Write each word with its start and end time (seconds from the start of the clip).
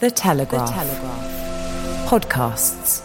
The 0.00 0.12
Telegraph. 0.12 0.68
The 0.68 0.74
Telegraph. 0.74 2.08
Podcasts. 2.08 3.02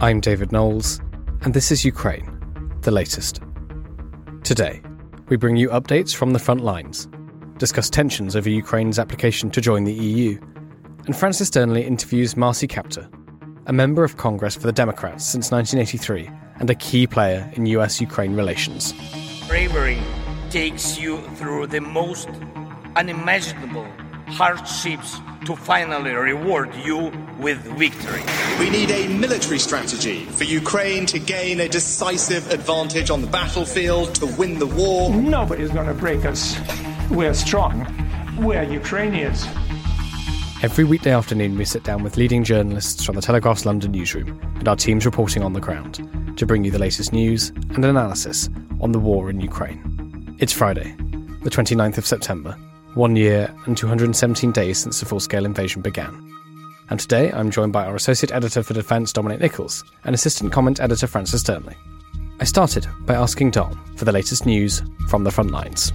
I'm 0.00 0.20
David 0.20 0.50
Knowles, 0.50 0.98
and 1.42 1.52
this 1.52 1.70
is 1.70 1.84
Ukraine, 1.84 2.26
the 2.80 2.90
latest. 2.90 3.42
Today, 4.44 4.80
we 5.28 5.36
bring 5.36 5.56
you 5.56 5.68
updates 5.68 6.16
from 6.16 6.32
the 6.32 6.38
front 6.38 6.64
lines, 6.64 7.06
discuss 7.58 7.90
tensions 7.90 8.34
over 8.34 8.48
Ukraine's 8.48 8.98
application 8.98 9.50
to 9.50 9.60
join 9.60 9.84
the 9.84 9.92
EU, 9.92 10.40
and 11.04 11.14
Francis 11.14 11.50
Dearnley 11.50 11.84
interviews 11.84 12.34
Marcy 12.34 12.66
Kaptur, 12.66 13.12
a 13.66 13.74
member 13.74 14.04
of 14.04 14.16
Congress 14.16 14.54
for 14.54 14.66
the 14.66 14.72
Democrats 14.72 15.26
since 15.26 15.50
1983 15.50 16.30
and 16.60 16.70
a 16.70 16.74
key 16.74 17.06
player 17.06 17.52
in 17.56 17.66
US 17.66 18.00
Ukraine 18.00 18.34
relations. 18.34 18.94
Bravery 19.48 19.98
takes 20.50 20.98
you 20.98 21.20
through 21.36 21.68
the 21.68 21.80
most 21.80 22.28
unimaginable 22.96 23.86
hardships 24.26 25.20
to 25.44 25.54
finally 25.54 26.12
reward 26.12 26.74
you 26.74 27.12
with 27.38 27.58
victory. 27.78 28.22
We 28.58 28.70
need 28.70 28.90
a 28.90 29.06
military 29.06 29.60
strategy 29.60 30.24
for 30.24 30.42
Ukraine 30.42 31.06
to 31.06 31.20
gain 31.20 31.60
a 31.60 31.68
decisive 31.68 32.50
advantage 32.50 33.08
on 33.08 33.20
the 33.20 33.28
battlefield, 33.28 34.16
to 34.16 34.26
win 34.26 34.58
the 34.58 34.66
war. 34.66 35.14
Nobody's 35.14 35.70
going 35.70 35.86
to 35.86 35.94
break 35.94 36.24
us. 36.24 36.58
We're 37.08 37.34
strong. 37.34 37.86
We're 38.38 38.64
Ukrainians. 38.64 39.46
Every 40.64 40.82
weekday 40.82 41.12
afternoon, 41.12 41.56
we 41.56 41.64
sit 41.64 41.84
down 41.84 42.02
with 42.02 42.16
leading 42.16 42.42
journalists 42.42 43.04
from 43.04 43.14
the 43.14 43.22
Telegraph's 43.22 43.64
London 43.64 43.92
newsroom 43.92 44.40
and 44.56 44.66
our 44.66 44.74
teams 44.74 45.06
reporting 45.06 45.44
on 45.44 45.52
the 45.52 45.60
ground 45.60 46.00
to 46.36 46.46
bring 46.46 46.64
you 46.64 46.72
the 46.72 46.80
latest 46.80 47.12
news 47.12 47.50
and 47.50 47.84
analysis 47.84 48.50
on 48.80 48.92
the 48.92 48.98
war 48.98 49.30
in 49.30 49.40
Ukraine. 49.40 50.36
It's 50.38 50.52
Friday, 50.52 50.94
the 51.42 51.50
29th 51.50 51.98
of 51.98 52.06
September, 52.06 52.52
one 52.94 53.16
year 53.16 53.52
and 53.64 53.76
217 53.76 54.52
days 54.52 54.78
since 54.78 55.00
the 55.00 55.06
full 55.06 55.20
scale 55.20 55.44
invasion 55.44 55.82
began. 55.82 56.22
And 56.88 57.00
today 57.00 57.32
I'm 57.32 57.50
joined 57.50 57.72
by 57.72 57.86
our 57.86 57.96
Associate 57.96 58.32
Editor 58.32 58.62
for 58.62 58.74
Defence, 58.74 59.12
Dominic 59.12 59.40
Nicholls, 59.40 59.82
and 60.04 60.14
Assistant 60.14 60.52
Comment 60.52 60.80
Editor, 60.80 61.06
Francis 61.06 61.42
Dearnley. 61.42 61.74
I 62.38 62.44
started 62.44 62.86
by 63.00 63.14
asking 63.14 63.52
Dom 63.52 63.82
for 63.96 64.04
the 64.04 64.12
latest 64.12 64.46
news 64.46 64.82
from 65.08 65.24
the 65.24 65.30
front 65.30 65.50
lines. 65.50 65.92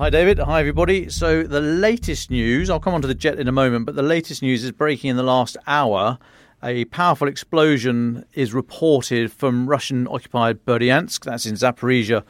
Hi, 0.00 0.08
David. 0.08 0.38
Hi, 0.38 0.60
everybody. 0.60 1.10
So, 1.10 1.42
the 1.42 1.60
latest 1.60 2.30
news, 2.30 2.70
I'll 2.70 2.80
come 2.80 2.94
on 2.94 3.02
to 3.02 3.08
the 3.08 3.14
jet 3.14 3.38
in 3.38 3.48
a 3.48 3.52
moment, 3.52 3.84
but 3.84 3.96
the 3.96 4.02
latest 4.02 4.40
news 4.40 4.64
is 4.64 4.72
breaking 4.72 5.10
in 5.10 5.16
the 5.16 5.22
last 5.22 5.58
hour. 5.66 6.18
A 6.62 6.84
powerful 6.86 7.26
explosion 7.26 8.26
is 8.34 8.52
reported 8.52 9.32
from 9.32 9.66
Russian 9.66 10.06
occupied 10.08 10.66
Berdyansk, 10.66 11.24
that's 11.24 11.46
in 11.46 11.54
Zaporizhia 11.54 12.22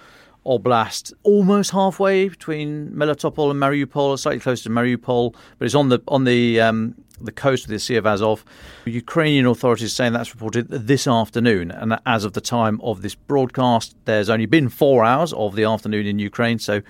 Oblast, 0.46 1.12
almost 1.24 1.72
halfway 1.72 2.28
between 2.28 2.90
Melitopol 2.92 3.50
and 3.50 3.60
Mariupol, 3.60 4.16
slightly 4.18 4.38
closer 4.38 4.64
to 4.64 4.70
Mariupol, 4.70 5.34
but 5.58 5.64
it's 5.64 5.74
on 5.74 5.88
the 5.88 6.00
on 6.06 6.24
the 6.24 6.60
um, 6.60 6.94
the 7.20 7.32
coast 7.32 7.64
of 7.64 7.70
the 7.70 7.80
Sea 7.80 7.96
of 7.96 8.06
Azov. 8.06 8.44
Ukrainian 8.86 9.46
authorities 9.46 9.92
saying 9.92 10.12
that's 10.12 10.32
reported 10.32 10.68
this 10.68 11.08
afternoon, 11.08 11.72
and 11.72 11.98
as 12.06 12.24
of 12.24 12.32
the 12.32 12.40
time 12.40 12.80
of 12.82 13.02
this 13.02 13.16
broadcast, 13.16 13.96
there's 14.04 14.30
only 14.30 14.46
been 14.46 14.68
four 14.68 15.04
hours 15.04 15.32
of 15.32 15.56
the 15.56 15.64
afternoon 15.64 16.06
in 16.06 16.20
Ukraine, 16.20 16.60
so 16.60 16.82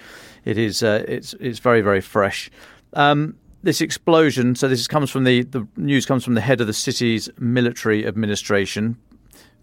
it 0.44 0.58
is 0.58 0.82
uh, 0.82 1.04
it's 1.08 1.34
it's 1.40 1.58
very 1.58 1.80
very 1.80 2.02
fresh. 2.02 2.50
Um, 2.92 3.36
this 3.62 3.80
explosion. 3.80 4.54
So 4.54 4.68
this 4.68 4.86
comes 4.86 5.10
from 5.10 5.24
the 5.24 5.42
the 5.42 5.66
news 5.76 6.06
comes 6.06 6.24
from 6.24 6.34
the 6.34 6.40
head 6.40 6.60
of 6.60 6.66
the 6.66 6.72
city's 6.72 7.28
military 7.38 8.06
administration, 8.06 8.96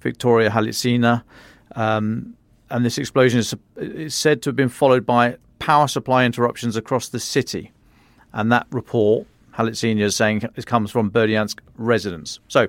Victoria 0.01 0.49
Halytsina. 0.49 1.23
Um, 1.75 2.35
and 2.69 2.85
this 2.85 2.97
explosion 2.97 3.39
is, 3.39 3.55
is 3.77 4.13
said 4.13 4.41
to 4.41 4.49
have 4.49 4.55
been 4.55 4.69
followed 4.69 5.05
by 5.05 5.37
power 5.59 5.87
supply 5.87 6.25
interruptions 6.25 6.75
across 6.75 7.09
the 7.09 7.19
city. 7.19 7.71
And 8.33 8.51
that 8.51 8.67
report, 8.71 9.25
Halytsina 9.53 10.01
is 10.01 10.15
saying, 10.15 10.43
it 10.55 10.65
comes 10.65 10.91
from 10.91 11.09
Berdyansk 11.09 11.59
residents. 11.77 12.39
So, 12.47 12.67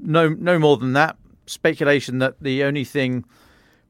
no, 0.00 0.28
no 0.28 0.58
more 0.58 0.76
than 0.76 0.92
that. 0.92 1.16
Speculation 1.46 2.18
that 2.18 2.36
the 2.40 2.62
only 2.62 2.84
thing 2.84 3.24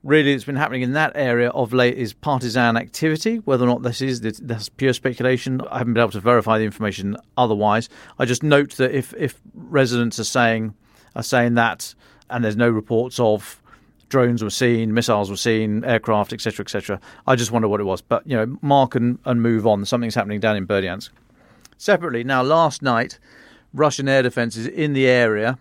really 0.09 0.33
that's 0.33 0.45
been 0.45 0.57
happening 0.57 0.83
in 0.83 0.95
that 0.95 1.13
area 1.15 1.51
of 1.51 1.73
late 1.73 1.97
is 1.97 2.15
partisan 2.15 2.77
activity. 2.77 3.37
Whether 3.45 3.65
or 3.65 3.69
not 3.69 3.83
this 3.83 4.01
is 4.01 4.21
that's 4.21 4.69
pure 4.71 4.93
speculation. 4.93 5.61
I 5.71 5.79
haven't 5.79 5.95
been 5.95 6.01
able 6.01 6.13
to 6.13 6.21
verify 6.21 6.59
the 6.59 6.65
information 6.65 7.17
otherwise. 7.37 7.89
I 8.19 8.25
just 8.25 8.43
note 8.43 8.77
that 8.77 8.97
if 8.97 9.15
if 9.15 9.41
residents 9.55 10.19
are 10.19 10.25
saying 10.25 10.75
are 11.15 11.23
saying 11.23 11.55
that, 11.55 11.95
and 12.31 12.45
there's 12.45 12.57
no 12.57 12.71
reports 12.71 13.21
of 13.21 13.63
drones 14.09 14.43
were 14.43 14.51
seen, 14.51 14.95
missiles 14.95 15.29
were 15.29 15.37
seen, 15.37 15.85
aircraft, 15.85 16.33
etc., 16.33 16.65
etc. 16.65 17.01
I 17.27 17.37
just 17.37 17.53
wonder 17.53 17.69
what 17.69 17.81
it 17.81 17.85
was. 17.85 18.01
But 18.01 18.27
you 18.27 18.37
know, 18.37 18.59
mark 18.63 18.95
and, 18.95 19.19
and 19.25 19.43
move 19.43 19.67
on. 19.67 19.85
Something's 19.85 20.15
happening 20.15 20.41
down 20.41 20.57
in 20.57 20.67
Berdyansk. 20.67 21.11
Separately, 21.77 22.25
now 22.25 22.43
last 22.43 22.83
night, 22.83 23.19
Russian 23.75 24.09
air 24.09 24.23
defences 24.23 24.67
in 24.67 24.95
the 24.95 25.07
area 25.07 25.59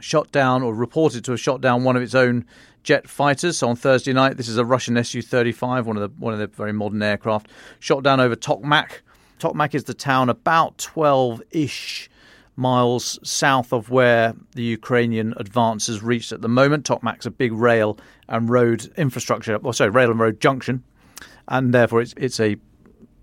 shot 0.00 0.30
down 0.32 0.62
or 0.62 0.74
reported 0.74 1.24
to 1.24 1.32
have 1.32 1.40
shot 1.40 1.60
down 1.60 1.84
one 1.84 1.96
of 1.96 2.02
its 2.02 2.14
own 2.14 2.44
jet 2.82 3.08
fighters. 3.08 3.58
So 3.58 3.68
on 3.68 3.76
Thursday 3.76 4.12
night, 4.12 4.36
this 4.36 4.48
is 4.48 4.56
a 4.56 4.64
Russian 4.64 5.02
Su-35, 5.02 5.84
one 5.84 5.96
of 5.96 6.02
the 6.02 6.20
one 6.20 6.32
of 6.32 6.38
the 6.38 6.46
very 6.46 6.72
modern 6.72 7.02
aircraft, 7.02 7.48
shot 7.80 8.02
down 8.02 8.20
over 8.20 8.36
Tokmak. 8.36 9.00
Tokmak 9.38 9.74
is 9.74 9.84
the 9.84 9.94
town 9.94 10.28
about 10.28 10.78
12-ish 10.78 12.10
miles 12.56 13.20
south 13.22 13.72
of 13.72 13.88
where 13.88 14.34
the 14.54 14.64
Ukrainian 14.64 15.32
advance 15.36 15.86
has 15.86 16.02
reached 16.02 16.32
at 16.32 16.42
the 16.42 16.48
moment. 16.48 16.84
Tokmak's 16.84 17.24
a 17.24 17.30
big 17.30 17.52
rail 17.52 17.98
and 18.28 18.48
road 18.48 18.92
infrastructure, 18.96 19.54
or 19.56 19.72
sorry, 19.72 19.90
rail 19.90 20.10
and 20.10 20.18
road 20.18 20.40
junction, 20.40 20.82
and 21.46 21.72
therefore 21.72 22.00
it's 22.00 22.14
it's 22.16 22.40
a 22.40 22.56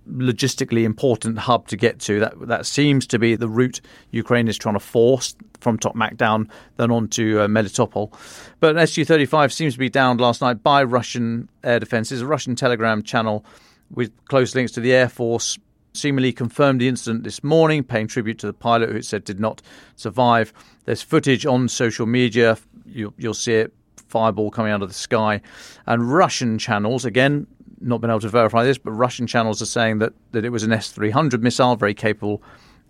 logistically 0.09 0.83
important 0.83 1.37
hub 1.37 1.67
to 1.67 1.77
get 1.77 1.99
to. 1.99 2.19
That 2.19 2.47
that 2.47 2.65
seems 2.65 3.07
to 3.07 3.19
be 3.19 3.35
the 3.35 3.49
route 3.49 3.81
Ukraine 4.11 4.47
is 4.47 4.57
trying 4.57 4.75
to 4.75 4.79
force 4.79 5.35
from 5.59 5.77
Tokmak 5.77 6.17
down, 6.17 6.49
then 6.77 6.91
on 6.91 7.07
to 7.09 7.41
uh, 7.41 7.47
Melitopol. 7.47 8.13
But 8.59 8.77
an 8.77 8.87
Su-35 8.87 9.51
seems 9.51 9.73
to 9.73 9.79
be 9.79 9.89
downed 9.89 10.21
last 10.21 10.41
night 10.41 10.63
by 10.63 10.83
Russian 10.83 11.49
air 11.63 11.79
defences. 11.79 12.21
A 12.21 12.25
Russian 12.25 12.55
Telegram 12.55 13.01
channel 13.01 13.45
with 13.91 14.11
close 14.25 14.55
links 14.55 14.71
to 14.73 14.79
the 14.79 14.93
Air 14.93 15.09
Force 15.09 15.57
seemingly 15.93 16.33
confirmed 16.33 16.81
the 16.81 16.87
incident 16.87 17.23
this 17.23 17.43
morning, 17.43 17.83
paying 17.83 18.07
tribute 18.07 18.39
to 18.39 18.47
the 18.47 18.53
pilot 18.53 18.89
who 18.89 18.97
it 18.97 19.05
said 19.05 19.23
did 19.23 19.39
not 19.39 19.61
survive. 19.95 20.53
There's 20.85 21.01
footage 21.01 21.45
on 21.45 21.67
social 21.67 22.05
media. 22.05 22.57
You'll, 22.85 23.13
you'll 23.17 23.33
see 23.33 23.53
it, 23.53 23.73
fireball 24.07 24.51
coming 24.51 24.71
out 24.71 24.81
of 24.81 24.89
the 24.89 24.93
sky. 24.93 25.41
And 25.87 26.11
Russian 26.11 26.57
channels, 26.57 27.05
again, 27.05 27.47
not 27.85 28.01
been 28.01 28.09
able 28.09 28.19
to 28.21 28.29
verify 28.29 28.63
this, 28.63 28.77
but 28.77 28.91
Russian 28.91 29.27
channels 29.27 29.61
are 29.61 29.67
saying 29.67 29.99
that, 29.99 30.13
that 30.31 30.43
it 30.43 30.49
was 30.49 30.63
an 30.63 30.73
S 30.73 30.91
300 30.91 31.43
missile, 31.43 31.75
very 31.75 31.93
capable 31.93 32.41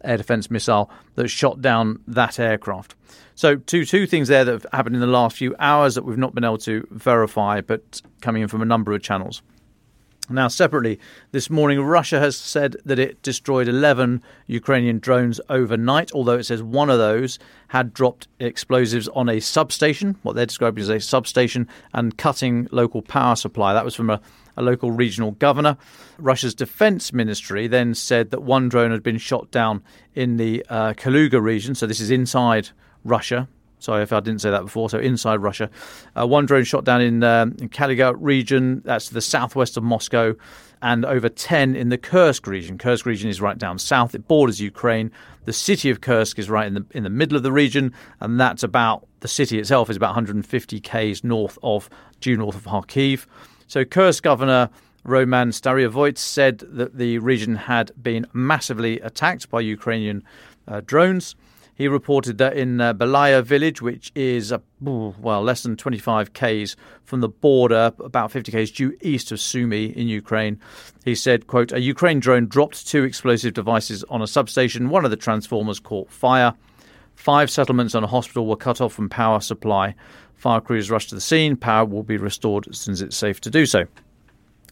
air 0.04 0.18
defense 0.18 0.50
missile, 0.50 0.90
that 1.16 1.28
shot 1.28 1.62
down 1.62 2.00
that 2.08 2.40
aircraft. 2.40 2.96
So, 3.34 3.58
two, 3.58 3.86
two 3.86 4.08
things 4.08 4.28
there 4.28 4.46
that 4.46 4.52
have 4.52 4.66
happened 4.72 4.96
in 4.96 5.02
the 5.02 5.08
last 5.08 5.36
few 5.36 5.56
hours 5.60 5.96
that 5.96 6.06
we've 6.06 6.18
not 6.18 6.34
been 6.34 6.46
able 6.46 6.58
to 6.60 6.88
verify, 6.92 7.62
but 7.62 8.02
coming 8.22 8.42
in 8.42 8.48
from 8.48 8.62
a 8.62 8.66
number 8.66 8.94
of 8.94 9.02
channels. 9.02 9.42
Now, 10.28 10.48
separately, 10.48 11.00
this 11.32 11.52
morning, 11.52 11.80
Russia 11.82 12.20
has 12.20 12.36
said 12.36 12.78
that 12.84 12.98
it 12.98 13.22
destroyed 13.22 13.68
11 13.68 14.24
Ukrainian 14.48 14.98
drones 14.98 15.40
overnight, 15.50 16.12
although 16.14 16.38
it 16.38 16.46
says 16.46 16.64
one 16.64 16.90
of 16.90 16.98
those 16.98 17.38
had 17.68 17.94
dropped 17.94 18.28
explosives 18.40 19.08
on 19.10 19.30
a 19.30 19.40
substation, 19.40 20.18
what 20.24 20.36
they're 20.36 20.48
describing 20.48 20.82
as 20.82 20.90
a 20.90 21.00
substation, 21.00 21.68
and 21.94 22.18
cutting 22.18 22.68
local 22.72 23.04
power 23.04 23.36
supply. 23.36 23.74
That 23.74 23.86
was 23.86 23.94
from 23.94 24.10
a, 24.10 24.20
a 24.58 24.62
local 24.62 24.92
regional 24.92 25.32
governor. 25.32 25.78
Russia's 26.18 26.56
defense 26.56 27.14
ministry 27.14 27.68
then 27.68 27.94
said 27.94 28.32
that 28.32 28.44
one 28.44 28.70
drone 28.70 28.92
had 28.92 29.04
been 29.04 29.18
shot 29.18 29.52
down 29.52 29.84
in 30.14 30.38
the 30.38 30.66
uh, 30.70 30.94
Kaluga 30.94 31.42
region, 31.42 31.76
so 31.76 31.86
this 31.86 32.00
is 32.00 32.12
inside 32.12 32.70
Russia, 33.04 33.48
Sorry 33.86 34.02
if 34.02 34.12
I 34.12 34.20
didn't 34.20 34.42
say 34.42 34.50
that 34.50 34.64
before. 34.64 34.90
So 34.90 34.98
inside 34.98 35.44
Russia, 35.44 35.70
uh, 36.18 36.26
one 36.26 36.48
drone 36.48 36.64
shot 36.64 36.86
down 36.86 37.02
in, 37.02 37.24
um, 37.24 37.56
in 37.60 37.70
Kaluga 37.70 38.16
region. 38.18 38.82
That's 38.84 39.10
the 39.10 39.22
southwest 39.22 39.78
of 39.78 39.84
Moscow, 39.84 40.36
and 40.82 41.06
over 41.06 41.30
ten 41.30 41.76
in 41.76 41.90
the 41.90 41.98
Kursk 41.98 42.48
region. 42.48 42.80
Kursk 42.80 43.06
region 43.06 43.30
is 43.30 43.42
right 43.42 43.58
down 43.58 43.78
south. 43.78 44.16
It 44.16 44.28
borders 44.28 44.60
Ukraine. 44.60 45.12
The 45.44 45.54
city 45.54 45.92
of 45.92 46.02
Kursk 46.02 46.40
is 46.40 46.50
right 46.50 46.66
in 46.66 46.74
the 46.74 46.86
in 46.92 47.04
the 47.04 47.12
middle 47.12 47.38
of 47.38 47.44
the 47.44 47.52
region, 47.52 47.94
and 48.20 48.40
that's 48.40 48.64
about 48.64 49.08
the 49.20 49.28
city 49.28 49.60
itself 49.60 49.90
is 49.92 49.98
about 49.98 50.10
150 50.10 50.80
k's 50.80 51.24
north 51.24 51.60
of 51.62 51.88
due 52.22 52.38
north 52.38 52.56
of 52.56 52.64
Kharkiv. 52.64 53.28
So 53.68 53.86
Kursk 53.86 54.24
governor. 54.24 54.70
Roman 55.08 55.50
Starovoyts 55.52 56.18
said 56.18 56.64
that 56.68 56.98
the 56.98 57.20
region 57.20 57.56
had 57.56 57.92
been 58.02 58.26
massively 58.34 59.00
attacked 59.02 59.52
by 59.52 59.62
Ukrainian 59.62 60.24
uh, 60.68 60.82
drones. 60.84 61.36
He 61.76 61.90
reported 61.90 62.38
that 62.38 62.56
in 62.56 62.80
uh, 62.80 62.94
Belaya 62.94 63.44
village, 63.44 63.82
which 63.82 64.12
is 64.16 64.52
uh, 64.52 64.60
well 64.82 65.44
less 65.44 65.62
than 65.62 65.76
25 65.76 66.34
k's 66.34 66.76
from 67.04 67.20
the 67.20 67.30
border, 67.30 67.92
about 68.00 68.32
50 68.32 68.52
k's 68.52 68.72
due 68.72 68.98
east 69.02 69.32
of 69.32 69.40
Sumy 69.40 69.96
in 69.96 70.08
Ukraine, 70.08 70.60
he 71.04 71.14
said, 71.14 71.48
"quote 71.48 71.74
A 71.74 71.82
Ukraine 71.82 72.20
drone 72.20 72.48
dropped 72.48 72.88
two 72.88 73.04
explosive 73.04 73.54
devices 73.54 74.04
on 74.06 74.22
a 74.22 74.28
substation. 74.28 74.90
One 74.90 75.06
of 75.06 75.12
the 75.12 75.18
transformers 75.18 75.80
caught 75.80 76.10
fire. 76.10 76.54
Five 77.16 77.50
settlements 77.50 77.94
and 77.94 78.04
a 78.04 78.10
hospital 78.10 78.46
were 78.46 78.56
cut 78.56 78.82
off 78.82 78.94
from 78.94 79.10
power 79.10 79.40
supply. 79.40 79.96
Fire 80.36 80.62
crews 80.62 80.92
rushed 80.92 81.10
to 81.10 81.16
the 81.16 81.22
scene. 81.22 81.56
Power 81.56 81.86
will 81.86 82.04
be 82.04 82.18
restored 82.18 82.68
as 82.68 82.78
soon 82.78 82.94
as 82.94 83.02
it's 83.02 83.18
safe 83.18 83.42
to 83.42 83.50
do 83.50 83.66
so." 83.66 83.86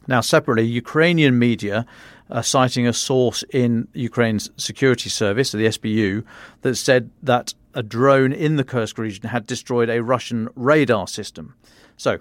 Now, 0.08 0.22
separately, 0.22 0.66
Ukrainian 0.66 1.40
media 1.40 1.86
uh, 2.30 2.42
citing 2.42 2.88
a 2.88 2.94
source 2.94 3.44
in 3.52 3.88
Ukraine's 3.94 4.50
security 4.58 5.10
service, 5.10 5.52
the 5.52 5.68
SBU, 5.68 6.24
that 6.62 6.76
said 6.76 7.10
that 7.22 7.54
a 7.74 7.84
drone 7.84 8.34
in 8.34 8.56
the 8.56 8.64
Kursk 8.64 8.98
region 8.98 9.30
had 9.30 9.48
destroyed 9.48 9.90
a 9.90 10.04
Russian 10.04 10.50
radar 10.56 11.08
system. 11.08 11.56
So 11.96 12.20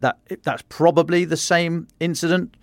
that 0.00 0.18
that's 0.42 0.62
probably 0.68 1.24
the 1.24 1.36
same 1.36 1.88
incident. 2.00 2.56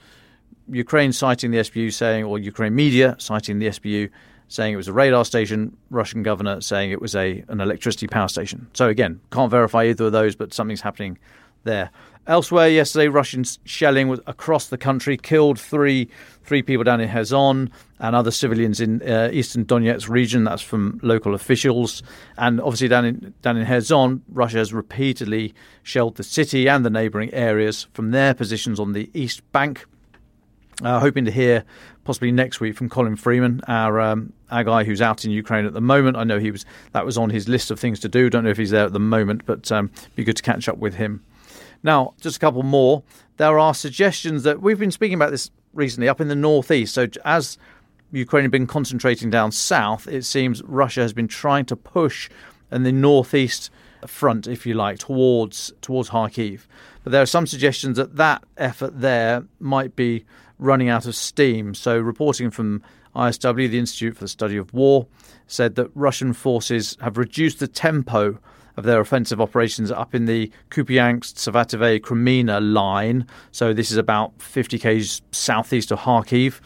Ukraine 0.69 1.11
citing 1.11 1.51
the 1.51 1.57
SBU 1.57 1.91
saying, 1.91 2.23
or 2.23 2.39
Ukraine 2.39 2.73
media 2.73 3.15
citing 3.19 3.59
the 3.59 3.67
SBU 3.67 4.09
saying 4.53 4.73
it 4.73 4.77
was 4.77 4.88
a 4.88 4.94
radar 4.94 5.25
station, 5.25 5.75
Russian 5.89 6.21
governor 6.21 6.61
saying 6.61 6.91
it 6.91 7.01
was 7.01 7.15
a 7.15 7.44
an 7.47 7.59
electricity 7.59 8.07
power 8.07 8.27
station. 8.27 8.67
So 8.73 8.88
again, 8.88 9.19
can't 9.31 9.50
verify 9.50 9.85
either 9.85 10.05
of 10.05 10.11
those, 10.11 10.35
but 10.35 10.53
something's 10.53 10.81
happening 10.81 11.17
there. 11.63 11.89
Elsewhere, 12.25 12.69
yesterday, 12.69 13.07
Russian 13.09 13.44
shelling 13.65 14.07
was 14.07 14.21
across 14.27 14.67
the 14.67 14.77
country 14.77 15.17
killed 15.17 15.59
three 15.59 16.07
three 16.44 16.61
people 16.61 16.83
down 16.83 17.01
in 17.01 17.09
Kherson 17.09 17.71
and 18.00 18.15
other 18.15 18.31
civilians 18.31 18.79
in 18.79 19.01
uh, 19.01 19.29
eastern 19.33 19.65
Donetsk 19.65 20.07
region. 20.07 20.44
That's 20.44 20.61
from 20.61 20.99
local 21.01 21.33
officials. 21.33 22.03
And 22.38 22.61
obviously, 22.61 22.88
down 22.88 23.06
in 23.06 23.33
down 23.41 23.57
in 23.57 23.65
Kherson, 23.65 24.21
Russia 24.29 24.59
has 24.59 24.71
repeatedly 24.71 25.53
shelled 25.81 26.15
the 26.15 26.23
city 26.23 26.69
and 26.69 26.85
the 26.85 26.89
neighbouring 26.89 27.33
areas 27.33 27.88
from 27.94 28.11
their 28.11 28.33
positions 28.33 28.79
on 28.79 28.94
the 28.94 29.09
east 29.13 29.41
bank. 29.51 29.85
Uh, 30.81 30.99
hoping 30.99 31.23
to 31.25 31.31
hear 31.31 31.63
possibly 32.03 32.31
next 32.31 32.59
week 32.59 32.75
from 32.75 32.89
Colin 32.89 33.15
Freeman, 33.15 33.61
our 33.67 34.01
um, 34.01 34.33
our 34.49 34.63
guy 34.63 34.83
who's 34.83 35.01
out 35.01 35.23
in 35.23 35.31
Ukraine 35.31 35.65
at 35.65 35.73
the 35.73 35.81
moment. 35.81 36.17
I 36.17 36.23
know 36.23 36.39
he 36.39 36.51
was 36.51 36.65
that 36.93 37.05
was 37.05 37.17
on 37.17 37.29
his 37.29 37.47
list 37.47 37.69
of 37.69 37.79
things 37.79 37.99
to 38.01 38.09
do. 38.09 38.29
Don't 38.29 38.43
know 38.43 38.49
if 38.49 38.57
he's 38.57 38.71
there 38.71 38.85
at 38.85 38.93
the 38.93 38.99
moment, 38.99 39.45
but 39.45 39.71
um, 39.71 39.91
be 40.15 40.23
good 40.23 40.37
to 40.37 40.43
catch 40.43 40.67
up 40.67 40.77
with 40.77 40.95
him. 40.95 41.23
Now, 41.83 42.13
just 42.21 42.37
a 42.37 42.39
couple 42.39 42.63
more. 42.63 43.03
There 43.37 43.59
are 43.59 43.73
suggestions 43.73 44.43
that 44.43 44.61
we've 44.61 44.79
been 44.79 44.91
speaking 44.91 45.15
about 45.15 45.31
this 45.31 45.51
recently 45.73 46.07
up 46.07 46.21
in 46.21 46.27
the 46.27 46.35
northeast. 46.35 46.93
So, 46.93 47.07
as 47.25 47.57
Ukraine 48.11 48.45
has 48.45 48.51
been 48.51 48.67
concentrating 48.67 49.29
down 49.29 49.51
south, 49.51 50.07
it 50.07 50.23
seems 50.23 50.61
Russia 50.63 51.01
has 51.01 51.13
been 51.13 51.27
trying 51.27 51.65
to 51.65 51.75
push 51.75 52.29
in 52.71 52.83
the 52.83 52.91
northeast 52.91 53.69
front, 54.07 54.47
if 54.47 54.65
you 54.65 54.73
like, 54.73 54.99
towards 54.99 55.71
towards 55.81 56.09
Kharkiv. 56.09 56.61
But 57.03 57.11
there 57.11 57.21
are 57.21 57.27
some 57.27 57.47
suggestions 57.47 57.97
that 57.97 58.15
that 58.15 58.43
effort 58.57 59.01
there 59.01 59.45
might 59.59 59.95
be 59.95 60.25
running 60.63 60.89
out 60.89 61.06
of 61.06 61.15
steam. 61.15 61.74
So, 61.75 62.00
reporting 62.00 62.50
from 62.50 62.81
ISW, 63.15 63.69
the 63.69 63.80
Institute 63.80 64.15
for 64.15 64.24
the 64.24 64.27
Study 64.30 64.57
of 64.57 64.74
War, 64.74 65.07
said 65.45 65.75
that 65.75 65.92
Russian 65.94 66.33
forces 66.33 66.98
have 67.01 67.18
reduced 67.18 67.60
the 67.60 67.68
tempo 67.68 68.39
of 68.75 68.86
their 68.86 69.00
offensive 69.00 69.39
operations 69.39 69.92
up 69.92 70.15
in 70.15 70.25
the 70.25 70.51
Kupiansk, 70.71 71.36
Svatovo, 71.36 72.00
Kreminna 72.00 72.60
line. 72.60 73.27
So 73.51 73.71
this 73.71 73.92
is 73.92 73.98
about 73.98 74.42
50 74.42 74.80
k's 74.80 75.21
southeast 75.31 75.92
of 75.92 76.00
Kharkiv. 76.00 76.60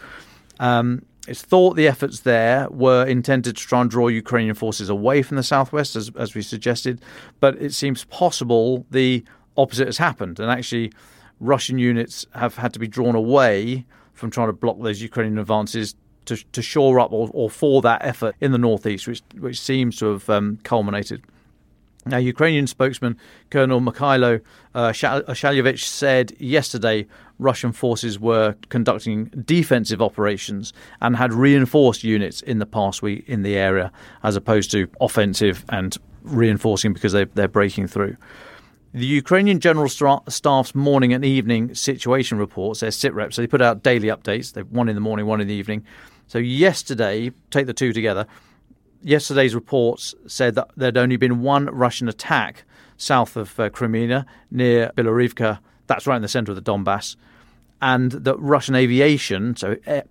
Um, 0.60 1.04
it's 1.28 1.42
thought 1.42 1.76
the 1.76 1.88
efforts 1.88 2.22
there 2.22 2.70
were 2.70 3.06
intended 3.06 3.58
to 3.58 3.64
try 3.64 3.82
and 3.82 3.90
draw 3.90 4.08
Ukrainian 4.08 4.56
forces 4.56 4.88
away 4.88 5.22
from 5.22 5.36
the 5.36 5.44
southwest, 5.44 5.98
as, 5.98 6.10
as 6.18 6.34
we 6.34 6.42
suggested, 6.42 7.02
but 7.42 7.62
it 7.62 7.74
seems 7.74 8.06
possible 8.06 8.86
the 8.90 9.26
opposite 9.58 9.88
has 9.88 9.98
happened, 9.98 10.40
and 10.40 10.50
actually, 10.50 10.94
Russian 11.39 11.78
units 11.78 12.25
have 12.34 12.56
had 12.56 12.74
to 12.74 12.80
be 12.80 12.88
drawn 12.88 13.16
away 13.16 13.86
from 14.13 14.31
trying 14.31 14.48
to 14.48 14.54
block 14.54 14.78
those 14.81 15.01
Ukrainian 15.01 15.38
advances 15.38 15.95
to, 16.25 16.36
to 16.51 16.62
shore 16.62 17.00
up 17.00 17.12
or, 17.12 17.30
or 17.34 17.50
for 17.50 17.81
that 17.81 18.04
effort 18.04 18.36
in 18.42 18.51
the 18.51 18.57
northeast, 18.57 19.07
which 19.07 19.22
which 19.39 19.60
seems 19.60 19.98
to 19.98 20.07
have 20.07 20.30
um, 20.30 20.60
culminated. 20.63 21.24
Now, 22.06 22.18
Ukrainian 22.18 22.68
spokesman 22.68 23.18
Colonel 23.50 23.81
Mikhailo 23.81 24.42
uh, 24.74 24.89
Shalyevich 24.89 25.84
said 25.84 26.34
yesterday 26.39 27.06
Russian 27.38 27.72
forces 27.72 28.19
were 28.19 28.56
conducting 28.69 29.25
defensive 29.45 30.01
operations 30.01 30.74
and 31.01 31.18
had 31.18 31.33
reinforced 31.33 32.04
units 32.04 32.42
in 32.42 32.60
the 32.60 32.66
past 32.66 33.01
week 33.01 33.25
in 33.28 33.44
the 33.44 33.56
area, 33.57 33.92
as 34.24 34.36
opposed 34.36 34.72
to 34.72 34.88
offensive 35.01 35.66
and 35.69 35.98
reinforcing 36.24 36.94
because 36.94 37.13
they, 37.13 37.25
they're 37.25 37.48
breaking 37.48 37.88
through. 37.88 38.16
The 38.98 39.06
Ukrainian 39.06 39.60
General 39.60 39.90
Staff's 39.90 40.74
morning 40.74 41.14
and 41.14 41.24
evening 41.24 41.76
situation 41.76 42.40
reports, 42.40 42.80
their 42.80 42.90
sit 42.90 43.14
reps, 43.14 43.36
so 43.36 43.44
they 43.44 43.48
put 43.48 43.62
out 43.62 43.84
daily 43.84 44.08
updates. 44.08 44.54
They 44.54 44.64
one 44.64 44.90
in 44.90 44.96
the 44.96 45.02
morning, 45.02 45.28
one 45.28 45.40
in 45.40 45.48
the 45.48 45.54
evening. 45.54 45.86
So 46.26 46.40
yesterday, 46.40 47.32
take 47.52 47.68
the 47.68 47.76
two 47.76 47.94
together, 47.94 48.26
yesterday's 49.04 49.54
reports 49.54 50.16
said 50.26 50.56
that 50.56 50.72
there'd 50.76 50.98
only 50.98 51.16
been 51.16 51.44
one 51.44 51.66
Russian 51.68 52.10
attack 52.10 52.64
south 52.98 53.38
of 53.38 53.60
uh, 53.60 53.69
Kreminna 53.69 54.26
near 54.50 54.92
Bilorivka. 54.98 55.60
That's 55.86 56.07
right 56.07 56.16
in 56.16 56.24
the 56.24 56.28
center 56.28 56.52
of 56.52 56.56
the 56.56 56.64
Donbass. 56.64 57.18
And 57.80 58.14
that 58.14 58.40
Russian 58.40 58.74
aviation, 58.74 59.56
so 59.57 59.76
uh, 59.86 60.02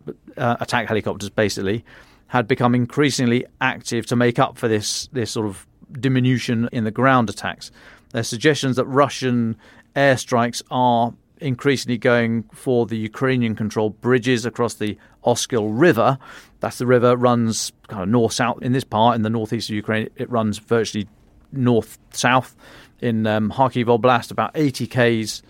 attack 0.61 0.87
helicopters 0.87 1.31
basically, 1.31 1.85
had 2.29 2.47
become 2.47 2.73
increasingly 2.73 3.47
active 3.61 4.07
to 4.07 4.15
make 4.15 4.39
up 4.39 4.57
for 4.57 4.69
this, 4.69 5.09
this 5.11 5.33
sort 5.33 5.49
of 5.49 5.67
diminution 6.01 6.69
in 6.71 6.85
the 6.85 6.93
ground 6.93 7.31
attacks. 7.31 7.73
There's 8.13 8.29
suggestions 8.29 8.77
that 8.77 8.87
Russian 8.87 9.57
airstrikes 9.95 10.63
are 10.71 11.15
increasingly 11.39 11.99
going 11.99 12.45
for 12.53 12.87
the 12.87 12.97
Ukrainian 12.97 13.55
controlled 13.55 14.01
bridges 14.01 14.47
across 14.47 14.75
the 14.75 14.97
Oskil 15.25 15.69
River. 15.71 16.19
That's 16.61 16.79
the 16.79 16.87
river 16.87 17.17
runs 17.17 17.73
kind 17.89 18.03
of 18.03 18.09
north 18.09 18.33
south 18.33 18.63
in 18.63 18.73
this 18.73 18.85
part 18.85 19.17
in 19.17 19.23
the 19.23 19.31
northeast 19.31 19.69
of 19.69 19.75
Ukraine. 19.75 20.09
It 20.17 20.31
runs 20.31 20.59
virtually 20.59 21.09
north 21.53 21.99
south 22.13 22.57
in 23.01 23.27
um, 23.27 23.51
Kharkiv 23.51 23.87
Oblast, 23.87 24.31
about 24.31 24.53
80 24.55 24.87
k's 24.87 25.43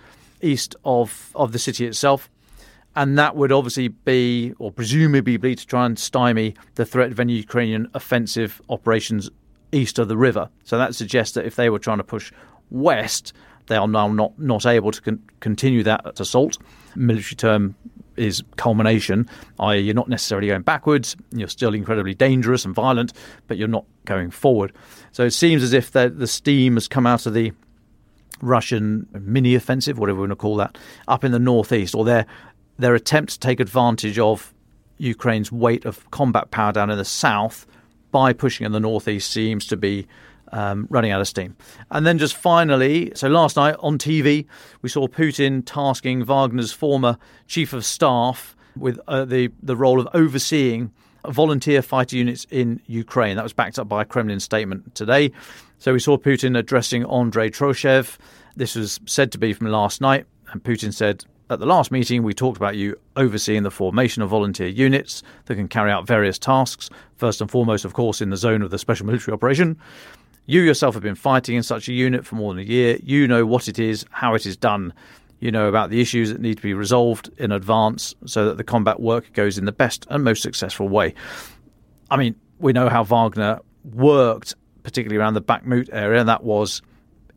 east 0.42 0.76
of 0.84 1.30
of 1.34 1.52
the 1.52 1.58
city 1.58 1.86
itself. 1.86 2.28
And 2.94 3.18
that 3.18 3.36
would 3.36 3.52
obviously 3.52 3.88
be, 3.88 4.54
or 4.58 4.72
presumably 4.72 5.36
be, 5.36 5.54
to 5.54 5.66
try 5.66 5.84
and 5.84 5.98
stymie 5.98 6.54
the 6.76 6.86
threat 6.86 7.12
of 7.12 7.20
any 7.20 7.34
Ukrainian 7.34 7.90
offensive 7.92 8.62
operations 8.70 9.28
east 9.72 9.98
of 9.98 10.08
the 10.08 10.16
river. 10.16 10.48
So 10.64 10.78
that 10.78 10.94
suggests 10.94 11.34
that 11.34 11.46
if 11.46 11.56
they 11.56 11.70
were 11.70 11.78
trying 11.78 11.98
to 11.98 12.04
push 12.04 12.32
west, 12.70 13.32
they 13.66 13.76
are 13.76 13.88
now 13.88 14.08
not, 14.08 14.38
not 14.38 14.66
able 14.66 14.92
to 14.92 15.00
con- 15.00 15.22
continue 15.40 15.82
that 15.82 16.20
assault. 16.20 16.58
Military 16.94 17.36
term 17.36 17.74
is 18.16 18.42
culmination, 18.56 19.28
i.e., 19.60 19.78
you're 19.78 19.94
not 19.94 20.08
necessarily 20.08 20.48
going 20.48 20.62
backwards, 20.62 21.16
you're 21.32 21.48
still 21.48 21.74
incredibly 21.74 22.14
dangerous 22.14 22.64
and 22.64 22.74
violent, 22.74 23.12
but 23.46 23.58
you're 23.58 23.68
not 23.68 23.84
going 24.06 24.30
forward. 24.30 24.72
So 25.12 25.24
it 25.24 25.32
seems 25.32 25.62
as 25.62 25.72
if 25.72 25.90
the, 25.90 26.08
the 26.08 26.26
steam 26.26 26.74
has 26.74 26.88
come 26.88 27.06
out 27.06 27.26
of 27.26 27.34
the 27.34 27.52
Russian 28.40 29.06
mini 29.12 29.54
offensive, 29.54 29.98
whatever 29.98 30.16
we 30.16 30.28
want 30.28 30.32
to 30.32 30.36
call 30.36 30.56
that, 30.56 30.78
up 31.08 31.24
in 31.24 31.32
the 31.32 31.38
northeast, 31.38 31.94
or 31.94 32.04
their 32.04 32.26
their 32.78 32.94
attempt 32.94 33.32
to 33.32 33.40
take 33.40 33.58
advantage 33.58 34.18
of 34.18 34.52
Ukraine's 34.98 35.50
weight 35.50 35.86
of 35.86 36.10
combat 36.10 36.50
power 36.50 36.72
down 36.72 36.90
in 36.90 36.98
the 36.98 37.06
south 37.06 37.66
by 38.16 38.32
pushing 38.32 38.64
in 38.64 38.72
the 38.72 38.80
northeast 38.80 39.30
seems 39.30 39.66
to 39.66 39.76
be 39.76 40.06
um, 40.50 40.86
running 40.88 41.10
out 41.10 41.20
of 41.20 41.28
steam. 41.28 41.54
And 41.90 42.06
then 42.06 42.16
just 42.16 42.34
finally, 42.34 43.12
so 43.14 43.28
last 43.28 43.56
night 43.56 43.76
on 43.80 43.98
TV, 43.98 44.46
we 44.80 44.88
saw 44.88 45.06
Putin 45.06 45.62
tasking 45.66 46.24
Wagner's 46.24 46.72
former 46.72 47.18
chief 47.46 47.74
of 47.74 47.84
staff 47.84 48.56
with 48.74 48.98
uh, 49.06 49.26
the, 49.26 49.50
the 49.62 49.76
role 49.76 50.00
of 50.00 50.08
overseeing 50.14 50.92
volunteer 51.28 51.82
fighter 51.82 52.16
units 52.16 52.46
in 52.50 52.80
Ukraine. 52.86 53.36
That 53.36 53.42
was 53.42 53.52
backed 53.52 53.78
up 53.78 53.86
by 53.86 54.00
a 54.00 54.06
Kremlin 54.06 54.40
statement 54.40 54.94
today. 54.94 55.30
So 55.76 55.92
we 55.92 55.98
saw 55.98 56.16
Putin 56.16 56.56
addressing 56.56 57.04
Andrei 57.04 57.50
Troshev. 57.50 58.16
This 58.56 58.76
was 58.76 58.98
said 59.04 59.30
to 59.32 59.38
be 59.38 59.52
from 59.52 59.66
last 59.66 60.00
night. 60.00 60.24
And 60.52 60.64
Putin 60.64 60.94
said, 60.94 61.26
at 61.48 61.60
the 61.60 61.66
last 61.66 61.90
meeting, 61.92 62.22
we 62.22 62.34
talked 62.34 62.56
about 62.56 62.76
you 62.76 62.98
overseeing 63.16 63.62
the 63.62 63.70
formation 63.70 64.22
of 64.22 64.30
volunteer 64.30 64.66
units 64.66 65.22
that 65.44 65.54
can 65.54 65.68
carry 65.68 65.90
out 65.92 66.06
various 66.06 66.38
tasks. 66.38 66.90
First 67.16 67.40
and 67.40 67.50
foremost, 67.50 67.84
of 67.84 67.94
course, 67.94 68.20
in 68.20 68.30
the 68.30 68.36
zone 68.36 68.62
of 68.62 68.70
the 68.70 68.78
special 68.78 69.06
military 69.06 69.32
operation. 69.32 69.78
You 70.46 70.60
yourself 70.62 70.94
have 70.94 71.02
been 71.02 71.14
fighting 71.14 71.56
in 71.56 71.62
such 71.62 71.88
a 71.88 71.92
unit 71.92 72.26
for 72.26 72.34
more 72.36 72.52
than 72.52 72.62
a 72.62 72.66
year. 72.66 72.98
You 73.02 73.28
know 73.28 73.46
what 73.46 73.68
it 73.68 73.78
is, 73.78 74.04
how 74.10 74.34
it 74.34 74.46
is 74.46 74.56
done. 74.56 74.92
You 75.38 75.50
know 75.50 75.68
about 75.68 75.90
the 75.90 76.00
issues 76.00 76.30
that 76.30 76.40
need 76.40 76.56
to 76.56 76.62
be 76.62 76.74
resolved 76.74 77.30
in 77.38 77.52
advance 77.52 78.14
so 78.24 78.46
that 78.46 78.56
the 78.56 78.64
combat 78.64 79.00
work 79.00 79.32
goes 79.32 79.58
in 79.58 79.66
the 79.66 79.72
best 79.72 80.06
and 80.10 80.24
most 80.24 80.42
successful 80.42 80.88
way. 80.88 81.14
I 82.10 82.16
mean, 82.16 82.34
we 82.58 82.72
know 82.72 82.88
how 82.88 83.04
Wagner 83.04 83.60
worked, 83.84 84.54
particularly 84.82 85.20
around 85.20 85.34
the 85.34 85.42
Bakhmut 85.42 85.90
area, 85.92 86.20
and 86.20 86.28
that 86.28 86.42
was 86.42 86.80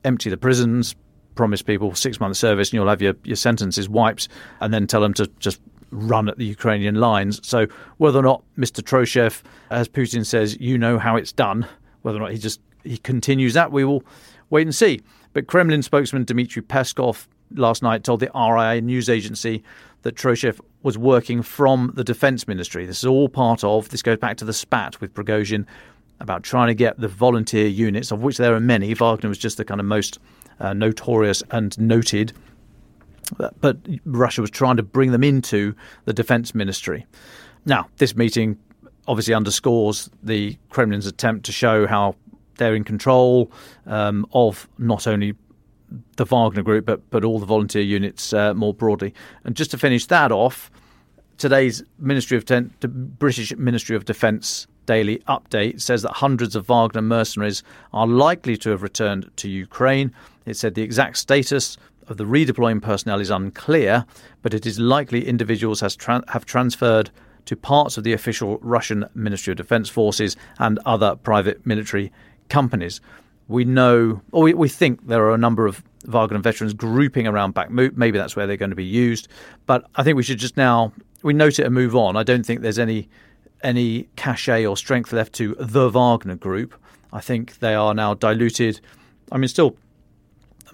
empty 0.03 0.29
the 0.29 0.37
prisons, 0.37 0.95
promise 1.39 1.62
people 1.62 1.96
six 1.96 2.19
months 2.19 2.38
service 2.38 2.67
and 2.67 2.74
you'll 2.74 2.89
have 2.89 3.01
your, 3.01 3.13
your 3.24 3.38
sentences 3.38 3.88
wiped, 3.88 4.27
and 4.60 4.74
then 4.74 4.86
tell 4.86 5.00
them 5.00 5.13
to 5.13 5.25
just 5.39 5.62
run 5.89 6.27
at 6.27 6.38
the 6.38 6.43
Ukrainian 6.43 6.96
lines. 6.96 7.39
So 7.48 7.65
whether 7.96 8.19
or 8.19 8.24
not 8.24 8.43
Mr. 8.58 8.84
Troshev, 8.84 9.41
as 9.72 9.88
Putin 9.88 10.25
says, 10.25 10.60
you 10.60 10.77
know 10.77 11.00
how 11.00 11.15
it's 11.15 11.31
done, 11.31 11.65
whether 12.01 12.17
or 12.17 12.24
not 12.24 12.34
he 12.34 12.38
just 12.38 12.60
he 12.84 12.98
continues 12.98 13.53
that, 13.53 13.72
we 13.72 13.86
will 13.86 14.03
wait 14.50 14.67
and 14.67 14.75
see. 14.75 15.00
But 15.31 15.48
Kremlin 15.48 15.81
spokesman 15.81 16.25
Dmitry 16.25 16.62
Peskov 16.62 17.27
last 17.55 17.81
night 17.84 18.03
told 18.03 18.19
the 18.19 18.31
RIA 18.36 18.81
news 18.81 19.08
agency 19.08 19.63
that 20.01 20.15
Troshev 20.15 20.60
was 20.84 20.98
working 20.98 21.41
from 21.41 21.93
the 21.96 22.03
defense 22.03 22.50
ministry. 22.50 22.86
This 22.86 22.98
is 22.98 23.05
all 23.05 23.29
part 23.29 23.63
of, 23.63 23.88
this 23.88 24.01
goes 24.01 24.17
back 24.17 24.36
to 24.38 24.46
the 24.46 24.51
spat 24.51 25.00
with 25.00 25.13
Prigozhin 25.13 25.65
about 26.19 26.43
trying 26.43 26.67
to 26.67 26.75
get 26.75 27.00
the 27.00 27.08
volunteer 27.08 27.67
units, 27.67 28.12
of 28.12 28.22
which 28.22 28.38
there 28.38 28.53
are 28.53 28.60
many. 28.60 28.93
Wagner 28.93 29.29
was 29.29 29.38
just 29.38 29.55
the 29.55 29.63
kind 29.63 29.79
of 29.79 29.86
most 29.86 30.19
uh, 30.59 30.73
notorious 30.73 31.43
and 31.51 31.77
noted. 31.79 32.33
But 33.61 33.77
Russia 34.05 34.41
was 34.41 34.49
trying 34.49 34.77
to 34.77 34.83
bring 34.83 35.11
them 35.11 35.23
into 35.23 35.75
the 36.05 36.13
defense 36.13 36.55
ministry. 36.55 37.05
Now, 37.65 37.87
this 37.97 38.15
meeting 38.15 38.57
obviously 39.07 39.33
underscores 39.33 40.09
the 40.23 40.57
Kremlin's 40.69 41.05
attempt 41.05 41.45
to 41.45 41.51
show 41.51 41.85
how 41.85 42.15
they're 42.57 42.75
in 42.75 42.83
control 42.83 43.51
um, 43.85 44.25
of 44.33 44.67
not 44.77 45.07
only 45.07 45.35
the 46.17 46.25
Wagner 46.25 46.61
Group, 46.61 46.85
but 46.85 47.09
but 47.09 47.23
all 47.23 47.39
the 47.39 47.45
volunteer 47.45 47.81
units 47.81 48.33
uh, 48.33 48.53
more 48.53 48.73
broadly. 48.73 49.13
And 49.43 49.55
just 49.55 49.71
to 49.71 49.77
finish 49.77 50.05
that 50.07 50.31
off, 50.31 50.69
today's 51.37 51.83
Ministry 51.97 52.37
of 52.37 52.45
Ten- 52.45 52.71
British 52.81 53.55
Ministry 53.55 53.95
of 53.95 54.05
Defence 54.05 54.67
daily 54.85 55.19
update 55.27 55.81
says 55.81 56.01
that 56.01 56.13
hundreds 56.13 56.55
of 56.55 56.67
Wagner 56.67 57.01
mercenaries 57.01 57.63
are 57.93 58.07
likely 58.07 58.57
to 58.57 58.71
have 58.71 58.81
returned 58.83 59.29
to 59.37 59.49
Ukraine. 59.49 60.13
It 60.49 60.57
said 60.57 60.73
the 60.73 60.81
exact 60.81 61.17
status 61.17 61.77
of 62.07 62.17
the 62.17 62.23
redeploying 62.25 62.81
personnel 62.81 63.19
is 63.19 63.29
unclear, 63.29 64.05
but 64.41 64.53
it 64.53 64.65
is 64.65 64.79
likely 64.79 65.27
individuals 65.27 65.83
tra- 65.95 66.23
have 66.29 66.45
transferred 66.45 67.11
to 67.45 67.55
parts 67.55 67.97
of 67.97 68.03
the 68.03 68.13
official 68.13 68.57
Russian 68.61 69.05
Ministry 69.13 69.51
of 69.51 69.57
Defence 69.57 69.89
forces 69.89 70.35
and 70.57 70.79
other 70.85 71.15
private 71.15 71.65
military 71.65 72.11
companies. 72.49 72.99
We 73.47 73.63
know, 73.63 74.21
or 74.31 74.43
we, 74.43 74.53
we 74.53 74.69
think 74.69 75.07
there 75.07 75.23
are 75.23 75.33
a 75.33 75.37
number 75.37 75.67
of 75.67 75.83
Wagner 76.05 76.39
veterans 76.39 76.73
grouping 76.73 77.27
around 77.27 77.53
Bakhmut. 77.53 77.95
Maybe 77.95 78.17
that's 78.17 78.35
where 78.35 78.47
they're 78.47 78.57
going 78.57 78.69
to 78.71 78.75
be 78.75 78.85
used. 78.85 79.27
But 79.67 79.85
I 79.95 80.03
think 80.03 80.17
we 80.17 80.23
should 80.23 80.39
just 80.39 80.57
now 80.57 80.93
we 81.21 81.33
note 81.33 81.59
it 81.59 81.65
and 81.65 81.75
move 81.75 81.95
on. 81.95 82.15
I 82.15 82.23
don't 82.23 82.45
think 82.45 82.61
there's 82.61 82.79
any 82.79 83.09
any 83.61 84.07
cachet 84.15 84.65
or 84.65 84.77
strength 84.77 85.11
left 85.11 85.33
to 85.33 85.55
the 85.59 85.89
Wagner 85.89 86.35
group. 86.35 86.73
I 87.11 87.19
think 87.19 87.59
they 87.59 87.75
are 87.75 87.93
now 87.93 88.13
diluted. 88.13 88.79
I 89.31 89.37
mean, 89.37 89.47
still 89.47 89.75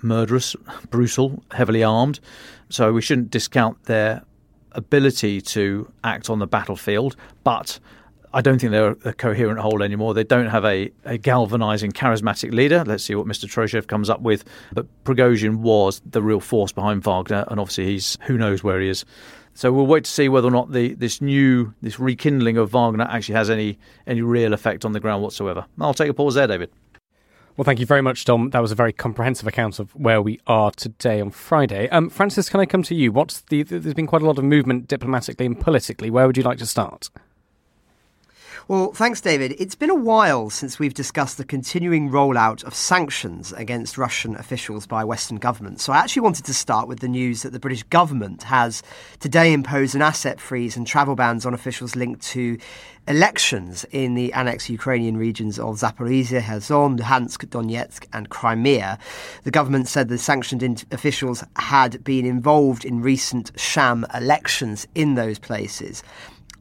murderous, 0.05 0.55
brutal, 0.89 1.43
heavily 1.51 1.83
armed. 1.83 2.19
So 2.69 2.93
we 2.93 3.01
shouldn't 3.01 3.31
discount 3.31 3.83
their 3.85 4.23
ability 4.71 5.41
to 5.41 5.91
act 6.03 6.29
on 6.29 6.39
the 6.39 6.47
battlefield. 6.47 7.15
But 7.43 7.79
I 8.33 8.41
don't 8.41 8.59
think 8.59 8.71
they're 8.71 8.97
a 9.05 9.13
coherent 9.13 9.59
whole 9.59 9.81
anymore. 9.81 10.13
They 10.13 10.23
don't 10.23 10.47
have 10.47 10.65
a, 10.65 10.91
a 11.05 11.17
galvanizing, 11.17 11.93
charismatic 11.93 12.51
leader. 12.51 12.83
Let's 12.85 13.03
see 13.03 13.15
what 13.15 13.25
Mr. 13.25 13.45
Troshev 13.45 13.87
comes 13.87 14.09
up 14.09 14.21
with. 14.21 14.43
But 14.73 14.87
Prigozhin 15.05 15.57
was 15.57 16.01
the 16.05 16.21
real 16.21 16.41
force 16.41 16.71
behind 16.71 17.03
Wagner, 17.03 17.45
and 17.47 17.59
obviously 17.59 17.85
he's 17.85 18.17
who 18.23 18.37
knows 18.37 18.63
where 18.63 18.81
he 18.81 18.89
is. 18.89 19.05
So 19.53 19.71
we'll 19.71 19.87
wait 19.87 20.03
to 20.03 20.11
see 20.11 20.27
whether 20.27 20.49
or 20.49 20.51
not 20.51 20.73
the 20.73 20.95
this 20.95 21.21
new 21.21 21.73
this 21.81 21.97
rekindling 21.97 22.57
of 22.57 22.71
Wagner 22.73 23.07
actually 23.09 23.35
has 23.35 23.49
any 23.49 23.79
any 24.05 24.21
real 24.21 24.53
effect 24.53 24.83
on 24.83 24.91
the 24.91 24.99
ground 24.99 25.23
whatsoever. 25.23 25.65
I'll 25.79 25.93
take 25.93 26.09
a 26.09 26.13
pause 26.13 26.35
there, 26.35 26.47
David. 26.47 26.71
Well, 27.57 27.63
thank 27.63 27.79
you 27.79 27.85
very 27.85 28.01
much, 28.01 28.25
Dom. 28.25 28.49
That 28.49 28.61
was 28.61 28.73
a 28.73 28.75
very 28.75 28.91
comprehensive 28.91 29.47
account 29.47 29.79
of 29.79 29.95
where 29.95 30.21
we 30.21 30.41
are 30.45 30.71
today 30.71 31.21
on 31.21 31.31
Friday. 31.31 31.87
Um, 31.87 32.09
Francis, 32.09 32.49
can 32.49 32.59
I 32.59 32.65
come 32.65 32.83
to 32.83 32.93
you? 32.93 33.13
What's 33.13 33.41
the? 33.41 33.63
There's 33.63 33.93
been 33.93 34.07
quite 34.07 34.21
a 34.21 34.25
lot 34.25 34.37
of 34.37 34.43
movement 34.43 34.89
diplomatically 34.89 35.45
and 35.45 35.57
politically. 35.57 36.09
Where 36.09 36.27
would 36.27 36.35
you 36.35 36.43
like 36.43 36.57
to 36.57 36.65
start? 36.65 37.09
Well, 38.67 38.93
thanks, 38.93 39.21
David. 39.21 39.53
It's 39.59 39.75
been 39.75 39.91
a 39.91 39.95
while 39.95 40.49
since 40.49 40.79
we've 40.79 40.95
discussed 40.95 41.37
the 41.37 41.45
continuing 41.45 42.09
rollout 42.09 42.63
of 42.63 42.73
sanctions 42.73 43.53
against 43.53 43.95
Russian 43.95 44.35
officials 44.37 44.87
by 44.87 45.03
Western 45.03 45.37
governments. 45.37 45.83
So 45.83 45.93
I 45.93 45.97
actually 45.97 46.23
wanted 46.23 46.45
to 46.45 46.53
start 46.55 46.87
with 46.87 46.99
the 46.99 47.07
news 47.07 47.43
that 47.43 47.53
the 47.53 47.59
British 47.59 47.83
government 47.83 48.41
has 48.41 48.81
today 49.19 49.53
imposed 49.53 49.93
an 49.93 50.01
asset 50.01 50.39
freeze 50.39 50.75
and 50.75 50.87
travel 50.87 51.15
bans 51.15 51.45
on 51.45 51.53
officials 51.53 51.95
linked 51.95 52.23
to 52.23 52.57
elections 53.07 53.85
in 53.91 54.15
the 54.15 54.33
annexed 54.33 54.67
Ukrainian 54.67 55.15
regions 55.15 55.59
of 55.59 55.75
Zaporizhia, 55.75 56.41
Kherson, 56.41 56.97
Luhansk, 56.97 57.45
Donetsk, 57.45 58.07
and 58.13 58.29
Crimea. 58.29 58.97
The 59.43 59.51
government 59.51 59.87
said 59.87 60.09
the 60.09 60.17
sanctioned 60.17 60.85
officials 60.89 61.43
had 61.57 62.03
been 62.03 62.25
involved 62.25 62.83
in 62.83 63.03
recent 63.03 63.51
sham 63.59 64.07
elections 64.15 64.87
in 64.95 65.13
those 65.13 65.37
places. 65.37 66.01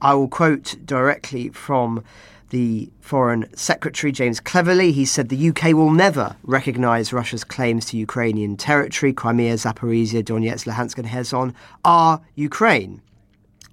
I 0.05 0.13
will 0.13 0.29
quote 0.29 0.77
directly 0.85 1.49
from 1.49 2.05
the 2.51 2.91
Foreign 3.01 3.49
Secretary 3.57 4.13
James 4.13 4.39
Cleverly. 4.39 4.93
He 4.93 5.07
said 5.07 5.31
the 5.31 5.49
UK 5.49 5.73
will 5.73 5.91
never 5.91 6.37
recognise 6.43 7.11
Russia's 7.11 7.43
claims 7.43 7.87
to 7.87 7.97
Ukrainian 7.97 8.59
territory. 8.59 9.15
Crimea, 9.15 9.55
Zaporizhia, 9.55 10.23
Donetsk, 10.23 10.67
Luhansk, 10.67 10.99
and 10.99 11.09
Kherson 11.09 11.55
are 11.87 12.21
Ukraine. 12.35 13.01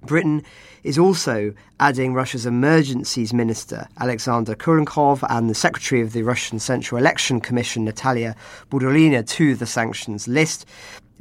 Britain 0.06 0.42
is 0.82 0.98
also 0.98 1.52
adding 1.78 2.14
Russia's 2.14 2.46
emergencies 2.46 3.34
minister, 3.34 3.86
Alexander 4.00 4.54
Kurenkov, 4.54 5.22
and 5.28 5.50
the 5.50 5.54
secretary 5.54 6.00
of 6.00 6.14
the 6.14 6.22
Russian 6.22 6.58
Central 6.58 6.98
Election 6.98 7.42
Commission, 7.42 7.84
Natalia 7.84 8.34
Budorina, 8.70 9.24
to 9.28 9.54
the 9.54 9.66
sanctions 9.66 10.26
list. 10.26 10.64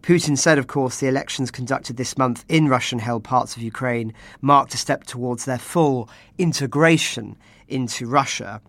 Putin 0.02 0.36
said, 0.36 0.58
of 0.58 0.66
course, 0.66 1.00
the 1.00 1.08
elections 1.08 1.52
conducted 1.52 1.96
this 1.96 2.18
month 2.18 2.44
in 2.50 2.68
Russian 2.68 2.98
held 2.98 3.24
parts 3.24 3.56
of 3.56 3.62
Ukraine 3.62 4.14
marked 4.42 4.74
a 4.74 4.78
step 4.78 5.04
towards 5.04 5.46
their 5.46 5.60
full 5.60 6.10
integration 6.40 7.36
into 7.68 8.08
Russia. 8.08 8.62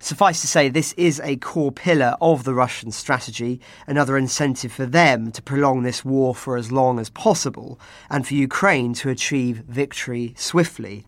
Suffice 0.00 0.40
to 0.40 0.46
say, 0.46 0.68
this 0.68 0.94
is 0.94 1.20
a 1.20 1.36
core 1.36 1.72
pillar 1.72 2.14
of 2.20 2.44
the 2.44 2.54
Russian 2.54 2.90
strategy, 2.90 3.60
another 3.86 4.16
incentive 4.16 4.72
for 4.72 4.86
them 4.86 5.30
to 5.32 5.42
prolong 5.42 5.82
this 5.82 6.04
war 6.04 6.34
for 6.34 6.56
as 6.56 6.72
long 6.72 6.98
as 6.98 7.10
possible, 7.10 7.78
and 8.08 8.26
for 8.26 8.34
Ukraine 8.34 8.94
to 8.94 9.10
achieve 9.10 9.64
victory 9.68 10.34
swiftly. 10.38 11.04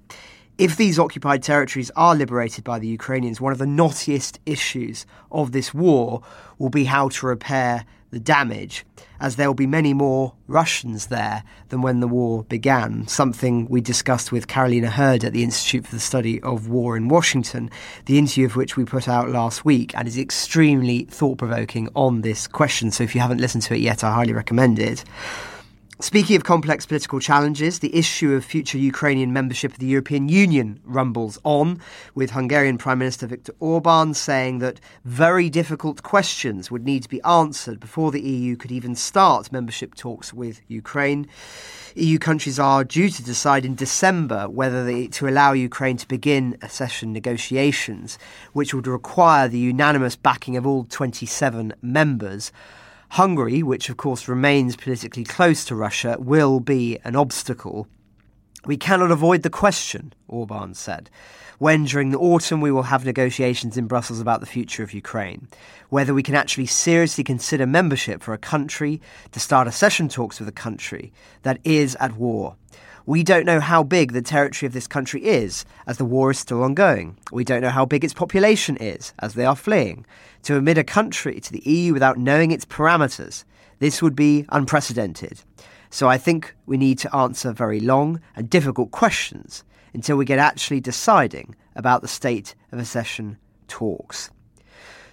If 0.58 0.76
these 0.76 0.98
occupied 0.98 1.42
territories 1.42 1.90
are 1.96 2.14
liberated 2.14 2.64
by 2.64 2.80
the 2.80 2.88
Ukrainians, 2.88 3.40
one 3.40 3.52
of 3.52 3.58
the 3.58 3.64
knottiest 3.64 4.38
issues 4.44 5.06
of 5.32 5.52
this 5.52 5.72
war 5.72 6.20
will 6.58 6.68
be 6.68 6.84
how 6.84 7.08
to 7.08 7.26
repair 7.26 7.86
the 8.10 8.20
damage, 8.20 8.84
as 9.20 9.36
there 9.36 9.46
will 9.46 9.54
be 9.54 9.66
many 9.66 9.94
more 9.94 10.34
Russians 10.48 11.06
there 11.06 11.44
than 11.68 11.82
when 11.82 12.00
the 12.00 12.08
war 12.08 12.44
began, 12.44 13.06
something 13.06 13.66
we 13.68 13.80
discussed 13.80 14.32
with 14.32 14.48
Karolina 14.48 14.88
Hird 14.88 15.24
at 15.24 15.32
the 15.32 15.44
Institute 15.44 15.86
for 15.86 15.94
the 15.94 16.00
Study 16.00 16.40
of 16.42 16.68
War 16.68 16.96
in 16.96 17.08
Washington, 17.08 17.70
the 18.06 18.18
interview 18.18 18.46
of 18.46 18.56
which 18.56 18.76
we 18.76 18.84
put 18.84 19.08
out 19.08 19.30
last 19.30 19.64
week, 19.64 19.92
and 19.96 20.08
is 20.08 20.18
extremely 20.18 21.04
thought 21.04 21.38
provoking 21.38 21.88
on 21.94 22.22
this 22.22 22.46
question. 22.46 22.90
So 22.90 23.04
if 23.04 23.14
you 23.14 23.20
haven't 23.20 23.40
listened 23.40 23.62
to 23.64 23.74
it 23.74 23.80
yet, 23.80 24.02
I 24.02 24.12
highly 24.12 24.32
recommend 24.32 24.78
it. 24.78 25.04
Speaking 26.02 26.34
of 26.36 26.44
complex 26.44 26.86
political 26.86 27.20
challenges, 27.20 27.80
the 27.80 27.94
issue 27.94 28.32
of 28.32 28.42
future 28.42 28.78
Ukrainian 28.78 29.34
membership 29.34 29.72
of 29.72 29.78
the 29.78 29.86
European 29.86 30.30
Union 30.30 30.80
rumbles 30.82 31.38
on, 31.44 31.78
with 32.14 32.30
Hungarian 32.30 32.78
Prime 32.78 33.00
Minister 33.00 33.26
Viktor 33.26 33.52
Orban 33.60 34.14
saying 34.14 34.60
that 34.60 34.80
very 35.04 35.50
difficult 35.50 36.02
questions 36.02 36.70
would 36.70 36.86
need 36.86 37.02
to 37.02 37.08
be 37.10 37.20
answered 37.22 37.80
before 37.80 38.10
the 38.10 38.22
EU 38.22 38.56
could 38.56 38.72
even 38.72 38.94
start 38.94 39.52
membership 39.52 39.94
talks 39.94 40.32
with 40.32 40.62
Ukraine. 40.68 41.28
EU 41.96 42.18
countries 42.18 42.58
are 42.58 42.82
due 42.82 43.10
to 43.10 43.22
decide 43.22 43.66
in 43.66 43.74
December 43.74 44.48
whether 44.48 44.82
they, 44.86 45.06
to 45.08 45.28
allow 45.28 45.52
Ukraine 45.52 45.98
to 45.98 46.08
begin 46.08 46.56
accession 46.62 47.12
negotiations, 47.12 48.18
which 48.54 48.72
would 48.72 48.86
require 48.86 49.48
the 49.48 49.58
unanimous 49.58 50.16
backing 50.16 50.56
of 50.56 50.66
all 50.66 50.84
27 50.84 51.74
members. 51.82 52.52
Hungary, 53.10 53.60
which 53.60 53.88
of 53.88 53.96
course 53.96 54.28
remains 54.28 54.76
politically 54.76 55.24
close 55.24 55.64
to 55.64 55.74
Russia, 55.74 56.16
will 56.20 56.60
be 56.60 56.96
an 57.02 57.16
obstacle. 57.16 57.88
We 58.66 58.76
cannot 58.76 59.10
avoid 59.10 59.42
the 59.42 59.50
question, 59.50 60.12
Orban 60.28 60.74
said, 60.74 61.10
when 61.58 61.84
during 61.84 62.10
the 62.10 62.18
autumn 62.18 62.60
we 62.60 62.70
will 62.70 62.84
have 62.84 63.04
negotiations 63.04 63.76
in 63.76 63.88
Brussels 63.88 64.20
about 64.20 64.38
the 64.38 64.46
future 64.46 64.84
of 64.84 64.94
Ukraine, 64.94 65.48
whether 65.88 66.14
we 66.14 66.22
can 66.22 66.36
actually 66.36 66.66
seriously 66.66 67.24
consider 67.24 67.66
membership 67.66 68.22
for 68.22 68.32
a 68.32 68.38
country 68.38 69.00
to 69.32 69.40
start 69.40 69.66
accession 69.66 70.08
talks 70.08 70.38
with 70.38 70.48
a 70.48 70.52
country 70.52 71.12
that 71.42 71.58
is 71.64 71.96
at 71.96 72.14
war. 72.14 72.54
We 73.10 73.24
don't 73.24 73.44
know 73.44 73.58
how 73.58 73.82
big 73.82 74.12
the 74.12 74.22
territory 74.22 74.68
of 74.68 74.72
this 74.72 74.86
country 74.86 75.24
is, 75.24 75.64
as 75.88 75.98
the 75.98 76.04
war 76.04 76.30
is 76.30 76.38
still 76.38 76.62
ongoing. 76.62 77.18
We 77.32 77.42
don't 77.42 77.60
know 77.60 77.70
how 77.70 77.84
big 77.84 78.04
its 78.04 78.14
population 78.14 78.76
is, 78.76 79.12
as 79.18 79.34
they 79.34 79.44
are 79.44 79.56
fleeing. 79.56 80.06
To 80.44 80.56
admit 80.56 80.78
a 80.78 80.84
country 80.84 81.40
to 81.40 81.52
the 81.52 81.68
EU 81.68 81.92
without 81.92 82.18
knowing 82.18 82.52
its 82.52 82.64
parameters, 82.64 83.42
this 83.80 84.00
would 84.00 84.14
be 84.14 84.46
unprecedented. 84.50 85.42
So 85.90 86.08
I 86.08 86.18
think 86.18 86.54
we 86.66 86.76
need 86.76 87.00
to 87.00 87.12
answer 87.12 87.50
very 87.50 87.80
long 87.80 88.20
and 88.36 88.48
difficult 88.48 88.92
questions 88.92 89.64
until 89.92 90.16
we 90.16 90.24
get 90.24 90.38
actually 90.38 90.78
deciding 90.78 91.56
about 91.74 92.02
the 92.02 92.06
state 92.06 92.54
of 92.70 92.78
accession 92.78 93.38
talks. 93.66 94.30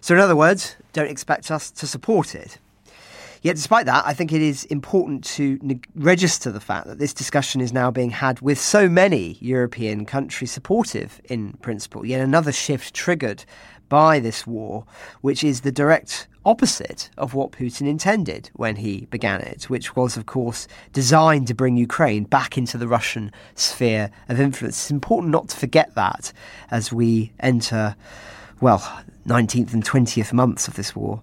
So, 0.01 0.13
in 0.13 0.22
other 0.22 0.36
words, 0.36 0.75
don't 0.94 1.10
expect 1.10 1.50
us 1.50 1.72
to 1.72 1.88
support 1.88 2.36
it. 2.36 2.60
Yet, 3.41 3.56
despite 3.56 3.86
that, 3.86 4.06
I 4.06 4.13
think 4.13 4.32
it 4.32 4.41
is 4.41 4.65
important 4.65 5.24
to 5.25 5.60
ne- 5.62 5.79
register 5.96 6.51
the 6.51 6.60
fact 6.60 6.88
that 6.88 7.00
this 7.00 7.13
discussion 7.13 7.62
is 7.62 7.72
now 7.72 7.91
being 7.91 8.10
had 8.10 8.41
with 8.41 8.60
so 8.60 8.89
many 8.89 9.38
European 9.39 10.06
countries 10.06 10.51
supportive 10.51 11.22
in 11.25 11.53
principle. 11.53 12.06
Yet 12.06 12.22
another 12.22 12.51
shift 12.51 12.94
triggered 12.94 13.46
by 13.89 14.20
this 14.20 14.46
war, 14.46 14.86
which 15.22 15.44
is 15.44 15.62
the 15.62 15.72
direct 15.72 16.27
opposite 16.46 17.10
of 17.17 17.34
what 17.34 17.51
Putin 17.51 17.88
intended 17.88 18.50
when 18.53 18.77
he 18.77 19.06
began 19.08 19.41
it, 19.41 19.70
which 19.70 19.96
was, 19.96 20.15
of 20.17 20.25
course, 20.25 20.67
designed 20.94 21.48
to 21.48 21.53
bring 21.53 21.75
Ukraine 21.77 22.24
back 22.24 22.58
into 22.58 22.77
the 22.77 22.88
Russian 22.88 23.32
sphere 23.56 24.10
of 24.29 24.39
influence. 24.39 24.77
It's 24.77 24.91
important 24.91 25.32
not 25.32 25.50
to 25.50 25.58
forget 25.58 25.94
that 25.96 26.32
as 26.72 26.91
we 26.91 27.34
enter, 27.39 27.96
well, 28.62 28.79
19th 29.27 29.74
and 29.74 29.84
20th 29.84 30.32
months 30.32 30.67
of 30.67 30.75
this 30.75 30.96
war. 30.96 31.22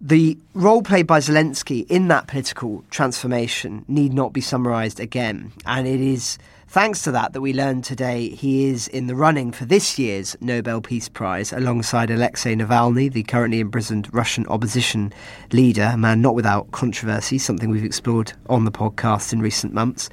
The 0.00 0.38
role 0.54 0.82
played 0.82 1.06
by 1.06 1.18
Zelensky 1.18 1.84
in 1.88 2.08
that 2.08 2.28
political 2.28 2.84
transformation 2.90 3.84
need 3.88 4.12
not 4.12 4.32
be 4.32 4.40
summarised 4.40 5.00
again, 5.00 5.52
and 5.66 5.88
it 5.88 6.00
is 6.00 6.38
thanks 6.68 7.02
to 7.02 7.10
that 7.10 7.32
that 7.32 7.40
we 7.40 7.52
learn 7.52 7.80
today 7.82 8.28
he 8.28 8.66
is 8.66 8.86
in 8.88 9.06
the 9.06 9.16
running 9.16 9.50
for 9.50 9.64
this 9.64 9.98
year's 9.98 10.36
Nobel 10.40 10.80
Peace 10.80 11.08
Prize 11.08 11.52
alongside 11.52 12.10
Alexei 12.10 12.54
Navalny, 12.54 13.10
the 13.10 13.22
currently 13.22 13.58
imprisoned 13.58 14.08
Russian 14.12 14.46
opposition 14.46 15.12
leader, 15.50 15.90
a 15.94 15.96
man 15.96 16.20
not 16.20 16.34
without 16.34 16.70
controversy, 16.70 17.38
something 17.38 17.70
we've 17.70 17.84
explored 17.84 18.34
on 18.48 18.64
the 18.64 18.70
podcast 18.70 19.32
in 19.32 19.40
recent 19.40 19.72
months. 19.72 20.10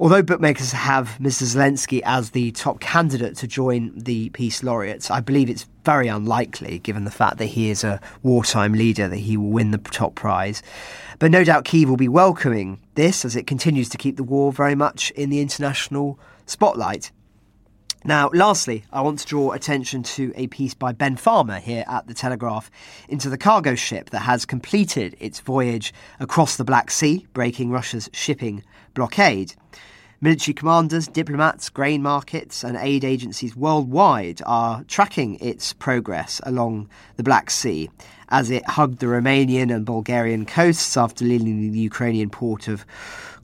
Although 0.00 0.22
bookmakers 0.22 0.72
have 0.72 1.16
Mr. 1.20 1.44
Zelensky 1.44 2.02
as 2.04 2.30
the 2.30 2.50
top 2.50 2.80
candidate 2.80 3.36
to 3.36 3.46
join 3.46 3.92
the 3.96 4.30
Peace 4.30 4.62
Laureates, 4.62 5.10
I 5.10 5.20
believe 5.20 5.48
it's 5.48 5.66
very 5.84 6.08
unlikely, 6.08 6.78
given 6.78 7.04
the 7.04 7.10
fact 7.10 7.38
that 7.38 7.46
he 7.46 7.70
is 7.70 7.84
a 7.84 8.00
wartime 8.22 8.72
leader, 8.72 9.08
that 9.08 9.16
he 9.16 9.36
will 9.36 9.50
win 9.50 9.70
the 9.70 9.78
top 9.78 10.14
prize. 10.14 10.62
But 11.18 11.30
no 11.30 11.44
doubt 11.44 11.64
Kiev 11.64 11.88
will 11.88 11.96
be 11.96 12.08
welcoming 12.08 12.80
this 12.94 13.24
as 13.24 13.36
it 13.36 13.46
continues 13.46 13.88
to 13.90 13.98
keep 13.98 14.16
the 14.16 14.24
war 14.24 14.52
very 14.52 14.74
much 14.74 15.10
in 15.12 15.30
the 15.30 15.40
international 15.40 16.18
spotlight. 16.46 17.10
Now, 18.06 18.28
lastly, 18.34 18.84
I 18.92 19.00
want 19.00 19.20
to 19.20 19.26
draw 19.26 19.52
attention 19.52 20.02
to 20.02 20.30
a 20.36 20.46
piece 20.48 20.74
by 20.74 20.92
Ben 20.92 21.16
Farmer 21.16 21.58
here 21.58 21.84
at 21.88 22.06
The 22.06 22.12
Telegraph 22.12 22.70
into 23.08 23.30
the 23.30 23.38
cargo 23.38 23.74
ship 23.74 24.10
that 24.10 24.20
has 24.20 24.44
completed 24.44 25.16
its 25.20 25.40
voyage 25.40 25.94
across 26.20 26.56
the 26.56 26.64
Black 26.64 26.90
Sea, 26.90 27.26
breaking 27.32 27.70
Russia's 27.70 28.10
shipping 28.12 28.62
blockade. 28.92 29.54
Military 30.24 30.54
commanders, 30.54 31.06
diplomats, 31.06 31.68
grain 31.68 32.00
markets, 32.00 32.64
and 32.64 32.78
aid 32.78 33.04
agencies 33.04 33.54
worldwide 33.54 34.40
are 34.46 34.82
tracking 34.84 35.38
its 35.38 35.74
progress 35.74 36.40
along 36.44 36.88
the 37.16 37.22
Black 37.22 37.50
Sea 37.50 37.90
as 38.30 38.48
it 38.48 38.66
hugged 38.66 39.00
the 39.00 39.06
Romanian 39.06 39.70
and 39.70 39.84
Bulgarian 39.84 40.46
coasts 40.46 40.96
after 40.96 41.26
leaving 41.26 41.72
the 41.72 41.78
Ukrainian 41.78 42.30
port 42.30 42.68
of 42.68 42.86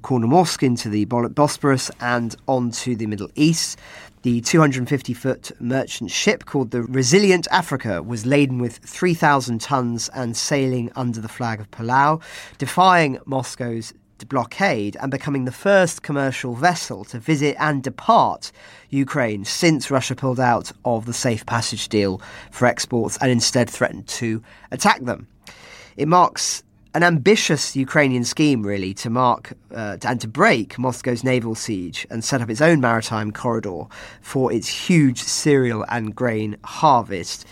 Chornomorsk 0.03 0.63
into 0.63 0.89
the 0.89 1.05
Bosporus 1.05 1.91
and 2.01 2.35
onto 2.49 2.97
the 2.97 3.05
Middle 3.05 3.29
East. 3.35 3.79
The 4.23 4.41
250 4.41 5.13
foot 5.13 5.53
merchant 5.61 6.11
ship 6.11 6.47
called 6.47 6.71
the 6.71 6.83
Resilient 6.83 7.47
Africa 7.51 8.03
was 8.03 8.25
laden 8.25 8.59
with 8.59 8.79
3,000 8.79 9.61
tons 9.61 10.09
and 10.15 10.35
sailing 10.35 10.91
under 10.97 11.21
the 11.21 11.29
flag 11.29 11.61
of 11.61 11.71
Palau, 11.71 12.23
defying 12.57 13.19
Moscow's 13.27 13.93
blockade 14.27 14.97
and 15.01 15.11
becoming 15.11 15.45
the 15.45 15.53
first 15.53 16.03
commercial 16.03 16.55
vessel 16.55 17.05
to 17.05 17.19
visit 17.19 17.57
and 17.59 17.83
depart 17.83 18.53
Ukraine 18.91 19.45
since 19.45 19.91
Russia 19.91 20.15
pulled 20.15 20.41
out 20.41 20.73
of 20.85 21.07
the 21.07 21.13
safe 21.13 21.47
passage 21.47 21.89
deal 21.89 22.21
for 22.51 22.67
exports 22.67 23.19
and 23.21 23.31
instead 23.31 23.69
threatened 23.69 24.07
to 24.09 24.43
attack 24.71 25.01
them. 25.03 25.27
It 25.97 26.09
marks 26.09 26.63
an 26.93 27.05
ambitious 27.05 27.77
Ukrainian 27.77 28.25
scheme, 28.25 28.67
really, 28.67 28.93
to 28.95 29.11
mark 29.11 29.53
uh, 29.73 29.97
and 30.03 30.21
to 30.21 30.29
break 30.29 30.79
Moscow's 30.79 31.23
naval 31.23 31.55
siege 31.55 32.07
and 32.11 32.25
set 32.25 32.43
up 32.43 32.51
its 32.51 32.61
own 32.61 32.81
maritime 32.81 33.31
corridor 33.31 33.85
for 34.21 34.53
its 34.53 34.69
huge 34.69 35.23
cereal 35.23 35.85
and 35.89 36.17
grain 36.17 36.57
harvest. 36.65 37.47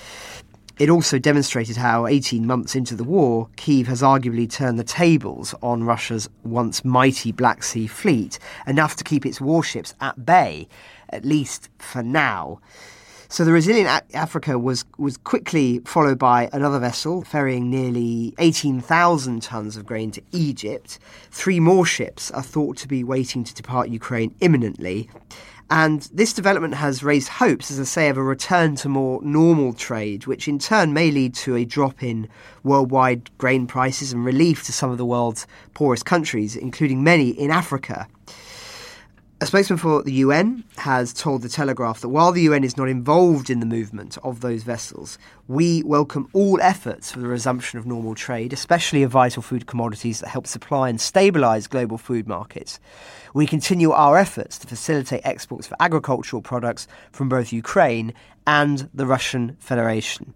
It 0.79 0.91
also 0.91 1.19
demonstrated 1.19 1.77
how, 1.77 2.07
18 2.07 2.47
months 2.47 2.77
into 2.77 2.95
the 2.95 3.03
war, 3.03 3.49
Kiev 3.57 3.89
has 3.89 4.01
arguably 4.01 4.49
turned 4.49 4.79
the 4.79 4.85
tables 4.85 5.53
on 5.61 5.83
Russia's 5.83 6.29
once 6.45 6.85
mighty 6.85 7.33
Black 7.33 7.65
Sea 7.65 7.89
fleet, 7.89 8.39
enough 8.65 8.95
to 8.97 9.03
keep 9.03 9.27
its 9.27 9.41
warships 9.41 9.95
at 10.01 10.25
bay, 10.25 10.69
at 11.11 11.25
least 11.25 11.69
for 11.79 12.05
now. 12.05 12.61
So 13.29 13.45
the 13.45 13.53
Resilient 13.53 14.05
Africa 14.15 14.57
was 14.57 14.85
was 14.97 15.17
quickly 15.17 15.81
followed 15.81 16.19
by 16.19 16.49
another 16.53 16.79
vessel 16.79 17.23
ferrying 17.25 17.69
nearly 17.69 18.35
18,000 18.39 19.43
tons 19.43 19.77
of 19.77 19.85
grain 19.85 20.13
to 20.13 20.23
Egypt. 20.31 21.01
Three 21.31 21.61
more 21.61 21.85
ships 21.85 22.31
are 22.31 22.43
thought 22.43 22.77
to 22.79 22.89
be 22.89 23.03
waiting 23.03 23.43
to 23.45 23.55
depart 23.55 23.89
Ukraine 23.89 24.35
imminently. 24.41 25.11
And 25.71 26.09
this 26.13 26.33
development 26.33 26.75
has 26.75 27.03
raised 27.03 27.29
hopes, 27.29 27.71
as 27.71 27.79
I 27.79 27.85
say, 27.85 28.09
of 28.09 28.17
a 28.17 28.23
return 28.23 28.75
to 28.77 28.89
more 28.89 29.21
normal 29.23 29.75
trade, 29.75 30.27
which 30.27 30.49
in 30.49 30.59
turn 30.59 30.95
may 30.95 31.11
lead 31.11 31.35
to 31.37 31.57
a 31.57 31.67
drop 31.67 32.03
in 32.03 32.29
worldwide 32.63 33.31
grain 33.37 33.67
prices 33.67 34.13
and 34.13 34.25
relief 34.25 34.65
to 34.65 34.73
some 34.73 34.91
of 34.91 34.97
the 34.97 35.05
world's 35.05 35.47
poorest 35.75 36.07
countries, 36.07 36.57
including 36.57 37.05
many 37.05 37.31
in 37.31 37.51
Africa. 37.51 38.09
A 39.41 39.47
spokesman 39.47 39.79
for 39.79 40.03
the 40.03 40.15
UN 40.15 40.65
has 40.79 41.13
told 41.13 41.43
The 41.43 41.49
Telegraph 41.49 42.01
that 42.01 42.09
while 42.09 42.33
the 42.33 42.43
UN 42.43 42.65
is 42.65 42.77
not 42.77 42.89
involved 42.89 43.51
in 43.51 43.61
the 43.61 43.67
movement 43.67 44.19
of 44.25 44.41
those 44.41 44.65
vessels, 44.65 45.17
we 45.47 45.83
welcome 45.85 46.29
all 46.33 46.61
efforts 46.61 47.13
for 47.13 47.21
the 47.21 47.29
resumption 47.29 47.79
of 47.79 47.87
normal 47.87 48.17
trade, 48.17 48.53
especially 48.53 49.05
of 49.05 49.13
vital 49.13 49.43
food 49.43 49.67
commodities 49.67 50.19
that 50.21 50.29
help 50.31 50.49
supply 50.49 50.89
and 50.89 50.99
stabilise 50.99 51.69
global 51.69 51.99
food 51.99 52.27
markets. 52.27 52.81
We 53.39 53.47
continue 53.47 53.93
our 53.93 54.19
efforts 54.19 54.59
to 54.59 54.67
facilitate 54.67 55.21
exports 55.23 55.69
for 55.69 55.77
agricultural 55.79 56.43
products 56.43 56.89
from 57.13 57.29
both 57.29 57.53
Ukraine 57.53 58.13
and 58.49 58.91
the 58.93 59.07
Russian 59.07 59.57
Federation. 59.61 60.35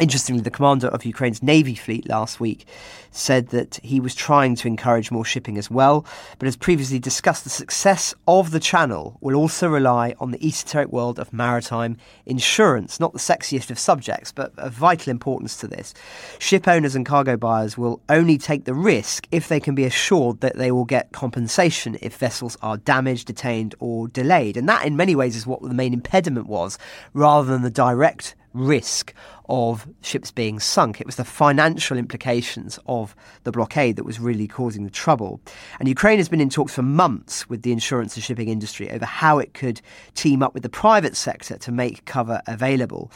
Interestingly, 0.00 0.40
the 0.40 0.50
commander 0.50 0.86
of 0.88 1.04
Ukraine's 1.04 1.42
Navy 1.42 1.74
fleet 1.74 2.08
last 2.08 2.40
week 2.40 2.64
said 3.10 3.48
that 3.48 3.78
he 3.82 4.00
was 4.00 4.14
trying 4.14 4.56
to 4.56 4.66
encourage 4.66 5.10
more 5.10 5.24
shipping 5.24 5.58
as 5.58 5.70
well, 5.70 6.06
but 6.38 6.48
as 6.48 6.56
previously 6.56 6.98
discussed, 6.98 7.44
the 7.44 7.50
success 7.50 8.14
of 8.26 8.52
the 8.52 8.58
channel 8.58 9.18
will 9.20 9.36
also 9.36 9.68
rely 9.68 10.14
on 10.18 10.30
the 10.30 10.42
esoteric 10.42 10.90
world 10.90 11.18
of 11.18 11.30
maritime 11.30 11.98
insurance, 12.24 12.98
not 12.98 13.12
the 13.12 13.18
sexiest 13.18 13.70
of 13.70 13.78
subjects, 13.78 14.32
but 14.32 14.58
of 14.58 14.72
vital 14.72 15.10
importance 15.10 15.58
to 15.58 15.68
this. 15.68 15.92
Ship 16.38 16.66
owners 16.66 16.94
and 16.94 17.04
cargo 17.04 17.36
buyers 17.36 17.76
will 17.76 18.00
only 18.08 18.38
take 18.38 18.64
the 18.64 18.72
risk 18.72 19.28
if 19.30 19.48
they 19.48 19.60
can 19.60 19.74
be 19.74 19.84
assured 19.84 20.40
that 20.40 20.56
they 20.56 20.72
will 20.72 20.86
get 20.86 21.12
compensation 21.12 21.98
if 22.00 22.16
vessels 22.16 22.56
are 22.62 22.78
damaged, 22.78 23.26
detained, 23.26 23.74
or 23.78 24.08
delayed. 24.08 24.56
And 24.56 24.66
that, 24.70 24.86
in 24.86 24.96
many 24.96 25.14
ways, 25.14 25.36
is 25.36 25.46
what 25.46 25.60
the 25.60 25.74
main 25.74 25.92
impediment 25.92 26.46
was, 26.46 26.78
rather 27.12 27.46
than 27.50 27.60
the 27.60 27.70
direct 27.70 28.34
risk 28.54 29.14
of 29.48 29.86
ships 30.02 30.30
being 30.30 30.58
sunk. 30.58 31.00
It 31.00 31.06
was 31.06 31.16
the 31.16 31.24
financial 31.24 31.96
implications 31.96 32.78
of 32.86 33.14
the 33.44 33.52
blockade 33.52 33.96
that 33.96 34.04
was 34.04 34.18
really 34.18 34.48
causing 34.48 34.84
the 34.84 34.90
trouble. 34.90 35.40
And 35.78 35.88
Ukraine 35.88 36.18
has 36.18 36.28
been 36.28 36.40
in 36.40 36.50
talks 36.50 36.74
for 36.74 36.82
months 36.82 37.48
with 37.48 37.62
the 37.62 37.72
insurance 37.72 38.14
and 38.14 38.24
shipping 38.24 38.48
industry 38.48 38.90
over 38.90 39.04
how 39.04 39.38
it 39.38 39.54
could 39.54 39.80
team 40.14 40.42
up 40.42 40.54
with 40.54 40.62
the 40.62 40.68
private 40.68 41.16
sector 41.16 41.58
to 41.58 41.72
make 41.72 42.04
cover 42.04 42.40
available. 42.46 43.10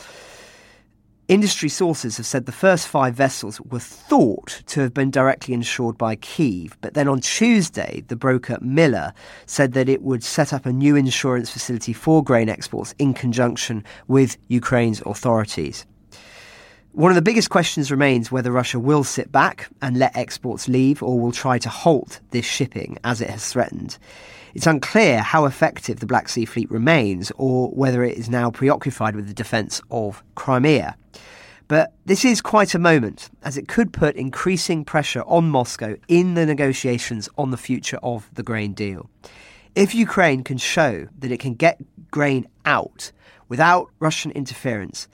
Industry 1.29 1.69
sources 1.69 2.19
have 2.19 2.27
said 2.27 2.47
the 2.47 2.53
first 2.53 2.87
five 2.87 3.17
vessels 3.17 3.61
were 3.63 3.81
thought 3.81 4.63
to 4.67 4.81
have 4.81 4.95
been 4.95 5.11
directly 5.11 5.55
insured 5.55 5.99
by 5.99 6.15
Kiev, 6.15 6.77
but 6.81 6.95
then 6.95 7.09
on 7.09 7.21
Tuesday, 7.21 8.05
the 8.07 8.15
broker 8.15 8.59
Miller 8.61 9.13
said 9.45 9.73
that 9.73 9.89
it 9.89 10.03
would 10.03 10.23
set 10.23 10.53
up 10.53 10.67
a 10.67 10.73
new 10.73 10.95
insurance 10.95 11.51
facility 11.51 11.93
for 11.93 12.23
grain 12.23 12.49
exports 12.49 12.95
in 13.01 13.13
conjunction 13.13 13.83
with 14.07 14.37
Ukraine's 14.47 15.03
authorities. 15.05 15.85
One 16.93 17.11
of 17.11 17.17
the 17.17 17.23
biggest 17.23 17.51
questions 17.51 17.91
remains 17.91 18.31
whether 18.31 18.53
Russia 18.53 18.79
will 18.79 19.03
sit 19.03 19.33
back 19.33 19.69
and 19.83 19.99
let 19.99 20.17
exports 20.17 20.69
leave 20.69 21.03
or 21.03 21.19
will 21.19 21.33
try 21.33 21.59
to 21.59 21.69
halt 21.69 22.21
this 22.31 22.47
shipping 22.47 22.99
as 23.03 23.21
it 23.21 23.31
has 23.31 23.51
threatened. 23.53 23.99
It's 24.57 24.67
unclear 24.67 25.21
how 25.21 25.45
effective 25.45 26.01
the 26.01 26.07
Black 26.07 26.31
Sea 26.31 26.47
Fleet 26.47 26.71
remains 26.71 27.31
or 27.37 27.69
whether 27.73 28.03
it 28.03 28.17
is 28.17 28.31
now 28.31 28.51
preoccupied 28.51 29.15
with 29.15 29.29
the 29.29 29.35
defence 29.35 29.83
of 29.91 30.25
Crimea. 30.35 30.97
But 31.69 31.93
this 32.07 32.25
is 32.25 32.41
quite 32.41 32.75
a 32.75 32.79
moment, 32.79 33.29
as 33.43 33.59
it 33.59 33.69
could 33.69 33.93
put 33.93 34.17
increasing 34.17 34.83
pressure 34.83 35.23
on 35.27 35.51
Moscow 35.51 35.97
in 36.09 36.33
the 36.33 36.47
negotiations 36.47 37.29
on 37.37 37.51
the 37.51 37.59
future 37.59 37.99
of 38.03 38.31
the 38.33 38.43
grain 38.43 38.73
deal. 38.73 39.11
If 39.75 39.95
Ukraine 39.95 40.43
can 40.43 40.57
show 40.57 41.07
that 41.19 41.31
it 41.31 41.39
can 41.39 41.53
get 41.53 41.79
grain 42.11 42.49
out 42.65 43.13
without 43.51 43.91
Russian 43.99 44.31
interference, 44.31 45.07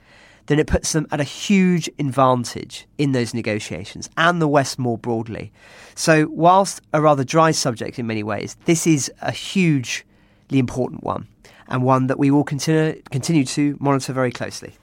then 0.47 0.59
it 0.59 0.67
puts 0.67 0.91
them 0.91 1.07
at 1.11 1.19
a 1.19 1.23
huge 1.23 1.89
advantage 1.99 2.87
in 2.97 3.11
those 3.11 3.33
negotiations 3.33 4.09
and 4.17 4.41
the 4.41 4.47
West 4.47 4.77
more 4.77 4.97
broadly. 4.97 5.51
So, 5.95 6.27
whilst 6.29 6.81
a 6.93 7.01
rather 7.01 7.23
dry 7.23 7.51
subject 7.51 7.99
in 7.99 8.07
many 8.07 8.23
ways, 8.23 8.57
this 8.65 8.85
is 8.85 9.11
a 9.21 9.31
hugely 9.31 10.03
important 10.51 11.03
one 11.03 11.27
and 11.67 11.83
one 11.83 12.07
that 12.07 12.19
we 12.19 12.31
will 12.31 12.43
continue, 12.43 13.01
continue 13.11 13.45
to 13.45 13.77
monitor 13.79 14.13
very 14.13 14.31
closely. 14.31 14.73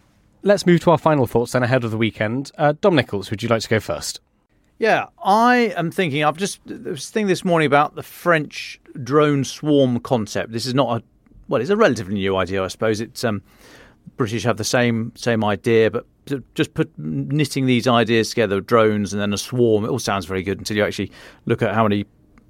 Let's 0.43 0.65
move 0.67 0.81
to 0.81 0.91
our 0.91 0.99
final 0.99 1.27
thoughts 1.27 1.53
then 1.53 1.63
ahead 1.63 1.85
of 1.85 1.91
the 1.91 1.99
weekend. 1.99 2.51
Uh, 2.57 2.73
Dom 2.81 2.95
Nicholls, 2.95 3.31
would 3.31 3.43
you 3.43 3.49
like 3.49 3.63
to 3.63 3.69
go 3.69 3.81
first? 3.81 4.21
Yeah, 4.79 5.09
I 5.23 5.75
am 5.77 5.91
thinking. 5.91 6.25
I've 6.25 6.39
just 6.39 6.59
was 6.65 7.11
thinking 7.11 7.29
this 7.29 7.45
morning 7.45 7.67
about 7.67 7.97
the 7.97 8.03
French 8.03 8.81
drone 9.03 9.45
swarm 9.45 10.01
concept. 10.01 10.53
This 10.53 10.65
is 10.65 10.73
not 10.73 11.01
a 11.01 11.05
well, 11.49 11.61
it's 11.61 11.69
a 11.69 11.77
relatively 11.77 12.15
new 12.15 12.37
idea, 12.37 12.65
I 12.65 12.69
suppose. 12.69 13.01
It's 13.01 13.23
um, 13.25 13.43
British 14.17 14.43
have 14.45 14.57
the 14.57 14.65
same 14.65 15.13
same 15.17 15.45
idea, 15.45 15.91
but 15.91 16.07
just 16.55 16.75
put 16.75 16.91
knitting 16.99 17.67
these 17.67 17.89
ideas 17.89 18.31
together, 18.31 18.61
drones 18.61 19.13
and 19.13 19.21
then 19.21 19.33
a 19.33 19.39
swarm. 19.39 19.85
It 19.85 19.89
all 19.89 19.99
sounds 19.99 20.27
very 20.27 20.43
good 20.43 20.59
until 20.59 20.77
you 20.77 20.85
actually 20.85 21.11
look 21.47 21.63
at 21.63 21.75
how 21.75 21.85
many 21.85 22.05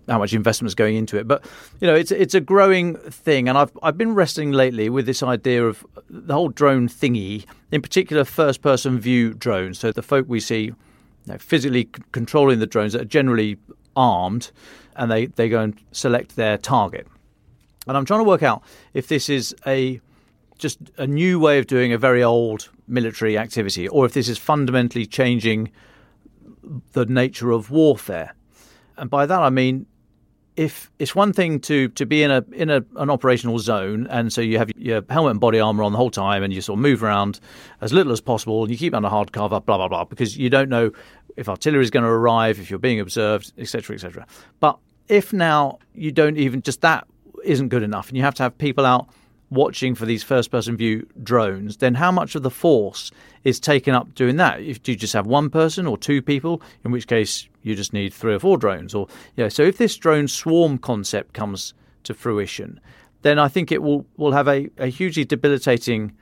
how 0.08 0.18
much 0.18 0.32
investment 0.32 0.68
is 0.68 0.74
going 0.74 0.96
into 0.96 1.16
it. 1.16 1.28
But 1.28 1.44
you 1.80 1.86
know, 1.86 1.94
it's 1.94 2.10
it's 2.10 2.34
a 2.34 2.40
growing 2.40 2.96
thing, 2.96 3.48
and 3.48 3.56
I've 3.56 3.70
I've 3.82 3.96
been 3.96 4.14
wrestling 4.14 4.52
lately 4.52 4.88
with 4.88 5.06
this 5.06 5.22
idea 5.22 5.64
of 5.64 5.86
the 6.08 6.34
whole 6.34 6.48
drone 6.48 6.88
thingy, 6.88 7.44
in 7.70 7.80
particular, 7.82 8.24
first 8.24 8.62
person 8.62 8.98
view 8.98 9.32
drones. 9.32 9.78
So 9.78 9.92
the 9.92 10.02
folk 10.02 10.26
we 10.28 10.40
see 10.40 10.64
you 10.64 10.74
know, 11.26 11.38
physically 11.38 11.88
controlling 12.12 12.58
the 12.58 12.66
drones 12.66 12.92
that 12.92 13.02
are 13.02 13.06
generally 13.06 13.56
armed, 13.96 14.50
and 14.96 15.10
they 15.10 15.26
they 15.26 15.48
go 15.48 15.60
and 15.60 15.80
select 15.92 16.36
their 16.36 16.58
target. 16.58 17.06
And 17.86 17.96
I'm 17.96 18.04
trying 18.04 18.20
to 18.20 18.24
work 18.24 18.42
out 18.42 18.62
if 18.92 19.08
this 19.08 19.28
is 19.28 19.54
a 19.66 20.00
just 20.60 20.78
a 20.96 21.06
new 21.06 21.40
way 21.40 21.58
of 21.58 21.66
doing 21.66 21.92
a 21.92 21.98
very 21.98 22.22
old 22.22 22.68
military 22.86 23.36
activity, 23.36 23.88
or 23.88 24.06
if 24.06 24.12
this 24.12 24.28
is 24.28 24.38
fundamentally 24.38 25.06
changing 25.06 25.72
the 26.92 27.06
nature 27.06 27.50
of 27.50 27.70
warfare. 27.70 28.34
And 28.96 29.10
by 29.10 29.26
that 29.26 29.40
I 29.40 29.50
mean 29.50 29.86
if 30.56 30.90
it's 30.98 31.14
one 31.14 31.32
thing 31.32 31.58
to 31.60 31.88
to 31.88 32.04
be 32.04 32.22
in 32.22 32.30
a 32.30 32.44
in 32.52 32.68
a, 32.70 32.84
an 32.96 33.08
operational 33.08 33.58
zone, 33.58 34.06
and 34.08 34.32
so 34.32 34.40
you 34.40 34.58
have 34.58 34.70
your 34.76 35.02
helmet 35.08 35.30
and 35.30 35.40
body 35.40 35.58
armor 35.58 35.82
on 35.82 35.92
the 35.92 35.98
whole 35.98 36.10
time, 36.10 36.42
and 36.42 36.52
you 36.52 36.60
sort 36.60 36.78
of 36.78 36.82
move 36.82 37.02
around 37.02 37.40
as 37.80 37.92
little 37.92 38.12
as 38.12 38.20
possible, 38.20 38.62
and 38.62 38.70
you 38.70 38.76
keep 38.76 38.94
under 38.94 39.08
hard 39.08 39.32
cover, 39.32 39.60
blah 39.60 39.78
blah 39.78 39.88
blah, 39.88 40.04
because 40.04 40.36
you 40.36 40.50
don't 40.50 40.68
know 40.68 40.90
if 41.36 41.48
artillery 41.48 41.82
is 41.82 41.90
going 41.90 42.02
to 42.02 42.10
arrive, 42.10 42.58
if 42.58 42.68
you're 42.68 42.78
being 42.78 43.00
observed, 43.00 43.52
etc. 43.56 43.94
etc. 43.94 44.26
But 44.58 44.78
if 45.08 45.32
now 45.32 45.78
you 45.94 46.12
don't 46.12 46.36
even 46.36 46.60
just 46.62 46.82
that 46.82 47.06
isn't 47.42 47.68
good 47.68 47.82
enough, 47.82 48.08
and 48.08 48.16
you 48.18 48.22
have 48.24 48.34
to 48.34 48.42
have 48.42 48.58
people 48.58 48.84
out 48.84 49.08
watching 49.50 49.94
for 49.94 50.06
these 50.06 50.22
first 50.22 50.50
person 50.50 50.76
view 50.76 51.06
drones, 51.22 51.78
then 51.78 51.94
how 51.94 52.12
much 52.12 52.34
of 52.34 52.42
the 52.42 52.50
force 52.50 53.10
is 53.44 53.58
taken 53.58 53.94
up 53.94 54.14
doing 54.14 54.36
that? 54.36 54.60
If 54.60 54.82
do 54.82 54.92
you 54.92 54.98
just 54.98 55.12
have 55.12 55.26
one 55.26 55.50
person 55.50 55.86
or 55.86 55.98
two 55.98 56.22
people, 56.22 56.62
in 56.84 56.90
which 56.90 57.06
case 57.06 57.48
you 57.62 57.74
just 57.74 57.92
need 57.92 58.14
three 58.14 58.34
or 58.34 58.38
four 58.38 58.56
drones, 58.56 58.94
or 58.94 59.08
yeah. 59.36 59.48
So 59.48 59.62
if 59.62 59.76
this 59.76 59.96
drone 59.96 60.28
swarm 60.28 60.78
concept 60.78 61.34
comes 61.34 61.74
to 62.04 62.14
fruition, 62.14 62.80
then 63.22 63.38
I 63.38 63.48
think 63.48 63.72
it 63.72 63.82
will 63.82 64.06
will 64.16 64.32
have 64.32 64.48
a, 64.48 64.68
a 64.78 64.86
hugely 64.86 65.24
debilitating 65.24 66.12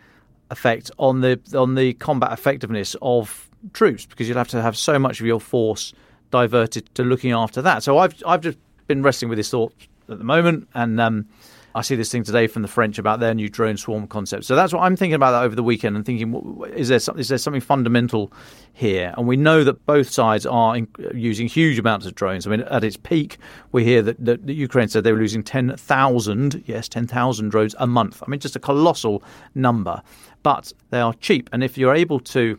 effect 0.50 0.90
on 0.98 1.20
the 1.20 1.40
on 1.54 1.74
the 1.74 1.92
combat 1.94 2.32
effectiveness 2.32 2.96
of 3.02 3.48
troops 3.72 4.06
because 4.06 4.28
you'll 4.28 4.38
have 4.38 4.48
to 4.48 4.62
have 4.62 4.76
so 4.76 4.98
much 4.98 5.20
of 5.20 5.26
your 5.26 5.40
force 5.40 5.92
diverted 6.30 6.92
to 6.94 7.02
looking 7.02 7.32
after 7.32 7.62
that. 7.62 7.82
So 7.82 7.98
I've 7.98 8.20
I've 8.26 8.40
just 8.40 8.58
been 8.86 9.02
wrestling 9.02 9.28
with 9.28 9.38
this 9.38 9.50
thought 9.50 9.72
at 10.08 10.18
the 10.18 10.24
moment, 10.24 10.68
and 10.74 11.00
um, 11.00 11.26
I 11.74 11.82
see 11.82 11.96
this 11.96 12.10
thing 12.10 12.24
today 12.24 12.46
from 12.46 12.62
the 12.62 12.68
French 12.68 12.98
about 12.98 13.20
their 13.20 13.34
new 13.34 13.48
drone 13.48 13.76
swarm 13.76 14.06
concept. 14.06 14.44
So 14.44 14.56
that's 14.56 14.72
what 14.72 14.80
I'm 14.80 14.96
thinking 14.96 15.14
about 15.14 15.32
that 15.32 15.42
over 15.42 15.54
the 15.54 15.62
weekend 15.62 15.96
and 15.96 16.04
thinking, 16.04 16.62
is 16.74 16.88
there, 16.88 16.98
some, 16.98 17.18
is 17.18 17.28
there 17.28 17.38
something 17.38 17.60
fundamental 17.60 18.32
here? 18.72 19.14
And 19.16 19.26
we 19.26 19.36
know 19.36 19.64
that 19.64 19.84
both 19.86 20.10
sides 20.10 20.46
are 20.46 20.76
in, 20.76 20.88
using 21.14 21.46
huge 21.46 21.78
amounts 21.78 22.06
of 22.06 22.14
drones. 22.14 22.46
I 22.46 22.50
mean, 22.50 22.62
at 22.62 22.84
its 22.84 22.96
peak, 22.96 23.38
we 23.72 23.84
hear 23.84 24.02
that, 24.02 24.24
that, 24.24 24.46
that 24.46 24.54
Ukraine 24.54 24.88
said 24.88 25.04
they 25.04 25.12
were 25.12 25.18
losing 25.18 25.42
10,000, 25.42 26.64
yes, 26.66 26.88
10,000 26.88 27.48
drones 27.50 27.74
a 27.78 27.86
month. 27.86 28.22
I 28.26 28.30
mean, 28.30 28.40
just 28.40 28.56
a 28.56 28.60
colossal 28.60 29.22
number. 29.54 30.02
But 30.42 30.72
they 30.90 31.00
are 31.00 31.14
cheap. 31.14 31.50
And 31.52 31.62
if 31.62 31.76
you're 31.76 31.94
able 31.94 32.20
to 32.20 32.58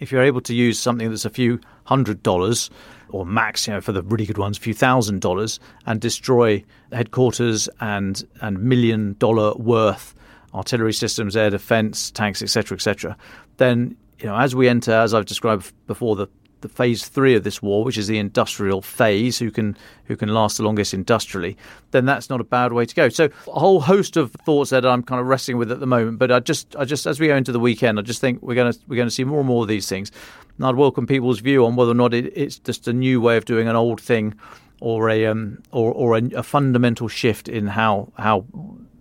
if 0.00 0.10
you're 0.10 0.22
able 0.22 0.40
to 0.40 0.54
use 0.54 0.78
something 0.78 1.08
that's 1.08 1.24
a 1.24 1.30
few 1.30 1.60
hundred 1.84 2.22
dollars 2.22 2.70
or 3.10 3.24
max, 3.24 3.66
you 3.66 3.72
know, 3.72 3.80
for 3.80 3.92
the 3.92 4.02
really 4.02 4.26
good 4.26 4.38
ones, 4.38 4.58
a 4.58 4.60
few 4.60 4.74
thousand 4.74 5.20
dollars, 5.20 5.60
and 5.86 6.00
destroy 6.00 6.62
headquarters 6.92 7.68
and 7.80 8.24
and 8.40 8.60
million 8.60 9.14
dollar 9.18 9.54
worth 9.54 10.14
artillery 10.54 10.92
systems, 10.92 11.36
air 11.36 11.50
defense, 11.50 12.10
tanks, 12.10 12.42
etc., 12.42 12.76
etc., 12.76 13.16
then 13.56 13.96
you 14.20 14.26
know, 14.26 14.36
as 14.36 14.54
we 14.54 14.68
enter, 14.68 14.92
as 14.92 15.12
I've 15.12 15.26
described 15.26 15.72
before, 15.86 16.16
the 16.16 16.28
the 16.64 16.68
phase 16.68 17.06
three 17.06 17.34
of 17.34 17.44
this 17.44 17.60
war, 17.62 17.84
which 17.84 17.98
is 17.98 18.06
the 18.06 18.18
industrial 18.18 18.80
phase, 18.80 19.38
who 19.38 19.50
can 19.50 19.76
who 20.06 20.16
can 20.16 20.30
last 20.30 20.56
the 20.56 20.62
longest 20.62 20.94
industrially, 20.94 21.56
then 21.90 22.06
that's 22.06 22.30
not 22.30 22.40
a 22.40 22.44
bad 22.44 22.72
way 22.72 22.86
to 22.86 22.94
go. 22.94 23.08
So 23.10 23.28
a 23.46 23.60
whole 23.60 23.82
host 23.82 24.16
of 24.16 24.32
thoughts 24.32 24.70
that 24.70 24.86
I'm 24.86 25.02
kind 25.02 25.20
of 25.20 25.26
wrestling 25.26 25.58
with 25.58 25.70
at 25.70 25.78
the 25.78 25.86
moment. 25.86 26.18
But 26.18 26.32
I 26.32 26.40
just 26.40 26.74
I 26.76 26.86
just 26.86 27.06
as 27.06 27.20
we 27.20 27.26
go 27.26 27.36
into 27.36 27.52
the 27.52 27.60
weekend, 27.60 27.98
I 27.98 28.02
just 28.02 28.20
think 28.20 28.42
we're 28.42 28.54
going 28.54 28.72
to 28.72 28.78
we're 28.88 28.96
going 28.96 29.08
to 29.08 29.14
see 29.14 29.24
more 29.24 29.40
and 29.40 29.46
more 29.46 29.62
of 29.62 29.68
these 29.68 29.88
things. 29.88 30.10
And 30.56 30.66
I'd 30.66 30.76
welcome 30.76 31.06
people's 31.06 31.40
view 31.40 31.66
on 31.66 31.76
whether 31.76 31.90
or 31.90 31.94
not 31.94 32.14
it, 32.14 32.32
it's 32.34 32.58
just 32.58 32.88
a 32.88 32.92
new 32.92 33.20
way 33.20 33.36
of 33.36 33.44
doing 33.44 33.68
an 33.68 33.76
old 33.76 34.00
thing, 34.00 34.34
or 34.80 35.10
a 35.10 35.26
um, 35.26 35.62
or 35.70 35.92
or 35.92 36.16
a, 36.16 36.22
a 36.34 36.42
fundamental 36.42 37.08
shift 37.08 37.48
in 37.48 37.66
how 37.66 38.10
how 38.16 38.46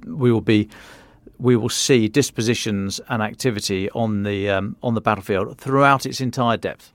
we 0.06 0.32
will 0.32 0.42
be 0.42 0.68
we 1.40 1.56
will 1.56 1.70
see 1.70 2.08
dispositions 2.08 3.02
and 3.10 3.22
activity 3.22 3.90
on 3.92 4.24
the 4.24 4.50
um, 4.50 4.76
on 4.84 4.96
the 4.96 5.02
battlefield 5.02 5.58
throughout 5.58 6.06
its 6.06 6.22
entire 6.22 6.58
depth. 6.58 6.93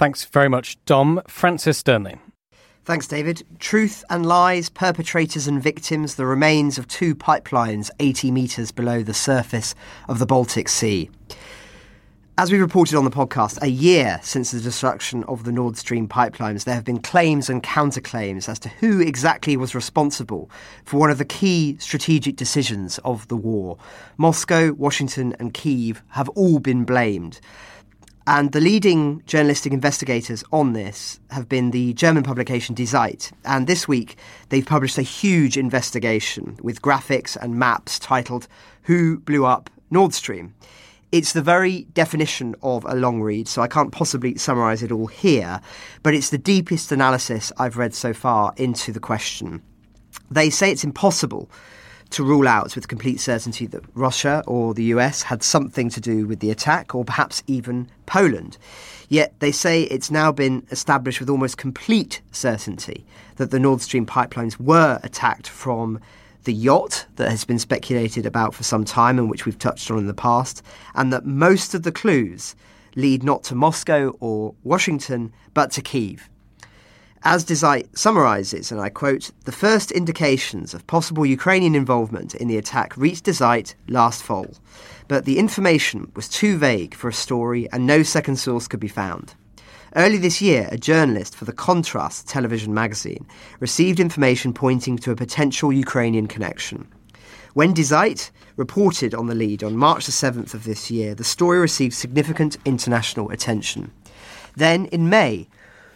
Thanks 0.00 0.24
very 0.24 0.48
much, 0.48 0.82
Dom. 0.86 1.20
Francis 1.28 1.82
Dearnley. 1.82 2.18
Thanks, 2.86 3.06
David. 3.06 3.42
Truth 3.58 4.02
and 4.08 4.24
lies, 4.24 4.70
perpetrators 4.70 5.46
and 5.46 5.62
victims, 5.62 6.14
the 6.14 6.24
remains 6.24 6.78
of 6.78 6.88
two 6.88 7.14
pipelines 7.14 7.90
80 8.00 8.30
metres 8.30 8.72
below 8.72 9.02
the 9.02 9.12
surface 9.12 9.74
of 10.08 10.18
the 10.18 10.24
Baltic 10.24 10.70
Sea. 10.70 11.10
As 12.38 12.50
we 12.50 12.56
reported 12.56 12.96
on 12.96 13.04
the 13.04 13.10
podcast, 13.10 13.60
a 13.60 13.68
year 13.68 14.18
since 14.22 14.52
the 14.52 14.60
destruction 14.60 15.22
of 15.24 15.44
the 15.44 15.52
Nord 15.52 15.76
Stream 15.76 16.08
pipelines, 16.08 16.64
there 16.64 16.74
have 16.74 16.86
been 16.86 17.02
claims 17.02 17.50
and 17.50 17.62
counterclaims 17.62 18.48
as 18.48 18.58
to 18.60 18.70
who 18.70 19.02
exactly 19.02 19.58
was 19.58 19.74
responsible 19.74 20.50
for 20.86 20.98
one 20.98 21.10
of 21.10 21.18
the 21.18 21.26
key 21.26 21.76
strategic 21.78 22.36
decisions 22.36 22.96
of 23.04 23.28
the 23.28 23.36
war. 23.36 23.76
Moscow, 24.16 24.72
Washington, 24.72 25.36
and 25.38 25.52
Kiev 25.52 26.02
have 26.12 26.30
all 26.30 26.58
been 26.58 26.84
blamed. 26.84 27.38
And 28.26 28.52
the 28.52 28.60
leading 28.60 29.22
journalistic 29.26 29.72
investigators 29.72 30.44
on 30.52 30.72
this 30.72 31.18
have 31.30 31.48
been 31.48 31.70
the 31.70 31.94
German 31.94 32.22
publication 32.22 32.74
Die 32.74 32.84
Zeit. 32.84 33.32
And 33.44 33.66
this 33.66 33.88
week, 33.88 34.16
they've 34.50 34.64
published 34.64 34.98
a 34.98 35.02
huge 35.02 35.56
investigation 35.56 36.58
with 36.62 36.82
graphics 36.82 37.36
and 37.36 37.58
maps 37.58 37.98
titled 37.98 38.46
Who 38.82 39.18
Blew 39.20 39.46
Up 39.46 39.70
Nord 39.90 40.14
Stream? 40.14 40.54
It's 41.12 41.32
the 41.32 41.42
very 41.42 41.82
definition 41.92 42.54
of 42.62 42.84
a 42.84 42.94
long 42.94 43.20
read, 43.20 43.48
so 43.48 43.62
I 43.62 43.66
can't 43.66 43.90
possibly 43.90 44.36
summarise 44.36 44.82
it 44.84 44.92
all 44.92 45.08
here, 45.08 45.60
but 46.04 46.14
it's 46.14 46.30
the 46.30 46.38
deepest 46.38 46.92
analysis 46.92 47.52
I've 47.58 47.76
read 47.76 47.94
so 47.94 48.12
far 48.12 48.54
into 48.56 48.92
the 48.92 49.00
question. 49.00 49.60
They 50.30 50.50
say 50.50 50.70
it's 50.70 50.84
impossible 50.84 51.50
to 52.10 52.24
rule 52.24 52.48
out 52.48 52.74
with 52.74 52.88
complete 52.88 53.20
certainty 53.20 53.66
that 53.66 53.84
Russia 53.94 54.42
or 54.46 54.74
the 54.74 54.84
US 54.84 55.22
had 55.22 55.42
something 55.42 55.88
to 55.90 56.00
do 56.00 56.26
with 56.26 56.40
the 56.40 56.50
attack, 56.50 56.94
or 56.94 57.04
perhaps 57.04 57.42
even 57.46 57.88
Poland. 58.06 58.58
Yet 59.08 59.34
they 59.40 59.52
say 59.52 59.82
it's 59.82 60.10
now 60.10 60.32
been 60.32 60.66
established 60.70 61.20
with 61.20 61.30
almost 61.30 61.56
complete 61.56 62.20
certainty 62.32 63.04
that 63.36 63.50
the 63.50 63.58
Nord 63.58 63.80
Stream 63.80 64.06
pipelines 64.06 64.58
were 64.58 65.00
attacked 65.02 65.48
from 65.48 66.00
the 66.44 66.52
yacht 66.54 67.06
that 67.16 67.30
has 67.30 67.44
been 67.44 67.58
speculated 67.58 68.24
about 68.24 68.54
for 68.54 68.62
some 68.62 68.84
time 68.84 69.18
and 69.18 69.28
which 69.28 69.44
we've 69.44 69.58
touched 69.58 69.90
on 69.90 69.98
in 69.98 70.06
the 70.06 70.14
past, 70.14 70.62
and 70.94 71.12
that 71.12 71.26
most 71.26 71.74
of 71.74 71.82
the 71.82 71.92
clues 71.92 72.54
lead 72.96 73.22
not 73.22 73.44
to 73.44 73.54
Moscow 73.54 74.16
or 74.20 74.54
Washington, 74.64 75.32
but 75.52 75.70
to 75.72 75.82
Kiev. 75.82 76.29
As 77.22 77.44
Die 77.44 77.84
summarises, 77.94 78.72
and 78.72 78.80
I 78.80 78.88
quote, 78.88 79.30
the 79.44 79.52
first 79.52 79.92
indications 79.92 80.72
of 80.72 80.86
possible 80.86 81.26
Ukrainian 81.26 81.74
involvement 81.74 82.34
in 82.34 82.48
the 82.48 82.56
attack 82.56 82.96
reached 82.96 83.24
Die 83.24 83.64
last 83.88 84.22
fall, 84.22 84.54
but 85.06 85.26
the 85.26 85.38
information 85.38 86.10
was 86.16 86.30
too 86.30 86.56
vague 86.56 86.94
for 86.94 87.08
a 87.08 87.12
story 87.12 87.68
and 87.72 87.86
no 87.86 88.02
second 88.02 88.36
source 88.36 88.66
could 88.66 88.80
be 88.80 88.88
found. 88.88 89.34
Early 89.96 90.16
this 90.16 90.40
year, 90.40 90.66
a 90.72 90.78
journalist 90.78 91.36
for 91.36 91.44
the 91.44 91.52
Contrast 91.52 92.26
television 92.26 92.72
magazine 92.72 93.26
received 93.58 94.00
information 94.00 94.54
pointing 94.54 94.96
to 94.98 95.10
a 95.10 95.16
potential 95.16 95.70
Ukrainian 95.74 96.26
connection. 96.26 96.88
When 97.52 97.74
Die 97.74 98.14
reported 98.56 99.14
on 99.14 99.26
the 99.26 99.34
lead 99.34 99.62
on 99.62 99.76
March 99.76 100.06
the 100.06 100.12
7th 100.12 100.54
of 100.54 100.64
this 100.64 100.90
year, 100.90 101.14
the 101.14 101.24
story 101.24 101.58
received 101.58 101.92
significant 101.92 102.56
international 102.64 103.30
attention. 103.30 103.92
Then, 104.56 104.86
in 104.86 105.10
May, 105.10 105.48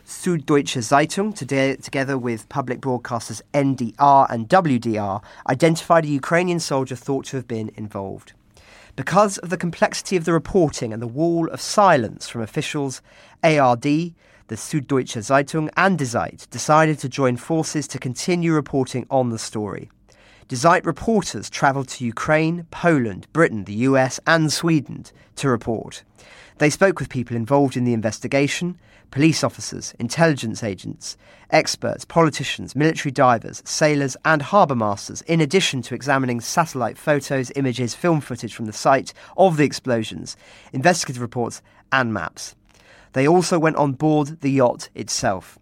Süddeutsche 0.06 0.82
Zeitung, 0.82 1.32
today, 1.32 1.76
together 1.76 2.18
with 2.18 2.46
public 2.50 2.82
broadcasters 2.82 3.40
NDR 3.54 4.26
and 4.28 4.48
WDR, 4.50 5.22
identified 5.48 6.04
a 6.04 6.08
Ukrainian 6.08 6.60
soldier 6.60 6.94
thought 6.94 7.24
to 7.26 7.36
have 7.36 7.48
been 7.48 7.70
involved. 7.74 8.34
Because 8.96 9.38
of 9.38 9.48
the 9.48 9.56
complexity 9.56 10.16
of 10.16 10.26
the 10.26 10.34
reporting 10.34 10.92
and 10.92 11.00
the 11.00 11.06
wall 11.06 11.48
of 11.48 11.60
silence 11.60 12.28
from 12.28 12.42
officials, 12.42 13.00
ARD, 13.42 13.82
the 13.82 14.14
Süddeutsche 14.50 15.22
Zeitung, 15.22 15.70
and 15.74 15.98
Die 15.98 16.36
decided 16.50 16.98
to 16.98 17.08
join 17.08 17.38
forces 17.38 17.88
to 17.88 17.98
continue 17.98 18.52
reporting 18.52 19.06
on 19.08 19.30
the 19.30 19.38
story. 19.38 19.88
Die 20.48 20.80
reporters 20.84 21.48
travelled 21.48 21.88
to 21.88 22.04
Ukraine, 22.04 22.66
Poland, 22.70 23.26
Britain, 23.32 23.64
the 23.64 23.88
US, 23.88 24.20
and 24.26 24.52
Sweden 24.52 25.06
to 25.36 25.48
report. 25.48 26.04
They 26.58 26.70
spoke 26.70 27.00
with 27.00 27.08
people 27.08 27.36
involved 27.36 27.76
in 27.76 27.84
the 27.84 27.92
investigation 27.92 28.78
police 29.10 29.44
officers, 29.44 29.94
intelligence 30.00 30.64
agents, 30.64 31.16
experts, 31.50 32.04
politicians, 32.04 32.74
military 32.74 33.12
divers, 33.12 33.62
sailors, 33.64 34.16
and 34.24 34.42
harbour 34.42 34.74
masters, 34.74 35.22
in 35.22 35.40
addition 35.40 35.82
to 35.82 35.94
examining 35.94 36.40
satellite 36.40 36.98
photos, 36.98 37.52
images, 37.54 37.94
film 37.94 38.20
footage 38.20 38.52
from 38.52 38.66
the 38.66 38.72
site 38.72 39.12
of 39.36 39.56
the 39.56 39.64
explosions, 39.64 40.36
investigative 40.72 41.22
reports, 41.22 41.62
and 41.92 42.12
maps. 42.12 42.56
They 43.12 43.28
also 43.28 43.56
went 43.56 43.76
on 43.76 43.92
board 43.92 44.40
the 44.40 44.50
yacht 44.50 44.88
itself. 44.96 45.60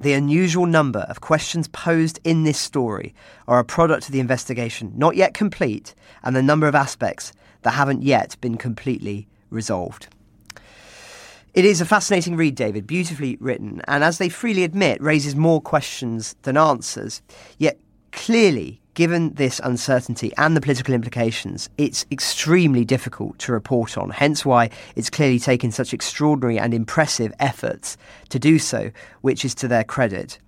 The 0.00 0.14
unusual 0.14 0.64
number 0.64 1.00
of 1.00 1.20
questions 1.20 1.68
posed 1.68 2.20
in 2.24 2.44
this 2.44 2.58
story 2.58 3.14
are 3.46 3.58
a 3.58 3.64
product 3.64 4.06
of 4.06 4.12
the 4.12 4.20
investigation 4.20 4.92
not 4.96 5.14
yet 5.14 5.34
complete 5.34 5.94
and 6.22 6.34
the 6.34 6.42
number 6.42 6.66
of 6.66 6.74
aspects 6.74 7.32
that 7.62 7.72
haven't 7.72 8.02
yet 8.02 8.36
been 8.40 8.56
completely 8.56 9.28
resolved. 9.52 10.08
It 11.54 11.66
is 11.66 11.82
a 11.82 11.86
fascinating 11.86 12.34
read, 12.36 12.54
David, 12.54 12.86
beautifully 12.86 13.36
written, 13.38 13.82
and 13.86 14.02
as 14.02 14.16
they 14.16 14.30
freely 14.30 14.64
admit, 14.64 15.02
raises 15.02 15.36
more 15.36 15.60
questions 15.60 16.34
than 16.42 16.56
answers. 16.56 17.20
Yet 17.58 17.78
clearly, 18.10 18.80
given 18.94 19.34
this 19.34 19.60
uncertainty 19.62 20.32
and 20.38 20.56
the 20.56 20.60
political 20.62 20.94
implications, 20.94 21.68
it's 21.76 22.06
extremely 22.10 22.84
difficult 22.86 23.38
to 23.40 23.52
report 23.52 23.98
on, 23.98 24.10
hence 24.10 24.46
why 24.46 24.70
it's 24.96 25.10
clearly 25.10 25.38
taken 25.38 25.70
such 25.70 25.92
extraordinary 25.92 26.58
and 26.58 26.72
impressive 26.72 27.32
efforts 27.38 27.98
to 28.30 28.38
do 28.38 28.58
so, 28.58 28.90
which 29.20 29.44
is 29.44 29.54
to 29.56 29.68
their 29.68 29.84
credit. 29.84 30.38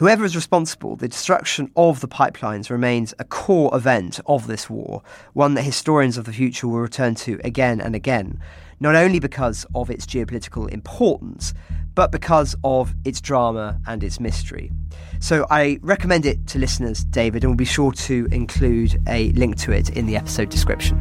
Whoever 0.00 0.24
is 0.24 0.34
responsible, 0.34 0.96
the 0.96 1.08
destruction 1.08 1.70
of 1.76 2.00
the 2.00 2.08
pipelines 2.08 2.70
remains 2.70 3.12
a 3.18 3.24
core 3.24 3.68
event 3.76 4.18
of 4.24 4.46
this 4.46 4.70
war, 4.70 5.02
one 5.34 5.52
that 5.52 5.62
historians 5.62 6.16
of 6.16 6.24
the 6.24 6.32
future 6.32 6.66
will 6.66 6.80
return 6.80 7.14
to 7.16 7.38
again 7.44 7.82
and 7.82 7.94
again 7.94 8.40
not 8.80 8.94
only 8.94 9.20
because 9.20 9.66
of 9.74 9.90
its 9.90 10.06
geopolitical 10.06 10.70
importance, 10.70 11.52
but 11.94 12.10
because 12.10 12.56
of 12.64 12.94
its 13.04 13.20
drama 13.20 13.78
and 13.86 14.02
its 14.02 14.18
mystery. 14.18 14.72
So 15.18 15.46
I 15.50 15.78
recommend 15.82 16.24
it 16.24 16.46
to 16.46 16.58
listeners, 16.58 17.04
David, 17.04 17.44
and 17.44 17.50
we'll 17.50 17.58
be 17.58 17.66
sure 17.66 17.92
to 17.92 18.26
include 18.32 18.98
a 19.06 19.32
link 19.32 19.58
to 19.58 19.72
it 19.72 19.90
in 19.90 20.06
the 20.06 20.16
episode 20.16 20.48
description. 20.48 20.96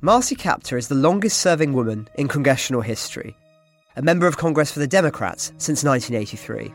Marcy 0.00 0.34
Kaptur 0.34 0.78
is 0.78 0.88
the 0.88 0.94
longest 0.94 1.40
serving 1.40 1.74
woman 1.74 2.08
in 2.14 2.26
congressional 2.26 2.80
history, 2.80 3.36
a 3.98 4.02
member 4.02 4.28
of 4.28 4.36
Congress 4.36 4.70
for 4.70 4.78
the 4.78 4.86
Democrats 4.86 5.52
since 5.58 5.82
1983. 5.82 6.72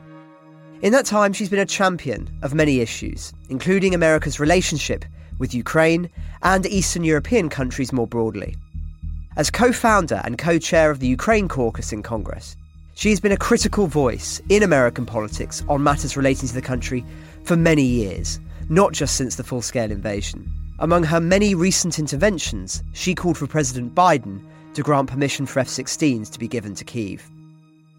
In 0.81 0.91
that 0.91 1.05
time, 1.05 1.31
she's 1.31 1.47
been 1.47 1.57
a 1.57 1.65
champion 1.65 2.29
of 2.41 2.53
many 2.53 2.81
issues, 2.81 3.31
including 3.47 3.95
America's 3.95 4.41
relationship 4.41 5.05
with 5.39 5.53
Ukraine 5.53 6.09
and 6.41 6.65
Eastern 6.65 7.05
European 7.05 7.47
countries 7.47 7.93
more 7.93 8.07
broadly. 8.07 8.57
As 9.37 9.49
co 9.49 9.71
founder 9.71 10.21
and 10.25 10.37
co 10.37 10.59
chair 10.59 10.91
of 10.91 10.99
the 10.99 11.07
Ukraine 11.07 11.47
caucus 11.47 11.93
in 11.93 12.03
Congress, 12.03 12.57
she 12.93 13.09
has 13.11 13.21
been 13.21 13.31
a 13.31 13.37
critical 13.37 13.87
voice 13.87 14.41
in 14.49 14.61
American 14.61 15.05
politics 15.05 15.63
on 15.69 15.81
matters 15.81 16.17
relating 16.17 16.49
to 16.49 16.53
the 16.53 16.61
country 16.61 17.05
for 17.45 17.55
many 17.55 17.85
years, 17.85 18.37
not 18.67 18.91
just 18.91 19.15
since 19.15 19.37
the 19.37 19.45
full 19.45 19.61
scale 19.61 19.91
invasion. 19.91 20.51
Among 20.79 21.03
her 21.03 21.21
many 21.21 21.55
recent 21.55 21.99
interventions, 21.99 22.83
she 22.91 23.15
called 23.15 23.37
for 23.37 23.47
President 23.47 23.95
Biden 23.95 24.41
to 24.75 24.83
grant 24.83 25.09
permission 25.09 25.45
for 25.45 25.59
F 25.59 25.67
16s 25.67 26.31
to 26.31 26.39
be 26.39 26.47
given 26.47 26.75
to 26.75 26.83
Kiev. 26.83 27.29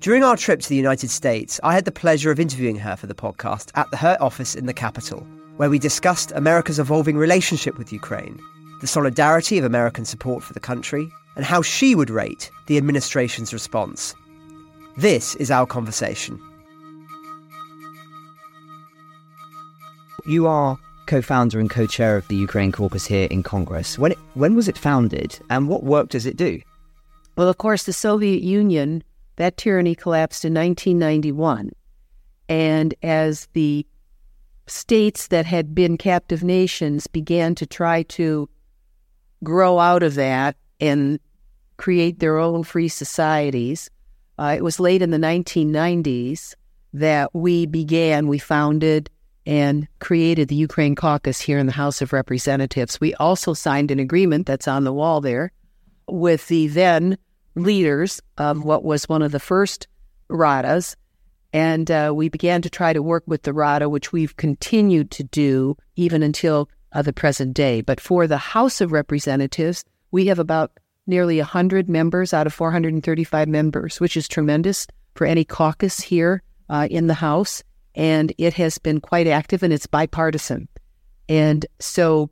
During 0.00 0.22
our 0.22 0.36
trip 0.36 0.60
to 0.60 0.68
the 0.68 0.76
United 0.76 1.08
States, 1.10 1.58
I 1.62 1.72
had 1.74 1.84
the 1.84 1.92
pleasure 1.92 2.30
of 2.30 2.38
interviewing 2.38 2.76
her 2.76 2.96
for 2.96 3.06
the 3.06 3.14
podcast 3.14 3.70
at 3.74 3.94
her 3.94 4.18
office 4.20 4.54
in 4.54 4.66
the 4.66 4.74
capital, 4.74 5.26
where 5.56 5.70
we 5.70 5.78
discussed 5.78 6.32
America's 6.34 6.78
evolving 6.78 7.16
relationship 7.16 7.78
with 7.78 7.92
Ukraine, 7.92 8.38
the 8.80 8.86
solidarity 8.86 9.56
of 9.56 9.64
American 9.64 10.04
support 10.04 10.42
for 10.42 10.52
the 10.52 10.60
country, 10.60 11.10
and 11.36 11.44
how 11.44 11.62
she 11.62 11.94
would 11.94 12.10
rate 12.10 12.50
the 12.66 12.76
administration's 12.76 13.52
response. 13.52 14.14
This 14.96 15.34
is 15.36 15.50
our 15.50 15.66
conversation. 15.66 16.40
You 20.26 20.46
are 20.46 20.78
co-founder 21.06 21.60
and 21.60 21.70
co-chair 21.70 22.16
of 22.16 22.26
the 22.28 22.36
Ukraine 22.36 22.72
caucus 22.72 23.06
here 23.06 23.28
in 23.30 23.42
Congress. 23.42 23.98
When 23.98 24.12
it, 24.12 24.18
when 24.34 24.54
was 24.54 24.68
it 24.68 24.78
founded 24.78 25.38
and 25.50 25.68
what 25.68 25.84
work 25.84 26.08
does 26.08 26.26
it 26.26 26.36
do? 26.36 26.60
Well, 27.36 27.48
of 27.48 27.58
course, 27.58 27.84
the 27.84 27.92
Soviet 27.92 28.42
Union, 28.42 29.02
that 29.36 29.56
tyranny 29.56 29.94
collapsed 29.94 30.44
in 30.44 30.54
1991. 30.54 31.72
And 32.48 32.94
as 33.02 33.48
the 33.52 33.86
states 34.66 35.28
that 35.28 35.46
had 35.46 35.74
been 35.74 35.96
captive 35.96 36.42
nations 36.42 37.06
began 37.06 37.54
to 37.56 37.66
try 37.66 38.02
to 38.02 38.48
grow 39.42 39.78
out 39.78 40.02
of 40.02 40.14
that 40.14 40.56
and 40.80 41.20
create 41.76 42.18
their 42.18 42.38
own 42.38 42.62
free 42.62 42.88
societies. 42.88 43.90
Uh, 44.38 44.54
it 44.56 44.62
was 44.62 44.80
late 44.80 45.02
in 45.02 45.10
the 45.10 45.18
1990s 45.18 46.54
that 46.92 47.34
we 47.34 47.66
began, 47.66 48.28
we 48.28 48.38
founded 48.38 49.10
and 49.46 49.86
created 49.98 50.48
the 50.48 50.54
Ukraine 50.54 50.94
caucus 50.94 51.40
here 51.40 51.58
in 51.58 51.66
the 51.66 51.72
House 51.72 52.00
of 52.00 52.12
Representatives. 52.12 53.00
We 53.00 53.14
also 53.14 53.54
signed 53.54 53.90
an 53.90 53.98
agreement 53.98 54.46
that's 54.46 54.68
on 54.68 54.84
the 54.84 54.92
wall 54.92 55.20
there 55.20 55.52
with 56.08 56.48
the 56.48 56.68
then 56.68 57.18
leaders 57.54 58.20
of 58.38 58.64
what 58.64 58.84
was 58.84 59.08
one 59.08 59.22
of 59.22 59.32
the 59.32 59.40
first 59.40 59.86
Radas 60.30 60.96
and 61.54 61.88
uh, 61.88 62.12
we 62.12 62.28
began 62.28 62.62
to 62.62 62.68
try 62.68 62.92
to 62.92 63.00
work 63.00 63.22
with 63.28 63.42
the 63.42 63.52
RADA, 63.52 63.88
which 63.88 64.12
we've 64.12 64.36
continued 64.36 65.12
to 65.12 65.22
do 65.22 65.76
even 65.94 66.20
until 66.20 66.68
uh, 66.90 67.00
the 67.00 67.12
present 67.12 67.54
day. 67.54 67.80
But 67.80 68.00
for 68.00 68.26
the 68.26 68.36
House 68.36 68.80
of 68.80 68.90
Representatives, 68.90 69.84
we 70.10 70.26
have 70.26 70.40
about 70.40 70.72
nearly 71.06 71.38
100 71.38 71.88
members 71.88 72.34
out 72.34 72.48
of 72.48 72.52
435 72.52 73.46
members, 73.46 74.00
which 74.00 74.16
is 74.16 74.26
tremendous 74.26 74.88
for 75.14 75.28
any 75.28 75.44
caucus 75.44 76.00
here 76.00 76.42
uh, 76.68 76.88
in 76.90 77.06
the 77.06 77.14
House. 77.14 77.62
And 77.94 78.32
it 78.38 78.54
has 78.54 78.78
been 78.78 79.00
quite 79.00 79.26
active 79.26 79.62
and 79.62 79.72
it's 79.72 79.86
bipartisan. 79.86 80.68
And 81.28 81.64
so 81.78 82.30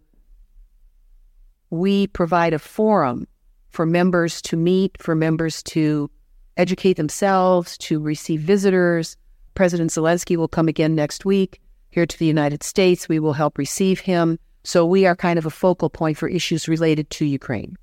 we 1.71 2.07
provide 2.09 2.53
a 2.53 2.59
forum 2.59 3.27
for 3.71 3.87
members 3.87 4.43
to 4.43 4.57
meet, 4.57 5.01
for 5.01 5.15
members 5.15 5.63
to 5.63 6.11
educate 6.57 6.95
themselves, 6.95 7.79
to 7.79 8.01
receive 8.01 8.41
visitors. 8.41 9.17
President 9.55 9.91
Zelensky 9.91 10.37
will 10.37 10.49
come 10.49 10.69
again 10.69 10.95
next 10.95 11.25
week 11.25 11.61
here 11.91 12.07
to 12.07 12.19
the 12.19 12.27
United 12.27 12.63
States. 12.63 13.09
We 13.09 13.19
will 13.19 13.33
help 13.33 13.57
receive 13.57 14.01
him. 14.01 14.39
So 14.65 14.85
we 14.85 15.07
are 15.07 15.17
kind 15.17 15.39
of 15.39 15.47
a 15.47 15.51
focal 15.51 15.91
point 15.91 16.19
for 16.19 16.29
issues 16.29 16.69
related 16.69 17.09
to 17.11 17.25
Ukraine. 17.25 17.77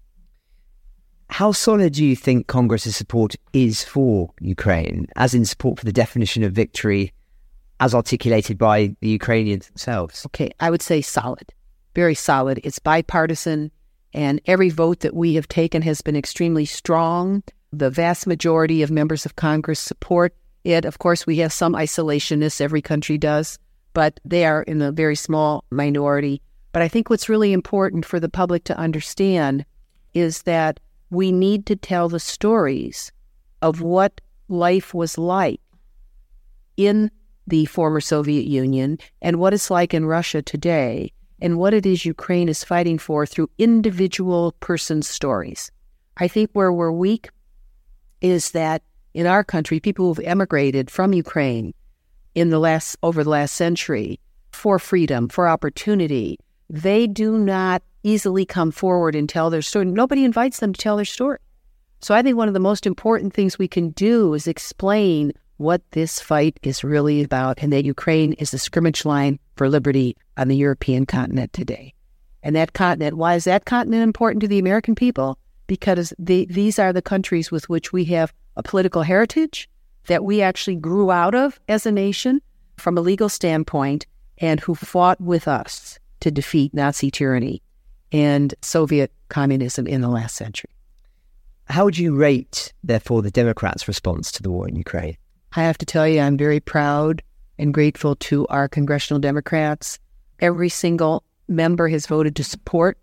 How 1.30 1.52
solid 1.52 1.94
do 1.94 2.04
you 2.04 2.16
think 2.16 2.48
Congress's 2.48 2.96
support 2.96 3.36
is 3.54 3.84
for 3.84 4.32
Ukraine, 4.40 5.08
as 5.16 5.34
in 5.34 5.46
support 5.46 5.80
for 5.80 5.86
the 5.86 5.94
definition 5.94 6.44
of 6.44 6.54
victory 6.54 7.14
as 7.80 7.96
articulated 7.96 8.58
by 8.58 8.96
the 9.02 9.10
Ukrainians 9.10 9.68
themselves? 9.68 10.26
Okay, 10.28 10.52
I 10.60 10.70
would 10.70 10.82
say 10.82 11.02
solid, 11.02 11.54
very 11.96 12.16
solid. 12.16 12.60
It's 12.64 12.80
bipartisan, 12.80 13.72
and 14.14 14.42
every 14.46 14.70
vote 14.70 15.00
that 15.02 15.16
we 15.16 15.36
have 15.36 15.48
taken 15.48 15.82
has 15.84 16.02
been 16.02 16.16
extremely 16.16 16.66
strong. 16.66 17.44
The 17.72 17.90
vast 17.90 18.28
majority 18.28 18.82
of 18.82 18.92
members 18.92 19.26
of 19.26 19.36
Congress 19.36 19.80
support 19.80 20.36
it. 20.64 20.86
Of 20.86 21.00
course, 21.00 21.26
we 21.26 21.38
have 21.38 21.54
some 21.54 21.74
isolationists, 21.74 22.62
every 22.62 22.82
country 22.82 23.18
does, 23.18 23.58
but 23.94 24.20
they 24.26 24.46
are 24.46 24.64
in 24.64 24.82
a 24.82 24.92
very 24.92 25.16
small 25.16 25.64
minority. 25.72 26.42
But 26.72 26.82
I 26.82 26.88
think 26.88 27.10
what's 27.10 27.30
really 27.30 27.54
important 27.54 28.06
for 28.06 28.20
the 28.20 28.30
public 28.30 28.64
to 28.66 28.78
understand 28.78 29.66
is 30.14 30.44
that 30.44 30.80
we 31.10 31.32
need 31.32 31.66
to 31.68 31.76
tell 31.76 32.10
the 32.10 32.20
stories 32.20 33.12
of 33.62 33.82
what 33.82 34.22
life 34.48 34.94
was 34.94 35.18
like 35.18 35.62
in 36.78 37.12
the 37.50 37.66
former 37.66 38.02
Soviet 38.02 38.46
Union 38.46 38.98
and 39.22 39.40
what 39.40 39.54
it's 39.54 39.70
like 39.70 39.94
in 39.94 40.06
Russia 40.06 40.42
today 40.42 41.12
and 41.42 41.58
what 41.58 41.74
it 41.74 41.86
is 41.86 42.06
Ukraine 42.06 42.50
is 42.50 42.64
fighting 42.64 42.98
for 42.98 43.26
through 43.26 43.50
individual 43.58 44.54
person 44.60 45.02
stories. 45.02 45.72
I 46.18 46.28
think 46.28 46.50
where 46.54 46.72
we're 46.72 46.92
weak 46.92 47.30
is 48.22 48.52
that 48.52 48.84
in 49.14 49.26
our 49.26 49.44
country, 49.44 49.80
people 49.80 50.06
who've 50.06 50.26
emigrated 50.26 50.92
from 50.92 51.14
Ukraine 51.14 51.74
in 52.36 52.50
the 52.50 52.60
last 52.60 52.98
over 53.02 53.24
the 53.24 53.30
last 53.30 53.54
century 53.56 54.20
for 54.52 54.80
freedom, 54.80 55.30
for 55.30 55.48
opportunity, 55.48 56.38
they 56.70 57.08
do 57.08 57.38
not 57.38 57.82
easily 58.04 58.46
come 58.46 58.72
forward 58.72 59.16
and 59.16 59.28
tell 59.28 59.50
their 59.50 59.62
story. 59.62 59.86
Nobody 59.86 60.24
invites 60.24 60.60
them 60.60 60.74
to 60.74 60.82
tell 60.82 60.96
their 60.96 61.06
story. 61.06 61.40
So 62.02 62.14
I 62.14 62.22
think 62.22 62.38
one 62.38 62.48
of 62.48 62.54
the 62.54 62.60
most 62.60 62.86
important 62.86 63.34
things 63.34 63.60
we 63.60 63.68
can 63.68 63.90
do 63.90 64.34
is 64.34 64.48
explain 64.48 65.34
what 65.60 65.82
this 65.92 66.22
fight 66.22 66.58
is 66.64 66.86
really 66.86 67.22
about 67.22 67.62
and 67.62 67.72
that 67.74 67.84
Ukraine 67.84 68.32
is 68.34 68.52
the 68.52 68.58
scrimmage 68.58 69.04
line 69.04 69.38
for 69.56 69.70
liberty 69.70 70.16
on 70.38 70.48
the 70.48 70.56
European 70.56 71.06
continent 71.06 71.52
today. 71.52 71.94
And 72.42 72.56
that 72.56 72.72
continent, 72.72 73.18
why 73.18 73.36
is 73.36 73.44
that 73.44 73.66
continent 73.66 74.04
important 74.04 74.40
to 74.42 74.48
the 74.48 74.58
American 74.58 74.96
people? 74.96 75.38
Because 75.68 76.14
the, 76.18 76.48
these 76.50 76.80
are 76.80 76.94
the 76.94 77.02
countries 77.02 77.52
with 77.52 77.68
which 77.68 77.92
we 77.92 78.06
have 78.06 78.34
a 78.56 78.64
political 78.64 79.04
heritage 79.04 79.70
that 80.08 80.24
we 80.24 80.42
actually 80.42 80.78
grew 80.78 81.12
out 81.12 81.36
of 81.36 81.60
as 81.68 81.86
a 81.86 81.92
nation 81.92 82.42
from 82.78 82.98
a 82.98 83.02
legal 83.02 83.28
standpoint 83.28 84.06
and 84.38 84.62
who 84.62 84.74
fought 84.74 85.20
with 85.20 85.46
us 85.46 86.00
to 86.22 86.32
defeat 86.32 86.74
Nazi 86.74 87.12
tyranny 87.12 87.62
and 88.14 88.56
Soviet 88.62 89.12
communism 89.28 89.86
in 89.88 90.00
the 90.00 90.08
last 90.08 90.38
century. 90.38 90.72
How 91.66 91.84
would 91.84 91.98
you 91.98 92.16
rate, 92.16 92.72
therefore, 92.82 93.22
the 93.22 93.30
Democrats' 93.30 93.90
response 93.90 94.32
to 94.32 94.42
the 94.42 94.50
war 94.50 94.70
in 94.70 94.78
Ukraine? 94.78 95.18
I 95.56 95.64
have 95.64 95.78
to 95.80 95.86
tell 95.86 96.08
you, 96.08 96.20
I'm 96.20 96.38
very 96.38 96.60
proud 96.60 97.24
and 97.58 97.74
grateful 97.74 98.16
to 98.16 98.48
our 98.48 98.68
congressional 98.68 99.20
Democrats. 99.20 100.00
Every 100.40 100.70
single 100.70 101.24
member 101.48 101.88
has 101.90 102.08
voted 102.08 102.36
to 102.38 102.44
support 102.44 102.98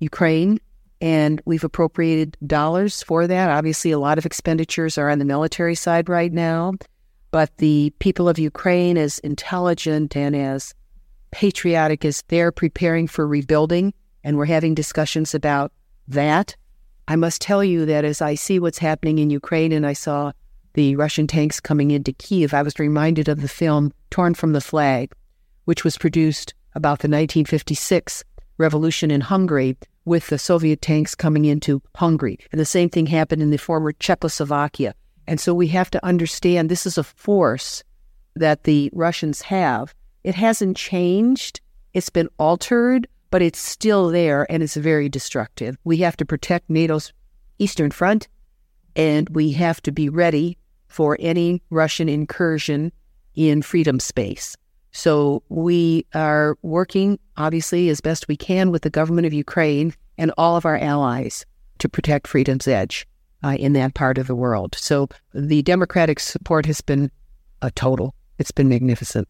Ukraine, 0.00 0.58
and 1.00 1.40
we've 1.44 1.64
appropriated 1.64 2.36
dollars 2.46 3.02
for 3.02 3.26
that. 3.26 3.50
Obviously, 3.50 3.92
a 3.92 3.98
lot 3.98 4.18
of 4.18 4.26
expenditures 4.26 4.98
are 4.98 5.08
on 5.08 5.18
the 5.18 5.24
military 5.24 5.74
side 5.74 6.08
right 6.08 6.32
now, 6.32 6.74
but 7.30 7.56
the 7.58 7.92
people 8.00 8.28
of 8.28 8.38
Ukraine, 8.38 8.98
as 8.98 9.18
intelligent 9.20 10.16
and 10.16 10.34
as 10.34 10.74
patriotic 11.30 12.04
as 12.04 12.22
they're 12.28 12.52
preparing 12.52 13.06
for 13.06 13.26
rebuilding, 13.26 13.94
and 14.22 14.36
we're 14.36 14.44
having 14.46 14.74
discussions 14.74 15.34
about 15.34 15.72
that. 16.08 16.56
I 17.08 17.16
must 17.16 17.40
tell 17.40 17.62
you 17.62 17.86
that 17.86 18.04
as 18.04 18.22
I 18.22 18.34
see 18.34 18.58
what's 18.58 18.78
happening 18.78 19.18
in 19.18 19.30
Ukraine 19.30 19.72
and 19.72 19.86
I 19.86 19.92
saw 19.92 20.32
the 20.74 20.96
Russian 20.96 21.26
tanks 21.26 21.60
coming 21.60 21.90
into 21.92 22.12
Kiev, 22.12 22.52
I 22.52 22.62
was 22.62 22.78
reminded 22.78 23.28
of 23.28 23.40
the 23.40 23.48
film 23.48 23.92
Torn 24.10 24.34
from 24.34 24.52
the 24.52 24.60
Flag, 24.60 25.12
which 25.64 25.84
was 25.84 25.96
produced 25.96 26.52
about 26.74 26.98
the 26.98 27.08
1956 27.08 28.24
revolution 28.58 29.10
in 29.10 29.20
Hungary 29.20 29.76
with 30.04 30.26
the 30.26 30.38
Soviet 30.38 30.82
tanks 30.82 31.14
coming 31.14 31.44
into 31.44 31.80
Hungary. 31.94 32.38
And 32.52 32.60
the 32.60 32.64
same 32.64 32.90
thing 32.90 33.06
happened 33.06 33.40
in 33.40 33.50
the 33.50 33.56
former 33.56 33.92
Czechoslovakia. 33.92 34.94
And 35.26 35.40
so 35.40 35.54
we 35.54 35.68
have 35.68 35.90
to 35.92 36.04
understand 36.04 36.68
this 36.68 36.86
is 36.86 36.98
a 36.98 37.04
force 37.04 37.82
that 38.36 38.64
the 38.64 38.90
Russians 38.92 39.42
have. 39.42 39.94
It 40.24 40.34
hasn't 40.34 40.76
changed, 40.76 41.60
it's 41.94 42.10
been 42.10 42.28
altered, 42.38 43.06
but 43.30 43.42
it's 43.42 43.60
still 43.60 44.08
there 44.08 44.46
and 44.50 44.62
it's 44.62 44.76
very 44.76 45.08
destructive. 45.08 45.76
We 45.84 45.98
have 45.98 46.16
to 46.18 46.24
protect 46.24 46.68
NATO's 46.68 47.12
Eastern 47.58 47.90
Front 47.92 48.28
and 48.96 49.28
we 49.30 49.52
have 49.52 49.80
to 49.82 49.92
be 49.92 50.08
ready 50.08 50.58
for 50.94 51.16
any 51.18 51.60
Russian 51.70 52.08
incursion 52.08 52.92
in 53.34 53.62
freedom 53.62 53.98
space. 53.98 54.56
So 54.92 55.42
we 55.48 56.06
are 56.14 56.56
working, 56.62 57.18
obviously, 57.36 57.88
as 57.88 58.00
best 58.00 58.28
we 58.28 58.36
can 58.36 58.70
with 58.70 58.82
the 58.82 58.90
government 58.90 59.26
of 59.26 59.32
Ukraine 59.32 59.92
and 60.16 60.30
all 60.38 60.56
of 60.56 60.64
our 60.64 60.78
allies 60.78 61.44
to 61.80 61.88
protect 61.88 62.28
freedom's 62.28 62.68
edge 62.68 63.08
uh, 63.42 63.56
in 63.58 63.72
that 63.72 63.94
part 63.94 64.18
of 64.18 64.28
the 64.28 64.36
world. 64.36 64.76
So 64.76 65.08
the 65.32 65.62
Democratic 65.62 66.20
support 66.20 66.64
has 66.66 66.80
been 66.80 67.10
a 67.60 67.72
total. 67.72 68.14
It's 68.38 68.52
been 68.52 68.68
magnificent. 68.68 69.28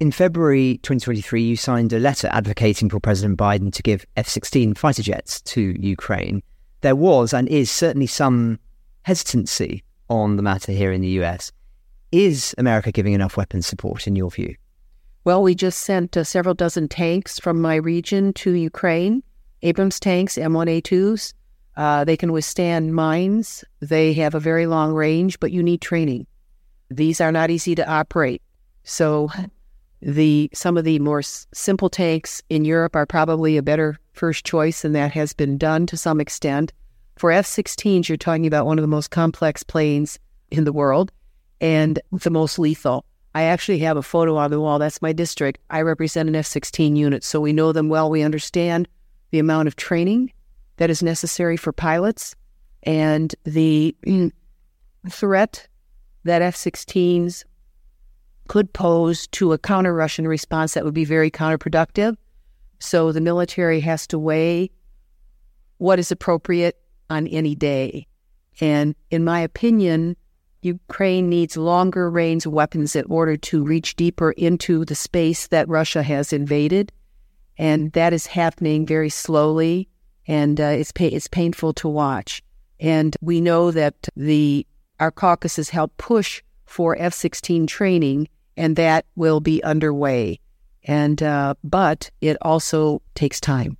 In 0.00 0.10
February 0.10 0.78
2023, 0.78 1.42
you 1.42 1.54
signed 1.54 1.92
a 1.92 1.98
letter 1.98 2.30
advocating 2.32 2.88
for 2.88 2.98
President 2.98 3.38
Biden 3.38 3.70
to 3.74 3.82
give 3.82 4.06
F 4.16 4.26
16 4.26 4.72
fighter 4.72 5.02
jets 5.02 5.42
to 5.42 5.76
Ukraine. 5.78 6.42
There 6.80 6.96
was 6.96 7.34
and 7.34 7.46
is 7.46 7.70
certainly 7.70 8.06
some 8.06 8.58
hesitancy 9.02 9.84
on 10.12 10.36
the 10.36 10.42
matter 10.42 10.72
here 10.72 10.92
in 10.92 11.00
the 11.00 11.08
US. 11.22 11.50
Is 12.12 12.54
America 12.58 12.92
giving 12.92 13.14
enough 13.14 13.36
weapons 13.36 13.66
support 13.66 14.06
in 14.06 14.14
your 14.14 14.30
view? 14.30 14.54
Well, 15.24 15.42
we 15.42 15.54
just 15.54 15.80
sent 15.80 16.16
uh, 16.16 16.24
several 16.24 16.54
dozen 16.54 16.88
tanks 16.88 17.38
from 17.38 17.60
my 17.60 17.76
region 17.76 18.32
to 18.34 18.52
Ukraine. 18.52 19.22
Abrams 19.62 19.98
tanks, 19.98 20.34
M1A2s. 20.34 21.32
Uh, 21.76 22.04
they 22.04 22.16
can 22.16 22.32
withstand 22.32 22.94
mines. 22.94 23.64
They 23.80 24.12
have 24.14 24.34
a 24.34 24.40
very 24.40 24.66
long 24.66 24.92
range, 24.92 25.40
but 25.40 25.52
you 25.52 25.62
need 25.62 25.80
training. 25.80 26.26
These 26.90 27.20
are 27.20 27.32
not 27.32 27.50
easy 27.50 27.74
to 27.76 27.88
operate. 27.88 28.42
So, 28.84 29.30
the 30.02 30.50
some 30.52 30.76
of 30.76 30.84
the 30.84 30.98
more 30.98 31.22
simple 31.22 31.88
tanks 31.88 32.42
in 32.50 32.64
Europe 32.64 32.96
are 32.96 33.06
probably 33.06 33.56
a 33.56 33.62
better 33.62 33.98
first 34.12 34.44
choice, 34.44 34.84
and 34.84 34.94
that 34.94 35.12
has 35.12 35.32
been 35.32 35.56
done 35.56 35.86
to 35.86 35.96
some 35.96 36.20
extent. 36.20 36.72
For 37.22 37.30
F 37.30 37.46
16s, 37.46 38.08
you're 38.08 38.16
talking 38.16 38.48
about 38.48 38.66
one 38.66 38.78
of 38.78 38.82
the 38.82 38.88
most 38.88 39.12
complex 39.12 39.62
planes 39.62 40.18
in 40.50 40.64
the 40.64 40.72
world 40.72 41.12
and 41.60 42.00
the 42.10 42.30
most 42.30 42.58
lethal. 42.58 43.04
I 43.32 43.42
actually 43.42 43.78
have 43.78 43.96
a 43.96 44.02
photo 44.02 44.34
on 44.34 44.50
the 44.50 44.58
wall. 44.58 44.80
That's 44.80 45.00
my 45.00 45.12
district. 45.12 45.60
I 45.70 45.82
represent 45.82 46.28
an 46.28 46.34
F 46.34 46.46
16 46.46 46.96
unit, 46.96 47.22
so 47.22 47.40
we 47.40 47.52
know 47.52 47.70
them 47.70 47.88
well. 47.88 48.10
We 48.10 48.22
understand 48.22 48.88
the 49.30 49.38
amount 49.38 49.68
of 49.68 49.76
training 49.76 50.32
that 50.78 50.90
is 50.90 51.00
necessary 51.00 51.56
for 51.56 51.72
pilots 51.72 52.34
and 52.82 53.32
the 53.44 53.94
mm, 54.04 54.32
threat 55.08 55.68
that 56.24 56.42
F 56.42 56.56
16s 56.56 57.44
could 58.48 58.72
pose 58.72 59.28
to 59.28 59.52
a 59.52 59.58
counter 59.58 59.94
Russian 59.94 60.26
response 60.26 60.74
that 60.74 60.84
would 60.84 60.92
be 60.92 61.04
very 61.04 61.30
counterproductive. 61.30 62.16
So 62.80 63.12
the 63.12 63.20
military 63.20 63.78
has 63.78 64.08
to 64.08 64.18
weigh 64.18 64.72
what 65.78 66.00
is 66.00 66.10
appropriate 66.10 66.81
on 67.12 67.26
any 67.28 67.54
day. 67.54 68.06
And 68.60 68.94
in 69.10 69.22
my 69.24 69.40
opinion, 69.40 70.16
Ukraine 70.62 71.28
needs 71.28 71.56
longer 71.56 72.10
range 72.10 72.46
weapons 72.46 72.96
in 72.96 73.04
order 73.08 73.36
to 73.36 73.64
reach 73.64 73.96
deeper 73.96 74.30
into 74.32 74.84
the 74.84 74.94
space 74.94 75.48
that 75.48 75.68
Russia 75.68 76.02
has 76.02 76.32
invaded. 76.32 76.92
And 77.58 77.92
that 77.92 78.12
is 78.12 78.26
happening 78.26 78.86
very 78.86 79.10
slowly, 79.10 79.88
and 80.26 80.60
uh, 80.60 80.76
it's, 80.80 80.92
pa- 80.92 81.16
it's 81.16 81.28
painful 81.28 81.74
to 81.74 81.88
watch. 81.88 82.42
And 82.80 83.16
we 83.20 83.40
know 83.40 83.70
that 83.70 83.94
the 84.16 84.66
our 84.98 85.10
caucus 85.10 85.56
has 85.56 85.68
helped 85.68 85.96
push 85.98 86.42
for 86.64 86.96
F 86.98 87.12
16 87.12 87.66
training, 87.66 88.28
and 88.56 88.76
that 88.76 89.04
will 89.16 89.40
be 89.40 89.62
underway. 89.64 90.40
And 90.84 91.22
uh, 91.22 91.54
but 91.62 92.10
it 92.20 92.36
also 92.40 93.02
takes 93.14 93.40
time. 93.40 93.76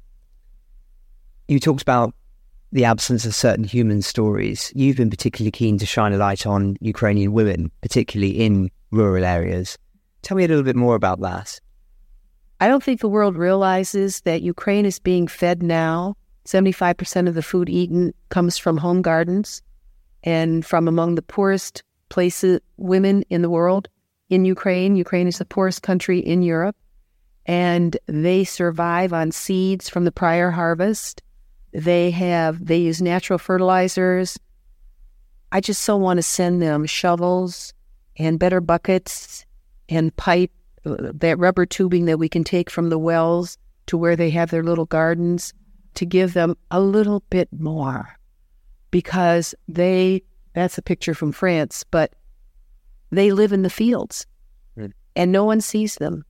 You 1.49 1.59
talked 1.61 1.83
about 1.83 2.14
the 2.73 2.87
absence 2.87 3.27
of 3.27 3.35
certain 3.35 3.65
human 3.65 4.01
stories, 4.01 4.73
you've 4.75 4.97
been 4.97 5.11
particularly 5.11 5.51
keen 5.51 5.77
to 5.79 5.87
shine 5.87 6.15
a 6.15 6.17
light 6.17 6.47
on 6.47 6.77
Ukrainian 6.81 7.33
women, 7.33 7.71
particularly 7.83 8.31
in 8.31 8.71
rural 8.91 9.25
areas. 9.25 9.77
Tell 10.23 10.37
me 10.37 10.45
a 10.45 10.49
little 10.49 10.63
bit 10.65 10.77
more 10.77 10.95
about 10.95 11.21
that. 11.21 11.61
I 12.61 12.69
don't 12.69 12.83
think 12.83 13.01
the 13.01 13.09
world 13.09 13.37
realizes 13.37 14.23
that 14.23 14.41
Ukraine 14.41 14.87
is 14.87 14.99
being 14.99 15.27
fed 15.27 15.63
now. 15.63 16.15
75% 16.47 17.29
of 17.29 17.35
the 17.35 17.43
food 17.43 17.69
eaten 17.69 18.15
comes 18.31 18.57
from 18.57 18.79
home 18.79 19.03
gardens 19.03 19.61
and 20.25 20.65
from 20.65 20.89
among 20.89 21.17
the 21.17 21.23
poorest 21.23 21.83
places, 22.09 22.61
women 22.79 23.23
in 23.29 23.43
the 23.43 23.51
world. 23.51 23.89
In 24.31 24.45
Ukraine, 24.45 24.97
Ukraine 24.97 25.29
is 25.29 25.39
the 25.39 25.45
poorest 25.45 25.83
country 25.83 26.21
in 26.21 26.43
Europe, 26.43 26.77
and 27.45 27.99
they 28.07 28.45
survive 28.45 29.13
on 29.13 29.31
seeds 29.31 29.89
from 29.91 30.05
the 30.05 30.13
prior 30.13 30.51
harvest 30.51 31.23
they 31.73 32.11
have 32.11 32.65
they 32.65 32.79
use 32.79 33.03
natural 33.03 33.39
fertilizers. 33.39 34.39
I 35.51 35.61
just 35.61 35.83
so 35.83 35.97
want 35.97 36.19
to 36.19 36.23
send 36.23 36.63
them 36.63 36.87
shovels 36.87 37.75
and 38.17 38.39
better 38.39 38.61
buckets 38.61 39.45
and 39.89 40.14
pipe, 40.16 40.51
uh, 40.87 40.97
that 41.14 41.39
rubber 41.39 41.66
tubing 41.66 42.07
that 42.07 42.18
we 42.18 42.29
can 42.29 42.45
take 42.45 42.70
from 42.70 42.89
the 42.89 42.99
wells 42.99 43.59
to 43.87 43.97
where 43.97 44.16
they 44.16 44.31
have 44.31 44.51
their 44.51 44.62
little 44.62 44.87
gardens, 44.87 45.53
to 45.95 46.07
give 46.07 46.33
them 46.33 46.57
a 46.70 46.81
little 46.81 47.23
bit 47.31 47.49
more 47.53 48.16
because 48.91 49.55
they, 49.68 50.23
that's 50.55 50.79
a 50.79 50.83
picture 50.83 51.14
from 51.14 51.33
France, 51.33 51.85
but 51.91 52.14
they 53.11 53.33
live 53.33 53.53
in 53.53 53.62
the 53.62 53.70
fields 53.70 54.27
and 55.14 55.33
no 55.33 55.45
one 55.45 55.61
sees 55.61 55.97
them. 55.97 56.25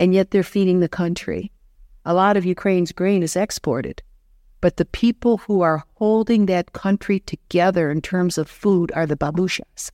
And 0.00 0.14
yet 0.14 0.30
they're 0.30 0.42
feeding 0.42 0.80
the 0.80 0.88
country. 0.88 1.52
A 2.08 2.14
lot 2.14 2.38
of 2.38 2.46
Ukraine's 2.46 2.90
grain 2.90 3.22
is 3.22 3.36
exported, 3.36 4.02
but 4.62 4.78
the 4.78 4.86
people 4.86 5.36
who 5.36 5.60
are 5.60 5.84
holding 5.96 6.46
that 6.46 6.72
country 6.72 7.20
together 7.20 7.90
in 7.90 8.00
terms 8.00 8.38
of 8.38 8.48
food 8.48 8.90
are 8.94 9.04
the 9.04 9.14
babushas, 9.14 9.90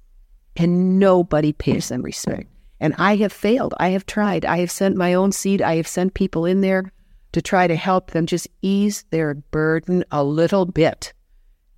and 0.55 1.01
nobody 1.01 1.53
pays 1.53 1.89
them 1.89 2.03
respect. 2.03 2.47
And 2.79 2.95
I 2.99 3.17
have 3.17 3.33
failed. 3.33 3.75
I 3.81 3.89
have 3.89 4.07
tried. 4.07 4.45
I 4.45 4.59
have 4.59 4.71
sent 4.71 4.97
my 4.97 5.13
own 5.13 5.33
seed. 5.33 5.61
I 5.61 5.75
have 5.75 5.89
sent 5.89 6.15
people 6.15 6.47
in 6.47 6.61
there 6.61 6.93
to 7.33 7.43
try 7.43 7.67
to 7.67 7.75
help 7.75 8.13
them 8.13 8.27
just 8.27 8.47
ease 8.63 9.05
their 9.11 9.35
burden 9.35 10.05
a 10.13 10.23
little 10.23 10.67
bit. 10.67 11.13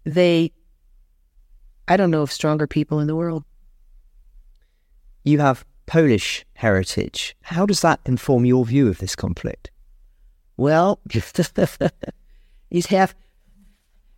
They, 0.05 0.53
I 1.89 1.97
don't 1.97 2.11
know 2.11 2.21
of 2.21 2.31
stronger 2.31 2.67
people 2.67 3.01
in 3.01 3.07
the 3.07 3.17
world. 3.17 3.43
You 5.25 5.39
have 5.39 5.65
Polish 5.87 6.45
heritage. 6.53 7.35
How 7.41 7.65
does 7.65 7.81
that 7.81 8.01
inform 8.05 8.45
your 8.45 8.67
view 8.67 8.89
of 8.89 8.99
this 8.99 9.17
conflict? 9.17 9.71
Well, 10.57 11.01
you'd 12.71 12.87
have 12.87 13.15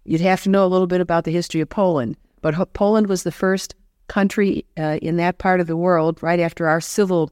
you'd 0.04 0.20
have 0.20 0.42
to 0.42 0.48
know 0.48 0.64
a 0.64 0.68
little 0.68 0.86
bit 0.86 1.00
about 1.00 1.24
the 1.24 1.32
history 1.32 1.60
of 1.60 1.68
Poland. 1.68 2.16
But 2.40 2.72
Poland 2.72 3.08
was 3.08 3.24
the 3.24 3.32
first 3.32 3.74
country 4.06 4.64
uh, 4.78 4.98
in 5.02 5.16
that 5.16 5.38
part 5.38 5.60
of 5.60 5.66
the 5.66 5.76
world 5.76 6.22
right 6.22 6.40
after 6.40 6.66
our 6.68 6.80
civil, 6.80 7.30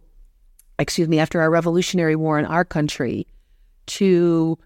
excuse 0.79 1.09
me, 1.09 1.19
after 1.19 1.41
our 1.41 1.51
Revolutionary 1.51 2.17
War 2.17 2.39
in 2.39 2.45
our 2.45 2.65
country, 2.65 3.27
to 3.87 4.59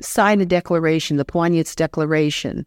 sign 0.00 0.40
a 0.40 0.46
declaration, 0.46 1.16
the 1.16 1.24
Połaniec 1.24 1.74
Declaration, 1.76 2.64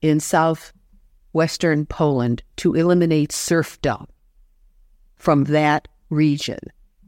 in 0.00 0.20
southwestern 0.20 1.86
Poland 1.86 2.42
to 2.56 2.74
eliminate 2.74 3.32
serfdom 3.32 4.06
from 5.16 5.44
that 5.44 5.88
region. 6.10 6.60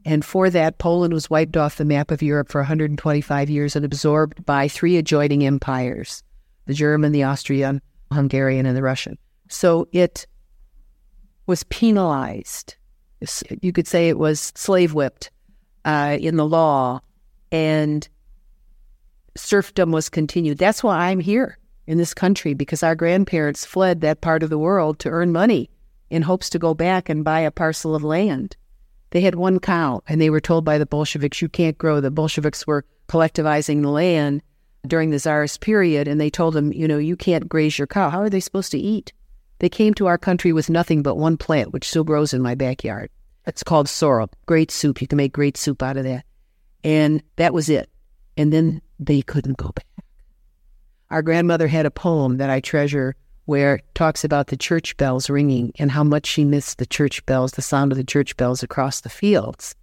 And 0.05 0.25
for 0.25 0.49
that, 0.49 0.79
Poland 0.79 1.13
was 1.13 1.29
wiped 1.29 1.57
off 1.57 1.77
the 1.77 1.85
map 1.85 2.11
of 2.11 2.21
Europe 2.21 2.49
for 2.49 2.61
125 2.61 3.49
years 3.49 3.75
and 3.75 3.85
absorbed 3.85 4.45
by 4.45 4.67
three 4.67 4.97
adjoining 4.97 5.45
empires 5.45 6.23
the 6.67 6.73
German, 6.73 7.11
the 7.11 7.23
Austrian, 7.23 7.81
Hungarian, 8.11 8.65
and 8.65 8.77
the 8.77 8.83
Russian. 8.83 9.17
So 9.49 9.87
it 9.91 10.27
was 11.47 11.63
penalized. 11.65 12.75
You 13.61 13.73
could 13.73 13.87
say 13.87 14.09
it 14.09 14.17
was 14.17 14.53
slave 14.55 14.93
whipped 14.93 15.31
uh, 15.85 16.17
in 16.19 16.37
the 16.37 16.45
law, 16.45 17.01
and 17.51 18.07
serfdom 19.35 19.91
was 19.91 20.07
continued. 20.07 20.57
That's 20.59 20.83
why 20.83 21.09
I'm 21.09 21.19
here 21.19 21.57
in 21.87 21.97
this 21.97 22.13
country 22.13 22.53
because 22.53 22.83
our 22.83 22.95
grandparents 22.95 23.65
fled 23.65 24.01
that 24.01 24.21
part 24.21 24.43
of 24.43 24.49
the 24.49 24.59
world 24.59 24.99
to 24.99 25.09
earn 25.09 25.31
money 25.31 25.69
in 26.09 26.21
hopes 26.21 26.49
to 26.51 26.59
go 26.59 26.73
back 26.73 27.09
and 27.09 27.23
buy 27.23 27.39
a 27.39 27.51
parcel 27.51 27.95
of 27.95 28.03
land. 28.03 28.55
They 29.11 29.21
had 29.21 29.35
one 29.35 29.59
cow, 29.59 30.01
and 30.07 30.19
they 30.19 30.29
were 30.29 30.41
told 30.41 30.65
by 30.65 30.77
the 30.77 30.85
Bolsheviks, 30.85 31.41
you 31.41 31.49
can't 31.49 31.77
grow. 31.77 32.01
The 32.01 32.11
Bolsheviks 32.11 32.65
were 32.65 32.85
collectivizing 33.07 33.81
the 33.81 33.89
land 33.89 34.41
during 34.87 35.11
the 35.11 35.19
Tsarist 35.19 35.59
period, 35.61 36.07
and 36.07 36.19
they 36.19 36.29
told 36.29 36.53
them, 36.53 36.73
you 36.73 36.87
know, 36.87 36.97
you 36.97 37.15
can't 37.15 37.47
graze 37.47 37.77
your 37.77 37.87
cow. 37.87 38.09
How 38.09 38.21
are 38.21 38.29
they 38.29 38.39
supposed 38.39 38.71
to 38.71 38.79
eat? 38.79 39.13
They 39.59 39.69
came 39.69 39.93
to 39.95 40.07
our 40.07 40.17
country 40.17 40.53
with 40.53 40.69
nothing 40.69 41.03
but 41.03 41.17
one 41.17 41.37
plant, 41.37 41.71
which 41.71 41.87
still 41.87 42.03
grows 42.03 42.33
in 42.33 42.41
my 42.41 42.55
backyard. 42.55 43.09
It's 43.45 43.63
called 43.63 43.89
sorrel. 43.89 44.29
Great 44.45 44.71
soup. 44.71 45.01
You 45.01 45.07
can 45.07 45.17
make 45.17 45.33
great 45.33 45.57
soup 45.57 45.83
out 45.83 45.97
of 45.97 46.03
that. 46.05 46.25
And 46.83 47.21
that 47.35 47.53
was 47.53 47.69
it. 47.69 47.89
And 48.37 48.51
then 48.51 48.81
they 48.99 49.21
couldn't 49.21 49.57
go 49.57 49.69
back. 49.69 49.85
Our 51.09 51.21
grandmother 51.21 51.67
had 51.67 51.85
a 51.85 51.91
poem 51.91 52.37
that 52.37 52.49
I 52.49 52.59
treasure 52.59 53.15
where 53.45 53.75
it 53.75 53.85
talks 53.95 54.23
about 54.23 54.47
the 54.47 54.57
church 54.57 54.95
bells 54.97 55.29
ringing 55.29 55.71
and 55.79 55.91
how 55.91 56.03
much 56.03 56.25
she 56.25 56.45
missed 56.45 56.77
the 56.77 56.85
church 56.85 57.25
bells, 57.25 57.53
the 57.53 57.61
sound 57.61 57.91
of 57.91 57.97
the 57.97 58.03
church 58.03 58.37
bells 58.37 58.63
across 58.63 59.01
the 59.01 59.09
fields. 59.09 59.75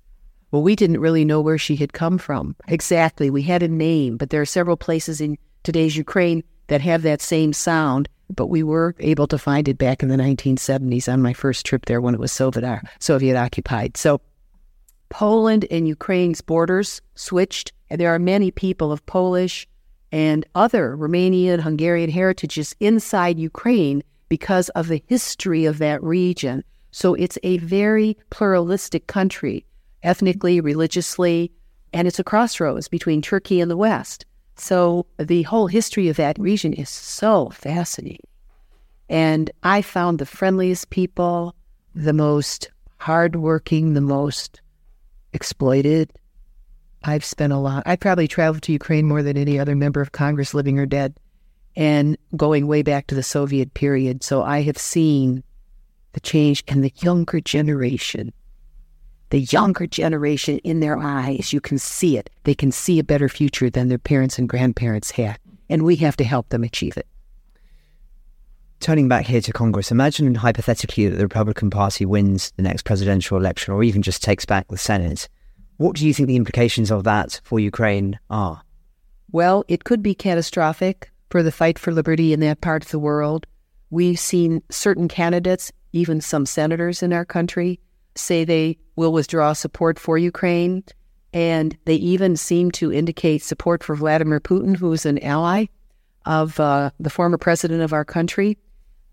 Well, 0.50 0.62
we 0.62 0.76
didn't 0.76 1.00
really 1.00 1.24
know 1.24 1.40
where 1.40 1.58
she 1.58 1.76
had 1.76 1.92
come 1.92 2.16
from. 2.18 2.56
Exactly. 2.68 3.28
We 3.28 3.42
had 3.42 3.62
a 3.62 3.68
name, 3.68 4.16
but 4.16 4.30
there 4.30 4.40
are 4.40 4.46
several 4.46 4.76
places 4.76 5.20
in 5.20 5.36
today's 5.62 5.96
Ukraine 5.96 6.42
that 6.68 6.80
have 6.80 7.02
that 7.02 7.20
same 7.20 7.52
sound, 7.52 8.08
but 8.34 8.46
we 8.46 8.62
were 8.62 8.94
able 9.00 9.26
to 9.26 9.38
find 9.38 9.68
it 9.68 9.76
back 9.76 10.02
in 10.02 10.08
the 10.08 10.16
1970s 10.16 11.12
on 11.12 11.20
my 11.20 11.32
first 11.32 11.66
trip 11.66 11.86
there 11.86 12.00
when 12.00 12.14
it 12.14 12.20
was 12.20 12.32
Soviet, 12.32 12.64
uh, 12.64 12.80
Soviet 12.98 13.36
occupied. 13.36 13.96
So 13.96 14.20
Poland 15.10 15.66
and 15.70 15.88
Ukraine's 15.88 16.40
borders 16.40 17.00
switched, 17.14 17.72
and 17.90 18.00
there 18.00 18.14
are 18.14 18.18
many 18.18 18.50
people 18.50 18.92
of 18.92 19.04
Polish 19.06 19.66
and 20.12 20.46
other 20.54 20.96
Romanian, 20.96 21.60
Hungarian 21.60 22.10
heritages 22.10 22.74
inside 22.80 23.38
Ukraine 23.38 24.02
because 24.28 24.68
of 24.70 24.88
the 24.88 25.02
history 25.06 25.64
of 25.64 25.78
that 25.78 26.02
region. 26.02 26.64
So 26.90 27.14
it's 27.14 27.38
a 27.42 27.58
very 27.58 28.16
pluralistic 28.30 29.06
country, 29.06 29.64
ethnically, 30.02 30.60
religiously, 30.60 31.52
and 31.92 32.08
it's 32.08 32.18
a 32.18 32.24
crossroads 32.24 32.88
between 32.88 33.22
Turkey 33.22 33.60
and 33.60 33.70
the 33.70 33.76
West. 33.76 34.24
So 34.56 35.06
the 35.18 35.42
whole 35.42 35.66
history 35.68 36.08
of 36.08 36.16
that 36.16 36.38
region 36.38 36.72
is 36.72 36.88
so 36.88 37.50
fascinating. 37.50 38.26
And 39.08 39.50
I 39.62 39.82
found 39.82 40.18
the 40.18 40.26
friendliest 40.26 40.90
people, 40.90 41.54
the 41.94 42.12
most 42.12 42.70
hardworking, 42.98 43.94
the 43.94 44.00
most 44.00 44.60
exploited. 45.32 46.12
I've 47.04 47.24
spent 47.24 47.52
a 47.52 47.58
lot. 47.58 47.84
I 47.86 47.96
probably 47.96 48.28
traveled 48.28 48.62
to 48.62 48.72
Ukraine 48.72 49.06
more 49.06 49.22
than 49.22 49.36
any 49.36 49.58
other 49.58 49.76
member 49.76 50.00
of 50.00 50.12
Congress, 50.12 50.54
living 50.54 50.78
or 50.78 50.86
dead, 50.86 51.18
and 51.76 52.18
going 52.36 52.66
way 52.66 52.82
back 52.82 53.06
to 53.06 53.14
the 53.14 53.22
Soviet 53.22 53.74
period. 53.74 54.22
So 54.24 54.42
I 54.42 54.62
have 54.62 54.78
seen 54.78 55.42
the 56.12 56.20
change 56.20 56.64
and 56.66 56.82
the 56.82 56.92
younger 56.96 57.40
generation. 57.40 58.32
The 59.30 59.40
younger 59.40 59.86
generation 59.86 60.58
in 60.60 60.80
their 60.80 60.98
eyes, 60.98 61.52
you 61.52 61.60
can 61.60 61.78
see 61.78 62.16
it. 62.16 62.30
They 62.44 62.54
can 62.54 62.72
see 62.72 62.98
a 62.98 63.04
better 63.04 63.28
future 63.28 63.70
than 63.70 63.88
their 63.88 63.98
parents 63.98 64.38
and 64.38 64.48
grandparents 64.48 65.10
had. 65.10 65.38
And 65.68 65.82
we 65.82 65.96
have 65.96 66.16
to 66.16 66.24
help 66.24 66.48
them 66.48 66.64
achieve 66.64 66.96
it. 66.96 67.06
Turning 68.80 69.08
back 69.08 69.26
here 69.26 69.40
to 69.40 69.52
Congress, 69.52 69.90
imagine 69.90 70.34
hypothetically 70.36 71.08
that 71.08 71.16
the 71.16 71.24
Republican 71.24 71.68
Party 71.68 72.06
wins 72.06 72.52
the 72.56 72.62
next 72.62 72.84
presidential 72.84 73.36
election 73.36 73.74
or 73.74 73.82
even 73.82 74.02
just 74.02 74.22
takes 74.22 74.46
back 74.46 74.66
the 74.68 74.78
Senate. 74.78 75.28
What 75.78 75.94
do 75.96 76.06
you 76.06 76.12
think 76.12 76.26
the 76.26 76.36
implications 76.36 76.90
of 76.90 77.04
that 77.04 77.40
for 77.44 77.60
Ukraine 77.60 78.18
are? 78.30 78.62
Well, 79.30 79.64
it 79.68 79.84
could 79.84 80.02
be 80.02 80.14
catastrophic 80.14 81.10
for 81.30 81.42
the 81.42 81.52
fight 81.52 81.78
for 81.78 81.92
liberty 81.92 82.32
in 82.32 82.40
that 82.40 82.60
part 82.60 82.84
of 82.84 82.90
the 82.90 82.98
world. 82.98 83.46
We've 83.90 84.18
seen 84.18 84.60
certain 84.70 85.06
candidates, 85.06 85.72
even 85.92 86.20
some 86.20 86.46
senators 86.46 87.00
in 87.00 87.12
our 87.12 87.24
country, 87.24 87.78
say 88.16 88.44
they 88.44 88.76
will 88.96 89.12
withdraw 89.12 89.52
support 89.52 90.00
for 90.00 90.18
Ukraine. 90.18 90.82
And 91.32 91.78
they 91.84 91.94
even 91.94 92.36
seem 92.36 92.72
to 92.72 92.92
indicate 92.92 93.42
support 93.42 93.84
for 93.84 93.94
Vladimir 93.94 94.40
Putin, 94.40 94.76
who 94.76 94.92
is 94.92 95.06
an 95.06 95.22
ally 95.22 95.66
of 96.26 96.58
uh, 96.58 96.90
the 96.98 97.10
former 97.10 97.38
president 97.38 97.82
of 97.82 97.92
our 97.92 98.04
country, 98.04 98.58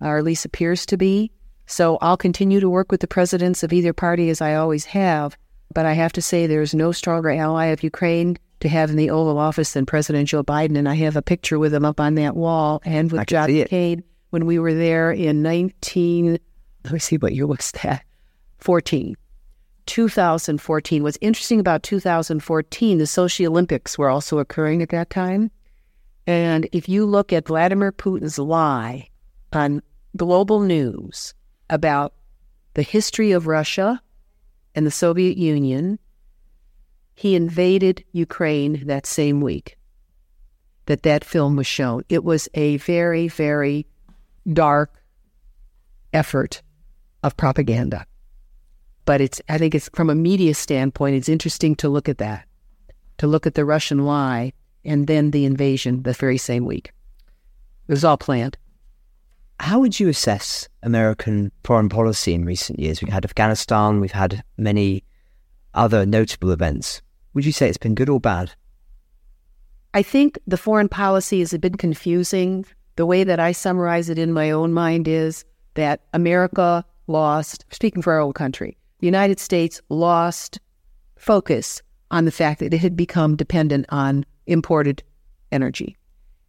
or 0.01 0.17
at 0.17 0.23
least 0.23 0.45
appears 0.45 0.85
to 0.87 0.97
be. 0.97 1.31
So 1.67 1.97
I'll 2.01 2.17
continue 2.17 2.59
to 2.59 2.69
work 2.69 2.91
with 2.91 3.01
the 3.01 3.07
presidents 3.07 3.61
of 3.61 3.71
either 3.71 3.93
party 3.93 4.29
as 4.29 4.41
I 4.41 4.55
always 4.55 4.85
have. 4.85 5.37
But 5.75 5.85
I 5.85 5.93
have 5.93 6.13
to 6.13 6.21
say, 6.21 6.47
there's 6.47 6.73
no 6.73 6.91
stronger 6.91 7.29
ally 7.29 7.65
of 7.65 7.83
Ukraine 7.83 8.37
to 8.61 8.69
have 8.69 8.89
in 8.89 8.95
the 8.95 9.09
Oval 9.11 9.37
Office 9.37 9.73
than 9.73 9.85
President 9.85 10.29
Joe 10.29 10.41
Biden. 10.41 10.77
And 10.77 10.87
I 10.89 10.95
have 10.95 11.17
a 11.17 11.21
picture 11.21 11.59
with 11.59 11.73
him 11.73 11.85
up 11.85 11.99
on 11.99 12.15
that 12.15 12.35
wall 12.35 12.81
and 12.85 13.11
with 13.11 13.27
John 13.27 13.49
McCain 13.49 14.01
when 14.29 14.45
we 14.45 14.57
were 14.57 14.73
there 14.73 15.11
in 15.11 15.41
19, 15.41 16.39
let 16.85 16.93
me 16.93 16.99
see, 16.99 17.17
what 17.17 17.35
year 17.35 17.45
was 17.45 17.71
that? 17.83 18.03
14. 18.59 19.15
2014. 19.85 21.03
What's 21.03 21.17
interesting 21.21 21.59
about 21.59 21.83
2014, 21.83 22.97
the 22.97 23.03
Sochi 23.03 23.45
Olympics 23.45 23.97
were 23.97 24.09
also 24.09 24.39
occurring 24.39 24.81
at 24.81 24.89
that 24.89 25.09
time. 25.09 25.51
And 26.25 26.67
if 26.71 26.89
you 26.89 27.05
look 27.05 27.33
at 27.33 27.47
Vladimir 27.47 27.91
Putin's 27.91 28.39
lie 28.39 29.09
on 29.51 29.81
global 30.15 30.61
news 30.61 31.33
about 31.69 32.13
the 32.73 32.81
history 32.81 33.33
of 33.33 33.45
Russia 33.45 34.01
and 34.75 34.85
the 34.85 34.91
Soviet 34.91 35.37
Union, 35.37 35.97
he 37.15 37.35
invaded 37.35 38.03
Ukraine 38.11 38.85
that 38.85 39.05
same 39.05 39.41
week 39.41 39.77
that 40.85 41.03
that 41.03 41.23
film 41.23 41.55
was 41.55 41.65
shown. 41.65 42.03
It 42.09 42.23
was 42.23 42.47
a 42.53 42.77
very, 42.77 43.27
very 43.27 43.87
dark 44.51 45.01
effort 46.13 46.61
of 47.23 47.35
propaganda. 47.37 48.05
But 49.05 49.21
it's 49.21 49.41
I 49.49 49.57
think 49.57 49.73
it's 49.73 49.89
from 49.93 50.09
a 50.09 50.15
media 50.15 50.53
standpoint, 50.53 51.15
it's 51.15 51.29
interesting 51.29 51.75
to 51.77 51.89
look 51.89 52.09
at 52.09 52.17
that, 52.17 52.45
to 53.17 53.27
look 53.27 53.47
at 53.47 53.53
the 53.53 53.65
Russian 53.65 54.05
lie 54.05 54.53
and 54.83 55.07
then 55.07 55.31
the 55.31 55.45
invasion 55.45 56.03
the 56.03 56.13
very 56.13 56.37
same 56.37 56.65
week. 56.65 56.91
It 57.87 57.91
was 57.91 58.03
all 58.03 58.17
planned. 58.17 58.57
How 59.59 59.79
would 59.79 59.99
you 59.99 60.09
assess 60.09 60.67
American 60.83 61.51
foreign 61.63 61.89
policy 61.89 62.33
in 62.33 62.45
recent 62.45 62.79
years? 62.79 63.01
We've 63.01 63.11
had 63.11 63.25
Afghanistan, 63.25 63.99
we've 63.99 64.11
had 64.11 64.43
many 64.57 65.03
other 65.73 66.05
notable 66.05 66.51
events. 66.51 67.01
Would 67.33 67.45
you 67.45 67.51
say 67.51 67.67
it's 67.67 67.77
been 67.77 67.95
good 67.95 68.09
or 68.09 68.19
bad? 68.19 68.51
I 69.93 70.01
think 70.01 70.37
the 70.45 70.57
foreign 70.57 70.89
policy 70.89 71.39
has 71.39 71.53
been 71.53 71.77
confusing. 71.77 72.65
The 72.97 73.05
way 73.05 73.23
that 73.23 73.39
I 73.39 73.53
summarize 73.53 74.09
it 74.09 74.19
in 74.19 74.33
my 74.33 74.51
own 74.51 74.73
mind 74.73 75.07
is 75.07 75.45
that 75.75 76.01
America 76.13 76.83
lost, 77.07 77.65
speaking 77.71 78.01
for 78.01 78.13
our 78.13 78.19
own 78.19 78.33
country, 78.33 78.77
the 78.99 79.07
United 79.07 79.39
States 79.39 79.81
lost 79.89 80.59
focus 81.17 81.81
on 82.11 82.25
the 82.25 82.31
fact 82.31 82.59
that 82.59 82.73
it 82.73 82.79
had 82.79 82.95
become 82.95 83.35
dependent 83.35 83.85
on 83.89 84.25
imported 84.47 85.01
energy. 85.51 85.97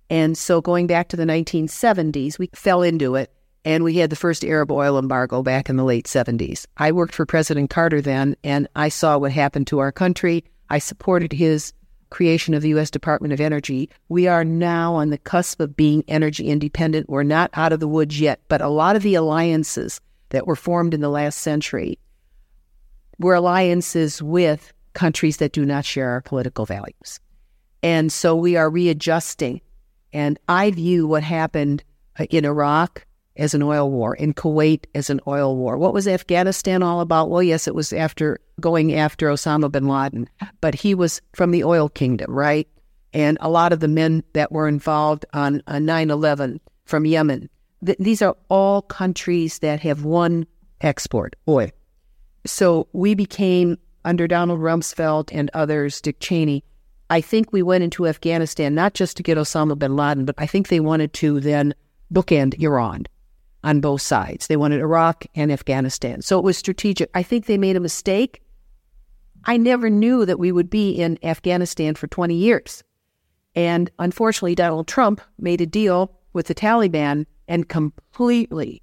And 0.09 0.39
so 0.39 0.61
going 0.61 0.87
back 0.87 1.09
to 1.09 1.17
the 1.17 1.25
1970s, 1.25 2.39
we 2.39 2.49
fell 2.55 2.83
into 2.83 3.15
it 3.15 3.33
and 3.65 3.83
we 3.83 3.97
had 3.97 4.11
the 4.11 4.17
first 4.17 4.45
Arab 4.45 4.71
oil 4.71 4.99
embargo 4.99 5.43
back 5.43 5.69
in 5.69 5.77
the 5.77 5.85
late 5.85 6.07
70s. 6.07 6.67
I 6.77 6.93
worked 6.93 7.15
for 7.15 7.27
President 7.27 7.71
Carter 7.71 8.01
then 8.01 8.37
and 8.45 8.69
I 8.77 8.89
saw 8.89 9.19
what 9.19 9.33
happened 9.33 9.67
to 9.69 9.81
our 9.81 9.91
country. 9.91 10.45
I 10.71 10.79
supported 10.79 11.33
his 11.33 11.73
creation 12.11 12.55
of 12.55 12.63
the 12.63 12.69
U.S. 12.71 12.91
Department 12.91 13.33
of 13.33 13.41
Energy. 13.41 13.91
We 14.09 14.29
are 14.29 14.45
now 14.45 14.95
on 14.95 15.11
the 15.11 15.19
cusp 15.19 15.61
of 15.61 15.77
being 15.77 16.05
energy 16.07 16.49
independent. 16.49 17.09
We're 17.09 17.25
not 17.25 17.51
out 17.55 17.73
of 17.73 17.81
the 17.81 17.89
woods 17.89 18.21
yet, 18.21 18.41
but 18.49 18.61
a 18.61 18.69
lot 18.69 18.95
of 18.95 19.03
the 19.03 19.17
alliances 19.17 20.01
that 20.31 20.47
were 20.47 20.57
formed 20.57 20.95
in 20.95 21.01
the 21.01 21.09
last 21.09 21.39
century 21.39 21.99
were 23.19 23.35
alliances 23.35 24.23
with 24.23 24.73
countries 24.93 25.39
that 25.39 25.53
do 25.53 25.65
not 25.65 25.85
share 25.85 26.11
our 26.11 26.21
political 26.21 26.67
values. 26.67 27.21
And 27.83 28.13
so 28.13 28.35
we 28.35 28.57
are 28.57 28.71
readjusting 28.71 29.61
and 30.17 30.39
I 30.49 30.71
view 30.71 31.07
what 31.07 31.23
happened 31.23 31.85
uh, 32.19 32.25
in 32.31 32.47
Iraq 32.47 33.07
as 33.37 33.53
an 33.53 33.63
oil 33.63 33.91
war, 33.91 34.15
in 34.15 34.33
Kuwait 34.33 34.87
as 34.95 35.11
an 35.11 35.21
oil 35.27 35.55
war. 35.55 35.77
What 35.77 35.93
was 35.93 36.09
Afghanistan 36.09 36.83
all 36.83 37.03
about? 37.03 37.29
Well, 37.29 37.43
yes, 37.43 37.69
it 37.69 37.75
was 37.75 37.93
after 37.93 38.41
going 38.59 38.95
after 38.95 39.29
Osama 39.29 39.71
bin 39.71 39.87
Laden, 39.87 40.27
but 40.63 40.75
he 40.75 40.95
was 40.95 41.21
from 41.35 41.51
the 41.51 41.65
oil 41.65 41.91
kingdom, 41.91 42.33
right? 42.33 42.67
And 43.13 43.37
a 43.43 43.51
lot 43.51 43.75
of 43.75 43.81
the 43.81 43.89
men 43.89 44.25
that 44.33 44.51
were 44.51 44.69
involved 44.69 45.27
on 45.35 45.63
9 45.69 46.11
11 46.11 46.61
from 46.87 47.05
Yemen, 47.05 47.51
th- 47.85 47.99
these 47.99 48.23
are 48.23 48.39
all 48.49 48.81
countries 48.81 49.59
that 49.59 49.81
have 49.81 50.07
one 50.07 50.47
export, 50.81 51.37
oil. 51.47 51.69
So 52.47 52.89
we 52.95 53.15
became, 53.15 53.77
under 54.07 54.27
Donald 54.27 54.61
Rumsfeld 54.61 55.29
and 55.31 55.51
others, 55.53 56.01
Dick 56.01 56.21
Cheney, 56.21 56.65
I 57.09 57.21
think 57.21 57.53
we 57.53 57.63
went 57.63 57.85
into 57.85 58.07
Afghanistan 58.07 58.75
not 58.75 58.95
just 58.95 59.17
to 59.17 59.23
get 59.23 59.39
Osama 59.39 59.79
bin 59.79 59.97
Laden, 59.97 60.25
but 60.25 60.35
I 60.39 60.47
think 60.47 60.69
they 60.69 60.81
wanted 60.81 61.13
to 61.15 61.41
then 61.41 61.75
bookend 62.13 62.61
Iran 62.61 63.07
on 63.63 63.81
both 63.81 64.03
sides. 64.03 64.47
They 64.47 64.57
wanted 64.57 64.81
Iraq 64.81 65.27
and 65.35 65.53
Afghanistan. 65.53 66.23
So 66.23 66.39
it 66.39 66.45
was 66.45 66.57
strategic. 66.57 67.11
I 67.15 67.23
think 67.23 67.47
they 67.47 67.59
made 67.59 67.77
a 67.77 67.81
mistake. 67.81 68.43
I 69.45 69.57
never 69.57 69.89
knew 69.89 70.27
that 70.27 70.39
we 70.39 70.51
would 70.51 70.69
be 70.69 70.93
in 70.93 71.19
Afghanistan 71.23 71.95
for 71.95 72.09
20 72.09 72.35
years. 72.35 72.83
And 73.55 73.91
unfortunately, 73.99 74.55
Donald 74.55 74.89
Trump 74.89 75.21
made 75.39 75.61
a 75.61 75.67
deal 75.67 76.13
with 76.33 76.47
the 76.49 76.55
Taliban 76.55 77.27
and 77.49 77.69
completely, 77.69 78.83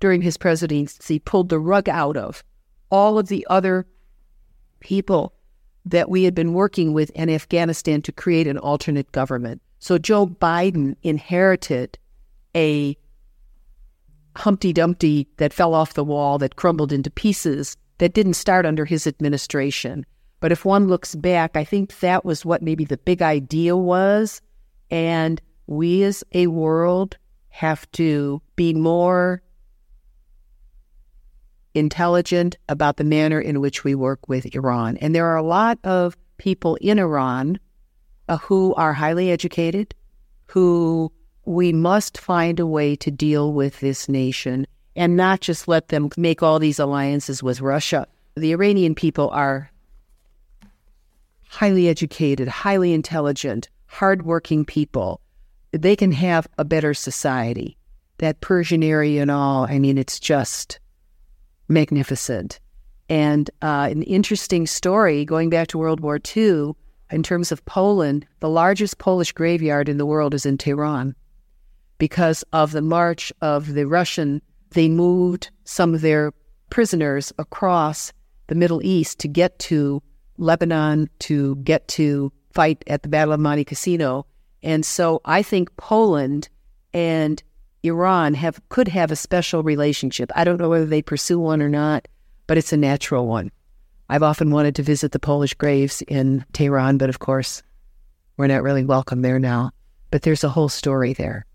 during 0.00 0.20
his 0.20 0.36
presidency, 0.36 1.20
pulled 1.20 1.48
the 1.48 1.58
rug 1.58 1.88
out 1.88 2.16
of 2.16 2.42
all 2.90 3.18
of 3.18 3.28
the 3.28 3.46
other 3.48 3.86
people 4.80 5.32
that 5.84 6.10
we 6.10 6.24
had 6.24 6.34
been 6.34 6.52
working 6.52 6.92
with 6.92 7.10
in 7.10 7.30
Afghanistan 7.30 8.02
to 8.02 8.12
create 8.12 8.46
an 8.46 8.58
alternate 8.58 9.10
government. 9.12 9.62
So 9.78 9.98
Joe 9.98 10.26
Biden 10.26 10.96
inherited 11.02 11.98
a 12.54 12.96
Humpty 14.36 14.72
Dumpty 14.72 15.26
that 15.38 15.52
fell 15.52 15.74
off 15.74 15.94
the 15.94 16.04
wall, 16.04 16.38
that 16.38 16.56
crumbled 16.56 16.92
into 16.92 17.10
pieces, 17.10 17.76
that 17.98 18.12
didn't 18.12 18.34
start 18.34 18.66
under 18.66 18.84
his 18.84 19.06
administration. 19.06 20.04
But 20.40 20.52
if 20.52 20.64
one 20.64 20.88
looks 20.88 21.14
back, 21.14 21.56
I 21.56 21.64
think 21.64 21.98
that 22.00 22.24
was 22.24 22.44
what 22.44 22.62
maybe 22.62 22.84
the 22.84 22.96
big 22.96 23.22
idea 23.22 23.76
was. 23.76 24.40
And 24.90 25.40
we 25.66 26.02
as 26.02 26.24
a 26.32 26.46
world 26.48 27.16
have 27.50 27.90
to 27.92 28.40
be 28.56 28.72
more 28.72 29.42
intelligent 31.74 32.56
about 32.68 32.96
the 32.96 33.04
manner 33.04 33.40
in 33.40 33.60
which 33.60 33.84
we 33.84 33.94
work 33.94 34.28
with 34.28 34.54
Iran. 34.54 34.96
And 34.98 35.14
there 35.14 35.26
are 35.26 35.36
a 35.36 35.42
lot 35.42 35.78
of 35.84 36.16
people 36.38 36.76
in 36.76 36.98
Iran 36.98 37.58
uh, 38.28 38.38
who 38.38 38.74
are 38.74 38.92
highly 38.92 39.30
educated, 39.30 39.94
who 40.46 41.12
we 41.44 41.72
must 41.72 42.18
find 42.18 42.60
a 42.60 42.66
way 42.66 42.96
to 42.96 43.10
deal 43.10 43.52
with 43.52 43.80
this 43.80 44.08
nation 44.08 44.66
and 44.96 45.16
not 45.16 45.40
just 45.40 45.68
let 45.68 45.88
them 45.88 46.10
make 46.16 46.42
all 46.42 46.58
these 46.58 46.78
alliances 46.78 47.42
with 47.42 47.60
Russia. 47.60 48.06
The 48.36 48.52
Iranian 48.52 48.94
people 48.94 49.30
are 49.30 49.70
highly 51.48 51.88
educated, 51.88 52.48
highly 52.48 52.92
intelligent, 52.92 53.68
hardworking 53.86 54.64
people. 54.64 55.20
They 55.72 55.96
can 55.96 56.12
have 56.12 56.46
a 56.58 56.64
better 56.64 56.94
society. 56.94 57.76
That 58.18 58.40
Persian 58.40 58.82
area 58.82 59.22
and 59.22 59.30
all, 59.30 59.64
I 59.64 59.78
mean, 59.78 59.98
it's 59.98 60.20
just 60.20 60.78
magnificent. 61.70 62.60
And 63.08 63.50
uh, 63.62 63.88
an 63.90 64.02
interesting 64.02 64.66
story 64.66 65.24
going 65.24 65.50
back 65.50 65.68
to 65.68 65.78
World 65.78 66.00
War 66.00 66.20
II, 66.36 66.74
in 67.10 67.22
terms 67.22 67.50
of 67.50 67.64
Poland, 67.64 68.26
the 68.40 68.48
largest 68.48 68.98
Polish 68.98 69.32
graveyard 69.32 69.88
in 69.88 69.98
the 69.98 70.06
world 70.06 70.34
is 70.34 70.46
in 70.46 70.58
Tehran. 70.58 71.14
Because 71.98 72.44
of 72.52 72.72
the 72.72 72.82
march 72.82 73.32
of 73.40 73.74
the 73.74 73.86
Russian, 73.86 74.40
they 74.70 74.88
moved 74.88 75.50
some 75.64 75.94
of 75.94 76.00
their 76.00 76.32
prisoners 76.70 77.32
across 77.38 78.12
the 78.46 78.54
Middle 78.54 78.80
East 78.84 79.18
to 79.20 79.28
get 79.28 79.58
to 79.58 80.02
Lebanon, 80.38 81.08
to 81.20 81.56
get 81.56 81.86
to 81.88 82.32
fight 82.52 82.82
at 82.86 83.02
the 83.02 83.08
Battle 83.08 83.34
of 83.34 83.40
Monte 83.40 83.64
Cassino. 83.64 84.26
And 84.62 84.84
so 84.86 85.20
I 85.24 85.42
think 85.42 85.76
Poland 85.76 86.48
and 86.92 87.42
Iran 87.82 88.34
have 88.34 88.60
could 88.68 88.88
have 88.88 89.10
a 89.10 89.16
special 89.16 89.62
relationship. 89.62 90.30
I 90.34 90.44
don't 90.44 90.60
know 90.60 90.68
whether 90.68 90.86
they 90.86 91.02
pursue 91.02 91.38
one 91.38 91.62
or 91.62 91.68
not, 91.68 92.06
but 92.46 92.58
it's 92.58 92.72
a 92.72 92.76
natural 92.76 93.26
one. 93.26 93.50
I've 94.08 94.22
often 94.22 94.50
wanted 94.50 94.74
to 94.76 94.82
visit 94.82 95.12
the 95.12 95.18
Polish 95.18 95.54
graves 95.54 96.02
in 96.02 96.44
Tehran, 96.52 96.98
but 96.98 97.08
of 97.08 97.20
course, 97.20 97.62
we're 98.36 98.48
not 98.48 98.62
really 98.62 98.84
welcome 98.84 99.22
there 99.22 99.38
now. 99.38 99.70
But 100.10 100.22
there's 100.22 100.42
a 100.42 100.48
whole 100.48 100.68
story 100.68 101.12
there. 101.12 101.46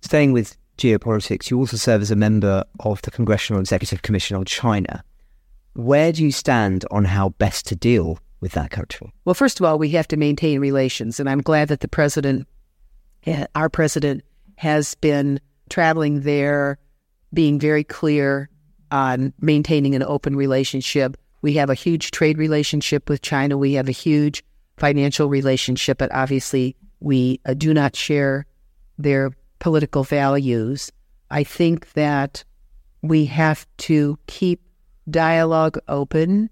Staying 0.00 0.32
with 0.32 0.56
geopolitics, 0.78 1.50
you 1.50 1.58
also 1.58 1.76
serve 1.76 2.00
as 2.00 2.10
a 2.10 2.16
member 2.16 2.64
of 2.80 3.02
the 3.02 3.10
Congressional 3.10 3.60
Executive 3.60 4.02
Commission 4.02 4.36
on 4.36 4.44
China. 4.46 5.04
Where 5.74 6.12
do 6.12 6.22
you 6.22 6.32
stand 6.32 6.84
on 6.90 7.04
how 7.04 7.30
best 7.30 7.66
to 7.66 7.76
deal 7.76 8.18
with 8.40 8.52
that 8.52 8.70
country? 8.70 9.12
Well, 9.24 9.34
first 9.34 9.60
of 9.60 9.66
all, 9.66 9.78
we 9.78 9.90
have 9.90 10.08
to 10.08 10.16
maintain 10.16 10.60
relations, 10.60 11.20
and 11.20 11.28
I'm 11.28 11.42
glad 11.42 11.68
that 11.68 11.80
the 11.80 11.88
president, 11.88 12.46
eh, 13.26 13.46
our 13.54 13.68
president, 13.68 14.22
has 14.56 14.94
been 14.96 15.40
traveling 15.68 16.20
there, 16.20 16.78
being 17.32 17.58
very 17.58 17.84
clear 17.84 18.48
on 18.90 19.32
maintaining 19.40 19.94
an 19.94 20.02
open 20.02 20.36
relationship. 20.36 21.16
We 21.42 21.54
have 21.54 21.70
a 21.70 21.74
huge 21.74 22.10
trade 22.10 22.38
relationship 22.38 23.08
with 23.08 23.22
China. 23.22 23.58
We 23.58 23.74
have 23.74 23.88
a 23.88 23.92
huge 23.92 24.44
financial 24.76 25.28
relationship, 25.28 25.98
but 25.98 26.12
obviously 26.12 26.76
we 27.00 27.40
uh, 27.44 27.54
do 27.54 27.74
not 27.74 27.96
share 27.96 28.46
their 28.98 29.30
political 29.58 30.04
values. 30.04 30.90
I 31.30 31.44
think 31.44 31.92
that 31.92 32.44
we 33.02 33.26
have 33.26 33.66
to 33.78 34.18
keep 34.26 34.60
dialogue 35.10 35.78
open. 35.88 36.50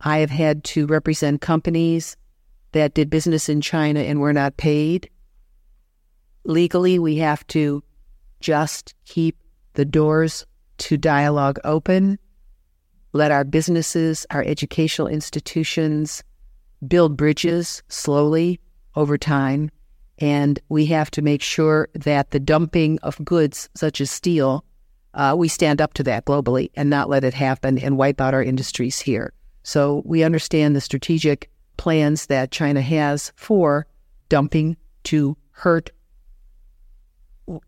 I 0.00 0.18
have 0.18 0.30
had 0.30 0.64
to 0.64 0.86
represent 0.86 1.40
companies 1.40 2.16
that 2.72 2.94
did 2.94 3.08
business 3.08 3.48
in 3.48 3.60
China 3.60 4.00
and 4.00 4.20
were 4.20 4.32
not 4.32 4.56
paid 4.56 5.08
legally, 6.44 6.98
we 6.98 7.16
have 7.16 7.46
to 7.48 7.82
just 8.40 8.94
keep 9.04 9.36
the 9.74 9.84
doors 9.84 10.46
to 10.78 10.96
dialogue 10.96 11.58
open, 11.64 12.18
let 13.12 13.30
our 13.30 13.44
businesses, 13.44 14.26
our 14.30 14.42
educational 14.42 15.08
institutions 15.08 16.22
build 16.86 17.16
bridges 17.16 17.82
slowly 17.88 18.60
over 18.96 19.16
time. 19.16 19.70
And 20.18 20.58
we 20.68 20.86
have 20.86 21.10
to 21.12 21.22
make 21.22 21.42
sure 21.42 21.88
that 21.94 22.30
the 22.30 22.40
dumping 22.40 22.98
of 23.00 23.24
goods 23.24 23.68
such 23.74 24.00
as 24.00 24.10
steel, 24.10 24.64
uh, 25.14 25.34
we 25.36 25.48
stand 25.48 25.80
up 25.80 25.94
to 25.94 26.02
that 26.04 26.24
globally 26.24 26.70
and 26.74 26.90
not 26.90 27.08
let 27.08 27.24
it 27.24 27.34
happen 27.34 27.78
and 27.78 27.96
wipe 27.96 28.20
out 28.20 28.34
our 28.34 28.42
industries 28.42 29.00
here. 29.00 29.32
So 29.62 30.02
we 30.04 30.22
understand 30.22 30.76
the 30.76 30.80
strategic 30.80 31.50
plans 31.76 32.26
that 32.26 32.50
China 32.50 32.80
has 32.80 33.32
for 33.36 33.86
dumping 34.28 34.76
to 35.04 35.36
hurt 35.50 35.90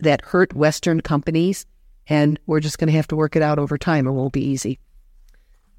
that 0.01 0.25
hurt 0.25 0.55
Western 0.55 1.01
companies, 1.01 1.67
and 2.09 2.39
we're 2.47 2.61
just 2.61 2.79
going 2.79 2.89
to 2.89 2.97
have 2.97 3.09
to 3.09 3.17
work 3.17 3.37
it 3.37 3.43
out 3.43 3.59
over 3.59 3.77
time. 3.77 4.07
It 4.07 4.13
won't 4.13 4.33
be 4.33 4.45
easy. 4.45 4.79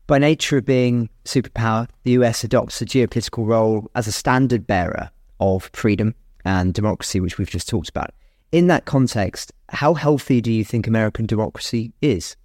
By 0.07 0.19
nature 0.19 0.57
of 0.57 0.65
being 0.65 1.09
superpower, 1.25 1.89
the 2.03 2.11
US 2.11 2.43
adopts 2.43 2.81
a 2.81 2.85
geopolitical 2.85 3.45
role 3.45 3.91
as 3.95 4.07
a 4.07 4.11
standard 4.11 4.65
bearer 4.65 5.09
of 5.39 5.69
freedom 5.73 6.15
and 6.45 6.73
democracy, 6.73 7.19
which 7.19 7.37
we've 7.37 7.49
just 7.49 7.67
talked 7.67 7.89
about. 7.89 8.11
In 8.51 8.67
that 8.67 8.85
context, 8.85 9.51
how 9.69 9.93
healthy 9.93 10.39
do 10.39 10.51
you 10.51 10.63
think 10.63 10.87
American 10.87 11.25
democracy 11.25 11.91
is? 12.01 12.37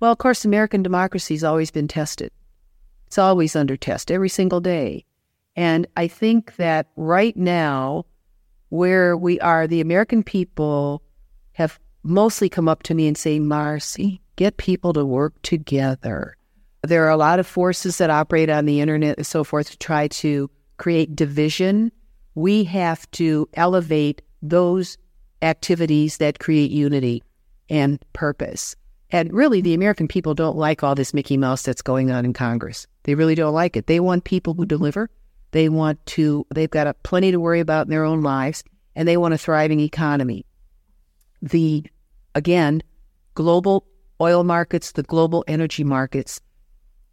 Well, 0.00 0.10
of 0.10 0.18
course, 0.18 0.44
American 0.44 0.82
democracy 0.82 1.34
has 1.34 1.44
always 1.44 1.70
been 1.70 1.86
tested. 1.86 2.32
It's 3.06 3.18
always 3.18 3.54
under 3.54 3.76
test 3.76 4.10
every 4.10 4.28
single 4.28 4.60
day. 4.60 5.04
And 5.54 5.86
I 5.96 6.08
think 6.08 6.56
that 6.56 6.88
right 6.96 7.36
now, 7.36 8.06
where 8.70 9.16
we 9.16 9.38
are, 9.40 9.66
the 9.66 9.80
American 9.80 10.22
people 10.22 11.02
have 11.52 11.78
mostly 12.02 12.48
come 12.48 12.68
up 12.68 12.82
to 12.84 12.94
me 12.94 13.06
and 13.06 13.16
say, 13.16 13.38
Marcy, 13.38 14.20
get 14.36 14.56
people 14.56 14.92
to 14.94 15.04
work 15.04 15.34
together. 15.42 16.36
There 16.82 17.04
are 17.04 17.10
a 17.10 17.16
lot 17.16 17.38
of 17.38 17.46
forces 17.46 17.98
that 17.98 18.08
operate 18.08 18.48
on 18.48 18.64
the 18.64 18.80
internet 18.80 19.18
and 19.18 19.26
so 19.26 19.44
forth 19.44 19.70
to 19.70 19.78
try 19.78 20.08
to 20.08 20.50
create 20.78 21.14
division. 21.14 21.92
We 22.34 22.64
have 22.64 23.10
to 23.12 23.48
elevate 23.54 24.22
those 24.40 24.96
activities 25.42 26.16
that 26.16 26.38
create 26.38 26.70
unity 26.70 27.22
and 27.68 28.02
purpose. 28.14 28.76
And 29.10 29.32
really, 29.32 29.60
the 29.60 29.74
American 29.74 30.08
people 30.08 30.34
don't 30.34 30.56
like 30.56 30.82
all 30.82 30.94
this 30.94 31.12
Mickey 31.12 31.36
Mouse 31.36 31.62
that's 31.62 31.82
going 31.82 32.10
on 32.10 32.24
in 32.24 32.32
Congress. 32.32 32.86
They 33.02 33.14
really 33.14 33.34
don't 33.34 33.52
like 33.52 33.76
it. 33.76 33.86
They 33.86 34.00
want 34.00 34.24
people 34.24 34.54
who 34.54 34.64
deliver. 34.64 35.10
They 35.52 35.68
want 35.68 36.04
to, 36.06 36.46
they've 36.54 36.70
got 36.70 36.86
a, 36.86 36.94
plenty 36.94 37.30
to 37.32 37.40
worry 37.40 37.60
about 37.60 37.86
in 37.86 37.90
their 37.90 38.04
own 38.04 38.22
lives, 38.22 38.62
and 38.94 39.06
they 39.06 39.16
want 39.16 39.34
a 39.34 39.38
thriving 39.38 39.80
economy. 39.80 40.46
The, 41.42 41.84
again, 42.34 42.82
global 43.34 43.86
oil 44.20 44.44
markets, 44.44 44.92
the 44.92 45.02
global 45.02 45.44
energy 45.48 45.84
markets 45.84 46.40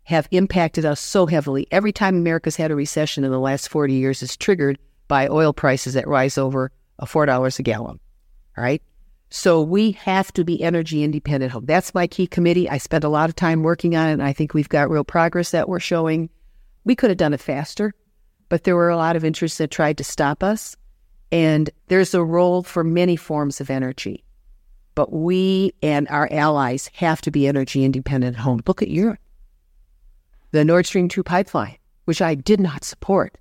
have 0.04 0.28
impacted 0.32 0.86
us 0.86 1.00
so 1.00 1.26
heavily. 1.26 1.68
Every 1.72 1.92
time 1.92 2.16
America's 2.16 2.56
had 2.56 2.72
a 2.72 2.76
recession 2.76 3.24
in 3.24 3.32
the 3.32 3.40
last 3.40 3.70
40 3.70 3.94
years 3.94 4.24
is 4.24 4.38
triggered 4.38 4.78
by 5.08 5.28
oil 5.28 5.54
prices 5.54 5.96
that 5.96 6.08
rise 6.08 6.38
over 6.38 6.72
$4 7.02 7.60
a 7.60 7.64
gallon. 7.64 8.00
All 8.58 8.64
right. 8.64 8.82
So 9.30 9.62
we 9.62 9.92
have 9.92 10.32
to 10.34 10.46
be 10.46 10.62
energy 10.64 11.04
independent. 11.04 11.68
That's 11.68 11.94
my 11.94 12.08
key 12.08 12.28
committee. 12.28 12.70
I 12.70 12.78
spent 12.78 13.04
a 13.04 13.10
lot 13.10 13.30
of 13.30 13.36
time 13.36 13.64
working 13.64 13.96
on 13.96 14.10
it, 14.10 14.14
and 14.14 14.24
I 14.24 14.32
think 14.32 14.54
we've 14.54 14.70
got 14.70 14.90
real 14.90 15.04
progress 15.04 15.52
that 15.52 15.68
we're 15.68 15.82
showing. 15.82 16.30
We 16.86 16.96
could 16.96 17.10
have 17.10 17.18
done 17.18 17.34
it 17.34 17.42
faster, 17.42 17.94
but 18.50 18.64
there 18.64 18.76
were 18.76 18.89
a 18.89 18.98
lot 18.98 19.16
of 19.16 19.26
interests 19.26 19.58
that 19.58 19.72
tried 19.72 19.98
to 19.98 20.04
stop 20.04 20.43
us. 20.43 20.76
And 21.32 21.70
there's 21.88 22.14
a 22.14 22.24
role 22.24 22.64
for 22.64 22.84
many 22.84 23.16
forms 23.16 23.60
of 23.60 23.70
energy. 23.70 24.24
But 24.95 25.12
we 25.12 25.74
and 25.84 26.08
our 26.08 26.28
allies 26.32 26.89
have 26.93 27.22
to 27.22 27.32
be 27.32 27.48
energy 27.48 27.84
independent 27.84 28.38
at 28.38 28.41
home. 28.41 28.62
Look 28.66 28.82
at 28.82 28.89
Europe. 28.89 29.20
The 30.52 30.64
Nord 30.64 30.86
Stream 30.86 31.10
2 31.10 31.24
pipeline, 31.24 31.78
which 32.06 32.22
I 32.22 32.36
did 32.36 32.60
not 32.60 32.84
support. 32.84 33.38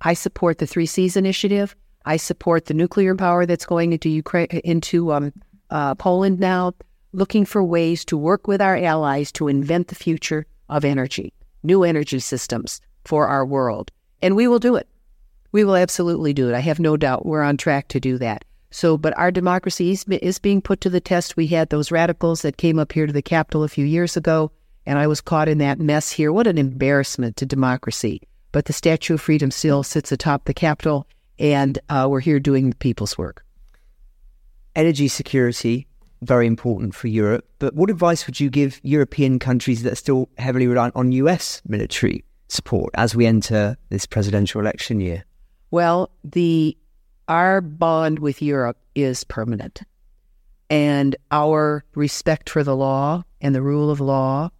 I 0.00 0.14
support 0.14 0.58
the 0.58 0.66
Three 0.66 0.86
Seas 0.86 1.16
Initiative. 1.16 1.74
I 2.04 2.16
support 2.16 2.66
the 2.66 2.74
nuclear 2.74 3.14
power 3.14 3.46
that's 3.46 3.66
going 3.66 3.92
into 3.92 4.08
Ukraine, 4.08 4.46
into 4.64 5.12
um, 5.12 5.32
uh, 5.70 5.94
Poland 5.94 6.40
now, 6.40 6.72
looking 7.12 7.44
for 7.44 7.62
ways 7.62 8.04
to 8.06 8.16
work 8.16 8.46
with 8.46 8.60
our 8.60 8.76
allies 8.76 9.30
to 9.32 9.48
invent 9.48 9.88
the 9.88 9.94
future 9.94 10.46
of 10.68 10.84
energy, 10.84 11.32
new 11.62 11.84
energy 11.84 12.18
systems 12.18 12.80
for 13.04 13.28
our 13.28 13.46
world. 13.46 13.90
And 14.22 14.34
we 14.36 14.48
will 14.48 14.58
do 14.58 14.76
it. 14.76 14.88
We 15.52 15.64
will 15.64 15.76
absolutely 15.76 16.32
do 16.32 16.48
it. 16.48 16.54
I 16.54 16.60
have 16.60 16.80
no 16.80 16.96
doubt 16.96 17.24
we're 17.24 17.42
on 17.42 17.56
track 17.56 17.88
to 17.88 18.00
do 18.00 18.18
that. 18.18 18.44
So, 18.70 18.98
but 18.98 19.16
our 19.16 19.30
democracy 19.30 19.92
is, 19.92 20.04
is 20.08 20.38
being 20.38 20.60
put 20.60 20.80
to 20.82 20.90
the 20.90 21.00
test. 21.00 21.36
We 21.36 21.46
had 21.46 21.70
those 21.70 21.90
radicals 21.90 22.42
that 22.42 22.58
came 22.58 22.78
up 22.78 22.92
here 22.92 23.06
to 23.06 23.12
the 23.12 23.22
Capitol 23.22 23.64
a 23.64 23.68
few 23.68 23.86
years 23.86 24.16
ago, 24.16 24.50
and 24.84 24.98
I 24.98 25.06
was 25.06 25.22
caught 25.22 25.48
in 25.48 25.58
that 25.58 25.80
mess 25.80 26.12
here. 26.12 26.32
What 26.32 26.46
an 26.46 26.58
embarrassment 26.58 27.36
to 27.36 27.46
democracy. 27.46 28.20
But 28.52 28.66
the 28.66 28.72
Statue 28.72 29.14
of 29.14 29.20
Freedom 29.20 29.50
still 29.50 29.82
sits 29.82 30.12
atop 30.12 30.44
the 30.44 30.54
Capitol, 30.54 31.06
and 31.38 31.78
uh, 31.88 32.08
we're 32.10 32.20
here 32.20 32.40
doing 32.40 32.70
the 32.70 32.76
people's 32.76 33.16
work. 33.16 33.44
Energy 34.74 35.08
security, 35.08 35.86
very 36.22 36.46
important 36.46 36.94
for 36.94 37.08
Europe. 37.08 37.48
But 37.58 37.74
what 37.74 37.90
advice 37.90 38.26
would 38.26 38.38
you 38.38 38.50
give 38.50 38.80
European 38.82 39.38
countries 39.38 39.82
that 39.82 39.92
are 39.92 39.96
still 39.96 40.28
heavily 40.36 40.66
reliant 40.66 40.96
on 40.96 41.12
US 41.12 41.62
military 41.66 42.24
support 42.48 42.90
as 42.94 43.14
we 43.14 43.26
enter 43.26 43.76
this 43.90 44.06
presidential 44.06 44.60
election 44.60 45.00
year? 45.00 45.24
Well, 45.70 46.10
the 46.24 46.76
our 47.28 47.60
bond 47.60 48.18
with 48.20 48.40
Europe 48.40 48.78
is 48.94 49.22
permanent. 49.24 49.82
And 50.70 51.14
our 51.30 51.84
respect 51.94 52.50
for 52.50 52.64
the 52.64 52.76
law 52.76 53.22
and 53.40 53.54
the 53.54 53.62
rule 53.62 53.90
of 53.90 54.00
law 54.00 54.50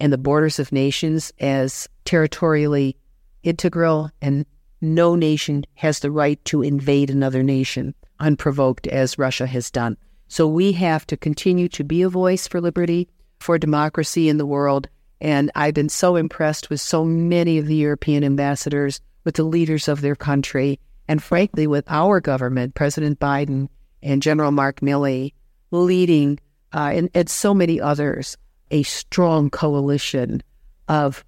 and 0.00 0.12
the 0.12 0.18
borders 0.18 0.58
of 0.58 0.72
nations 0.72 1.32
as 1.38 1.88
territorially 2.04 2.96
integral 3.42 4.10
and 4.20 4.46
no 4.80 5.14
nation 5.14 5.64
has 5.74 6.00
the 6.00 6.10
right 6.10 6.44
to 6.44 6.62
invade 6.62 7.10
another 7.10 7.42
nation 7.42 7.94
unprovoked 8.20 8.86
as 8.86 9.18
Russia 9.18 9.46
has 9.46 9.70
done. 9.70 9.96
So 10.28 10.46
we 10.46 10.72
have 10.72 11.06
to 11.06 11.16
continue 11.16 11.68
to 11.70 11.84
be 11.84 12.02
a 12.02 12.08
voice 12.08 12.46
for 12.46 12.60
liberty, 12.60 13.08
for 13.40 13.58
democracy 13.58 14.28
in 14.28 14.38
the 14.38 14.46
world. 14.46 14.88
And 15.20 15.50
I've 15.54 15.74
been 15.74 15.88
so 15.88 16.16
impressed 16.16 16.70
with 16.70 16.80
so 16.80 17.04
many 17.04 17.58
of 17.58 17.66
the 17.66 17.74
European 17.74 18.24
ambassadors, 18.24 19.00
with 19.24 19.36
the 19.36 19.44
leaders 19.44 19.88
of 19.88 20.00
their 20.00 20.14
country, 20.14 20.78
and 21.08 21.22
frankly, 21.22 21.66
with 21.66 21.84
our 21.88 22.20
government, 22.20 22.74
President 22.74 23.18
Biden 23.18 23.68
and 24.02 24.22
General 24.22 24.52
Mark 24.52 24.80
Milley 24.80 25.32
leading, 25.70 26.38
uh, 26.72 26.92
and, 26.94 27.10
and 27.14 27.28
so 27.28 27.52
many 27.52 27.80
others, 27.80 28.36
a 28.70 28.82
strong 28.84 29.50
coalition 29.50 30.42
of 30.88 31.24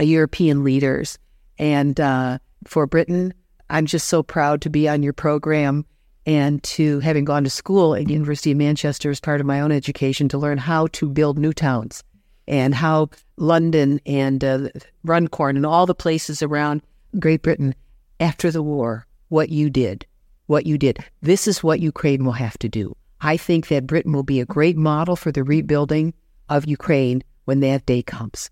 European 0.00 0.64
leaders. 0.64 1.18
And 1.58 1.98
uh, 2.00 2.38
for 2.66 2.86
Britain. 2.86 3.34
I'm 3.68 3.86
just 3.86 4.08
so 4.08 4.22
proud 4.22 4.60
to 4.62 4.70
be 4.70 4.88
on 4.88 5.02
your 5.02 5.12
program 5.12 5.84
and 6.26 6.62
to 6.62 7.00
having 7.00 7.24
gone 7.24 7.44
to 7.44 7.50
school 7.50 7.94
at 7.94 8.10
University 8.10 8.50
of 8.52 8.58
Manchester 8.58 9.10
as 9.10 9.20
part 9.20 9.40
of 9.40 9.46
my 9.46 9.60
own 9.60 9.72
education 9.72 10.28
to 10.28 10.38
learn 10.38 10.58
how 10.58 10.88
to 10.88 11.08
build 11.08 11.38
new 11.38 11.52
towns 11.52 12.02
and 12.50 12.74
how 12.74 13.08
London 13.36 14.00
and 14.04 14.44
uh, 14.44 14.68
Runcorn 15.04 15.56
and 15.56 15.64
all 15.64 15.86
the 15.86 15.94
places 15.94 16.42
around 16.42 16.82
Great 17.18 17.42
Britain 17.42 17.74
after 18.18 18.50
the 18.50 18.62
war, 18.62 19.06
what 19.28 19.50
you 19.50 19.70
did, 19.70 20.04
what 20.46 20.66
you 20.66 20.76
did. 20.76 20.98
This 21.22 21.46
is 21.46 21.62
what 21.62 21.80
Ukraine 21.80 22.24
will 22.24 22.32
have 22.32 22.58
to 22.58 22.68
do. 22.68 22.94
I 23.20 23.36
think 23.36 23.68
that 23.68 23.86
Britain 23.86 24.12
will 24.12 24.24
be 24.24 24.40
a 24.40 24.46
great 24.46 24.76
model 24.76 25.14
for 25.14 25.30
the 25.30 25.44
rebuilding 25.44 26.12
of 26.48 26.66
Ukraine 26.66 27.22
when 27.44 27.60
that 27.60 27.86
day 27.86 28.02
comes. 28.02 28.50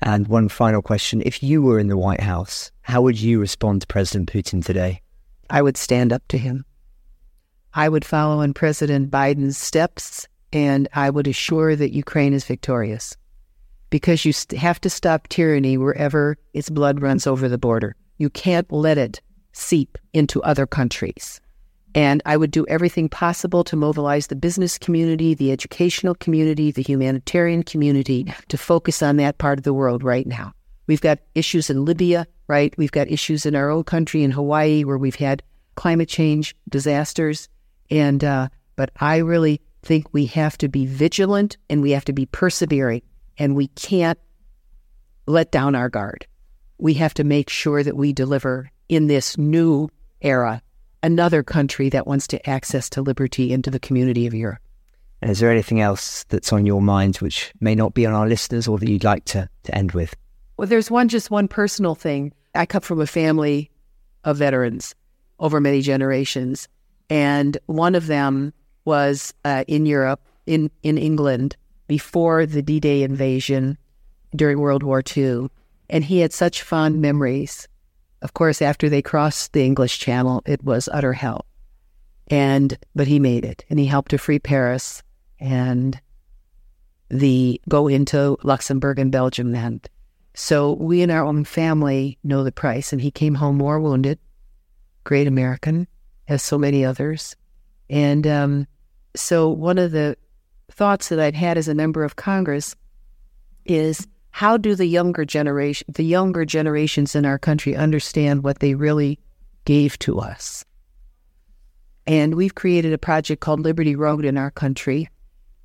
And 0.00 0.26
one 0.26 0.48
final 0.48 0.80
question. 0.80 1.22
If 1.26 1.42
you 1.42 1.60
were 1.60 1.78
in 1.78 1.88
the 1.88 1.98
White 1.98 2.20
House, 2.20 2.72
how 2.82 3.02
would 3.02 3.20
you 3.20 3.38
respond 3.38 3.82
to 3.82 3.86
President 3.86 4.32
Putin 4.32 4.64
today? 4.64 5.02
I 5.50 5.60
would 5.60 5.76
stand 5.76 6.10
up 6.10 6.22
to 6.28 6.38
him. 6.38 6.64
I 7.74 7.88
would 7.88 8.04
follow 8.04 8.40
in 8.40 8.54
President 8.54 9.10
Biden's 9.10 9.58
steps 9.58 10.26
and 10.54 10.88
I 10.94 11.10
would 11.10 11.26
assure 11.26 11.74
that 11.74 11.92
Ukraine 11.92 12.32
is 12.32 12.44
victorious 12.44 13.16
because 13.90 14.24
you 14.24 14.32
have 14.56 14.80
to 14.80 14.88
stop 14.88 15.28
tyranny 15.28 15.76
wherever 15.76 16.38
its 16.52 16.70
blood 16.70 17.02
runs 17.02 17.26
over 17.26 17.48
the 17.48 17.58
border. 17.58 17.96
You 18.18 18.30
can't 18.30 18.70
let 18.72 18.96
it 18.96 19.20
seep 19.52 19.98
into 20.12 20.42
other 20.42 20.66
countries. 20.66 21.40
And 21.96 22.22
I 22.24 22.36
would 22.36 22.50
do 22.50 22.66
everything 22.68 23.08
possible 23.08 23.62
to 23.64 23.76
mobilize 23.76 24.28
the 24.28 24.36
business 24.36 24.78
community, 24.78 25.34
the 25.34 25.52
educational 25.52 26.14
community, 26.14 26.70
the 26.70 26.82
humanitarian 26.82 27.62
community 27.62 28.32
to 28.48 28.58
focus 28.58 29.02
on 29.02 29.16
that 29.16 29.38
part 29.38 29.58
of 29.58 29.64
the 29.64 29.74
world 29.74 30.02
right 30.02 30.26
now. 30.26 30.52
We've 30.86 31.00
got 31.00 31.20
issues 31.34 31.70
in 31.70 31.84
Libya, 31.84 32.26
right? 32.46 32.74
We've 32.76 32.92
got 32.92 33.10
issues 33.10 33.46
in 33.46 33.56
our 33.56 33.70
own 33.70 33.84
country 33.84 34.22
in 34.22 34.30
Hawaii 34.30 34.84
where 34.84 34.98
we've 34.98 35.14
had 35.14 35.42
climate 35.76 36.08
change 36.08 36.54
disasters. 36.68 37.48
And, 37.90 38.22
uh, 38.22 38.48
but 38.76 38.90
I 39.00 39.18
really 39.18 39.60
think 39.84 40.12
we 40.12 40.26
have 40.26 40.58
to 40.58 40.68
be 40.68 40.86
vigilant 40.86 41.56
and 41.68 41.82
we 41.82 41.92
have 41.92 42.04
to 42.06 42.12
be 42.12 42.26
persevering 42.26 43.02
and 43.38 43.54
we 43.54 43.68
can't 43.68 44.18
let 45.26 45.50
down 45.50 45.74
our 45.74 45.88
guard. 45.88 46.26
We 46.78 46.94
have 46.94 47.14
to 47.14 47.24
make 47.24 47.48
sure 47.48 47.82
that 47.82 47.96
we 47.96 48.12
deliver 48.12 48.70
in 48.88 49.06
this 49.06 49.38
new 49.38 49.88
era 50.20 50.62
another 51.02 51.42
country 51.42 51.90
that 51.90 52.06
wants 52.06 52.26
to 52.28 52.48
access 52.48 52.88
to 52.90 53.02
liberty 53.02 53.52
into 53.52 53.70
the 53.70 53.78
community 53.78 54.26
of 54.26 54.34
Europe. 54.34 54.58
And 55.20 55.30
is 55.30 55.38
there 55.38 55.50
anything 55.50 55.80
else 55.80 56.24
that's 56.24 56.52
on 56.52 56.66
your 56.66 56.82
mind 56.82 57.16
which 57.16 57.52
may 57.60 57.74
not 57.74 57.94
be 57.94 58.06
on 58.06 58.14
our 58.14 58.26
listeners 58.26 58.66
or 58.66 58.78
that 58.78 58.88
you'd 58.88 59.04
like 59.04 59.24
to, 59.26 59.48
to 59.64 59.74
end 59.74 59.92
with? 59.92 60.14
Well, 60.56 60.68
there's 60.68 60.90
one 60.90 61.08
just 61.08 61.30
one 61.30 61.48
personal 61.48 61.94
thing. 61.94 62.32
I 62.54 62.66
come 62.66 62.82
from 62.82 63.00
a 63.00 63.06
family 63.06 63.70
of 64.24 64.38
veterans 64.38 64.94
over 65.40 65.60
many 65.60 65.80
generations, 65.80 66.68
and 67.10 67.58
one 67.66 67.94
of 67.94 68.06
them 68.06 68.52
was 68.84 69.32
uh, 69.44 69.64
in 69.68 69.86
Europe, 69.86 70.20
in, 70.46 70.70
in 70.82 70.98
England, 70.98 71.56
before 71.86 72.46
the 72.46 72.62
D 72.62 72.80
Day 72.80 73.02
invasion 73.02 73.78
during 74.34 74.58
World 74.58 74.82
War 74.82 75.02
II. 75.16 75.48
And 75.90 76.04
he 76.04 76.20
had 76.20 76.32
such 76.32 76.62
fond 76.62 77.00
memories 77.00 77.68
of 78.24 78.32
course, 78.32 78.62
after 78.62 78.88
they 78.88 79.02
crossed 79.02 79.52
the 79.52 79.64
English 79.64 79.98
Channel, 79.98 80.42
it 80.46 80.64
was 80.64 80.88
utter 80.90 81.12
hell. 81.12 81.44
And 82.28 82.76
but 82.94 83.06
he 83.06 83.20
made 83.20 83.44
it, 83.44 83.66
and 83.68 83.78
he 83.78 83.84
helped 83.84 84.12
to 84.12 84.18
free 84.18 84.38
Paris 84.38 85.02
and 85.38 86.00
the 87.10 87.60
go 87.68 87.86
into 87.86 88.38
Luxembourg 88.42 88.98
and 88.98 89.12
Belgium 89.12 89.52
then. 89.52 89.82
So 90.32 90.72
we 90.72 91.02
in 91.02 91.10
our 91.10 91.22
own 91.22 91.44
family 91.44 92.18
know 92.24 92.42
the 92.42 92.50
price. 92.50 92.94
And 92.94 93.02
he 93.02 93.10
came 93.10 93.34
home 93.34 93.58
war 93.58 93.78
wounded, 93.78 94.18
great 95.04 95.26
American, 95.26 95.86
as 96.26 96.42
so 96.42 96.56
many 96.56 96.82
others. 96.82 97.36
And 97.90 98.26
um, 98.26 98.66
so, 99.16 99.48
one 99.48 99.78
of 99.78 99.92
the 99.92 100.16
thoughts 100.70 101.08
that 101.08 101.20
I've 101.20 101.34
had 101.34 101.56
as 101.56 101.68
a 101.68 101.74
member 101.74 102.04
of 102.04 102.16
Congress 102.16 102.74
is 103.64 104.06
how 104.30 104.56
do 104.56 104.74
the 104.74 104.86
younger 104.86 105.24
generation, 105.24 105.86
the 105.88 106.04
younger 106.04 106.44
generations 106.44 107.14
in 107.14 107.24
our 107.24 107.38
country, 107.38 107.76
understand 107.76 108.42
what 108.42 108.58
they 108.58 108.74
really 108.74 109.18
gave 109.64 109.98
to 110.00 110.18
us? 110.18 110.64
And 112.06 112.34
we've 112.34 112.54
created 112.54 112.92
a 112.92 112.98
project 112.98 113.40
called 113.40 113.60
Liberty 113.60 113.94
Road 113.94 114.24
in 114.24 114.36
our 114.36 114.50
country, 114.50 115.08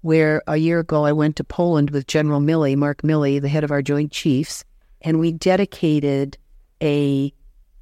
where 0.02 0.44
a 0.48 0.58
year 0.58 0.80
ago 0.80 1.04
I 1.04 1.12
went 1.12 1.36
to 1.38 1.44
Poland 1.44 1.90
with 1.90 2.08
General 2.08 2.40
Milley, 2.40 2.76
Mark 2.78 3.02
Milley, 3.02 3.42
the 3.42 3.50
head 3.50 3.64
of 3.64 3.72
our 3.72 3.82
Joint 3.82 4.12
Chiefs, 4.12 4.64
and 5.02 5.20
we 5.20 5.32
dedicated 5.32 6.38
a 6.82 7.34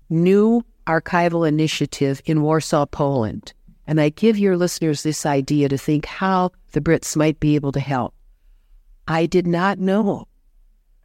new 0.09 0.63
archival 0.87 1.47
initiative 1.47 2.21
in 2.25 2.41
Warsaw, 2.41 2.85
Poland. 2.85 3.53
And 3.87 4.01
I 4.01 4.09
give 4.09 4.37
your 4.37 4.57
listeners 4.57 5.01
this 5.01 5.25
idea 5.25 5.69
to 5.69 5.77
think 5.77 6.05
how 6.05 6.51
the 6.73 6.81
Brits 6.81 7.15
might 7.15 7.39
be 7.39 7.55
able 7.55 7.71
to 7.71 7.79
help. 7.79 8.13
I 9.07 9.25
did 9.25 9.47
not 9.47 9.79
know 9.79 10.27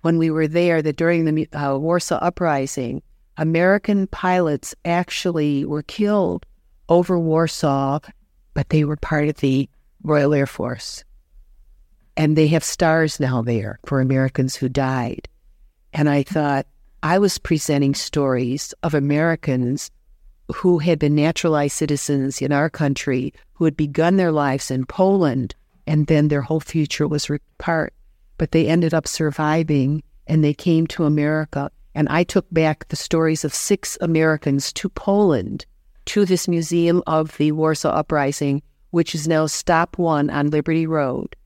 when 0.02 0.18
we 0.18 0.30
were 0.30 0.48
there 0.48 0.82
that 0.82 0.96
during 0.96 1.24
the 1.24 1.48
uh, 1.52 1.78
Warsaw 1.78 2.16
Uprising, 2.16 3.02
American 3.36 4.08
pilots 4.08 4.74
actually 4.84 5.64
were 5.64 5.84
killed 5.84 6.44
over 6.88 7.18
Warsaw, 7.18 8.00
but 8.52 8.68
they 8.68 8.84
were 8.84 8.96
part 8.96 9.28
of 9.28 9.36
the 9.36 9.68
Royal 10.02 10.34
Air 10.34 10.46
Force. 10.46 11.04
And 12.16 12.36
they 12.36 12.48
have 12.48 12.64
stars 12.64 13.20
now 13.20 13.40
there 13.42 13.78
for 13.86 14.00
Americans 14.00 14.56
who 14.56 14.68
died. 14.68 15.28
And 15.92 16.10
I 16.10 16.24
thought 16.24 16.66
I 17.02 17.18
was 17.18 17.38
presenting 17.38 17.94
stories 17.94 18.74
of 18.82 18.92
Americans 18.92 19.90
who 20.52 20.78
had 20.78 20.98
been 20.98 21.14
naturalized 21.14 21.76
citizens 21.76 22.40
in 22.40 22.52
our 22.52 22.70
country, 22.70 23.32
who 23.54 23.64
had 23.64 23.76
begun 23.76 24.16
their 24.16 24.32
lives 24.32 24.70
in 24.70 24.86
Poland, 24.86 25.54
and 25.86 26.06
then 26.06 26.28
their 26.28 26.42
whole 26.42 26.60
future 26.60 27.08
was 27.08 27.28
ripped 27.28 27.48
apart. 27.58 27.92
But 28.38 28.52
they 28.52 28.66
ended 28.66 28.94
up 28.94 29.06
surviving 29.06 30.02
and 30.26 30.42
they 30.42 30.54
came 30.54 30.86
to 30.88 31.04
America. 31.04 31.70
And 31.94 32.08
I 32.08 32.24
took 32.24 32.46
back 32.52 32.88
the 32.88 32.96
stories 32.96 33.44
of 33.44 33.54
six 33.54 33.98
Americans 34.00 34.72
to 34.74 34.88
Poland, 34.88 35.66
to 36.06 36.24
this 36.24 36.48
Museum 36.48 37.02
of 37.06 37.36
the 37.36 37.52
Warsaw 37.52 37.90
Uprising, 37.90 38.62
which 38.90 39.14
is 39.14 39.28
now 39.28 39.46
Stop 39.46 39.98
One 39.98 40.30
on 40.30 40.50
Liberty 40.50 40.86
Road. 40.86 41.36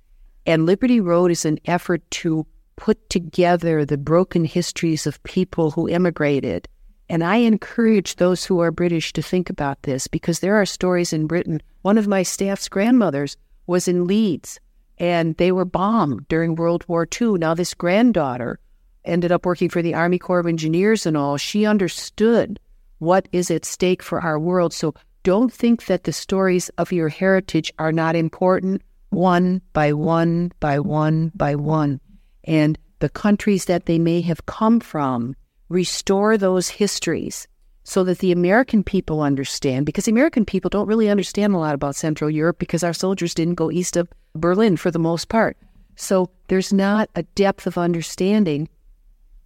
And 0.47 0.67
Liberty 0.67 1.01
Road 1.01 1.31
is 1.31 1.45
an 1.45 1.59
effort 1.65 2.09
to 2.13 2.47
put 2.77 3.11
together 3.11 3.85
the 3.85 3.99
broken 3.99 4.45
histories 4.45 5.07
of 5.07 5.23
people 5.25 5.71
who 5.71 5.89
immigrated. 5.89 6.69
And 7.09 7.23
I 7.23 7.37
encourage 7.37 8.17
those 8.17 8.45
who 8.45 8.61
are 8.61 8.71
British 8.71 9.13
to 9.13 9.23
think 9.23 9.49
about 9.49 9.83
this 9.83 10.09
because 10.09 10.41
there 10.41 10.57
are 10.57 10.67
stories 10.67 11.13
in 11.13 11.27
Britain. 11.27 11.63
One 11.83 11.99
of 11.99 12.09
my 12.09 12.23
staff's 12.23 12.69
grandmothers 12.69 13.37
was 13.67 13.87
in 13.87 14.07
Leeds 14.07 14.59
and 14.99 15.37
they 15.37 15.53
were 15.53 15.65
bombed 15.65 16.27
during 16.29 16.55
World 16.55 16.85
War 16.89 17.07
II. 17.21 17.33
Now, 17.33 17.55
this 17.55 17.75
granddaughter 17.75 18.59
ended 19.05 19.31
up 19.31 19.47
working 19.47 19.69
for 19.69 19.83
the 19.83 19.95
Army 19.95 20.19
Corps 20.19 20.41
of 20.41 20.47
Engineers 20.47 21.07
and 21.07 21.17
all. 21.17 21.37
She 21.37 21.65
understood 21.65 22.59
what 22.99 23.29
is 23.31 23.51
at 23.51 23.65
stake 23.65 24.03
for 24.03 24.21
our 24.21 24.39
world. 24.39 24.73
So 24.73 24.95
don't 25.23 25.53
think 25.53 25.87
that 25.87 26.05
the 26.05 26.13
stories 26.13 26.69
of 26.79 26.93
your 26.93 27.09
heritage 27.09 27.73
are 27.79 27.93
not 27.93 28.17
important 28.17 28.83
one 29.11 29.61
by 29.73 29.93
one 29.93 30.53
by 30.61 30.79
one 30.79 31.31
by 31.35 31.55
one. 31.55 32.01
And 32.45 32.79
the 32.99 33.09
countries 33.09 33.67
that 33.67 33.87
they 33.87 33.99
may 33.99 34.21
have 34.23 34.47
come 34.47 34.81
from, 34.81 35.37
restore 35.69 36.39
those 36.39 36.69
histories 36.69 37.49
so 37.85 38.03
that 38.05 38.19
the 38.19 38.33
American 38.33 38.83
people 38.83 39.21
understand, 39.21 39.87
because 39.87 40.07
the 40.07 40.11
American 40.11 40.45
people 40.45 40.69
don't 40.69 40.89
really 40.89 41.09
understand 41.09 41.55
a 41.55 41.59
lot 41.59 41.75
about 41.75 41.95
Central 41.95 42.29
Europe 42.29 42.59
because 42.59 42.83
our 42.83 42.93
soldiers 42.93 43.35
didn't 43.35 43.55
go 43.55 43.71
east 43.71 43.97
of 43.97 44.09
Berlin 44.35 44.77
for 44.77 44.91
the 44.91 44.99
most 44.99 45.29
part. 45.29 45.57
So 45.95 46.31
there's 46.49 46.73
not 46.73 47.09
a 47.15 47.23
depth 47.23 47.67
of 47.67 47.79
understanding 47.79 48.69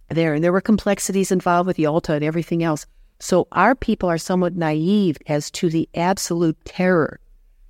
there. 0.09 0.33
And 0.33 0.43
there 0.43 0.51
were 0.51 0.61
complexities 0.61 1.31
involved 1.31 1.67
with 1.67 1.79
Yalta 1.79 2.13
and 2.13 2.23
everything 2.23 2.63
else. 2.63 2.85
So 3.19 3.47
our 3.51 3.75
people 3.75 4.09
are 4.09 4.17
somewhat 4.17 4.55
naive 4.55 5.17
as 5.27 5.51
to 5.51 5.69
the 5.69 5.87
absolute 5.95 6.57
terror 6.65 7.19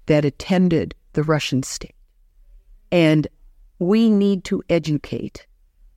that 0.05 0.25
attended 0.25 0.95
the 1.13 1.23
Russian 1.23 1.63
state. 1.63 1.95
And 2.91 3.27
we 3.79 4.09
need 4.09 4.45
to 4.45 4.63
educate. 4.69 5.45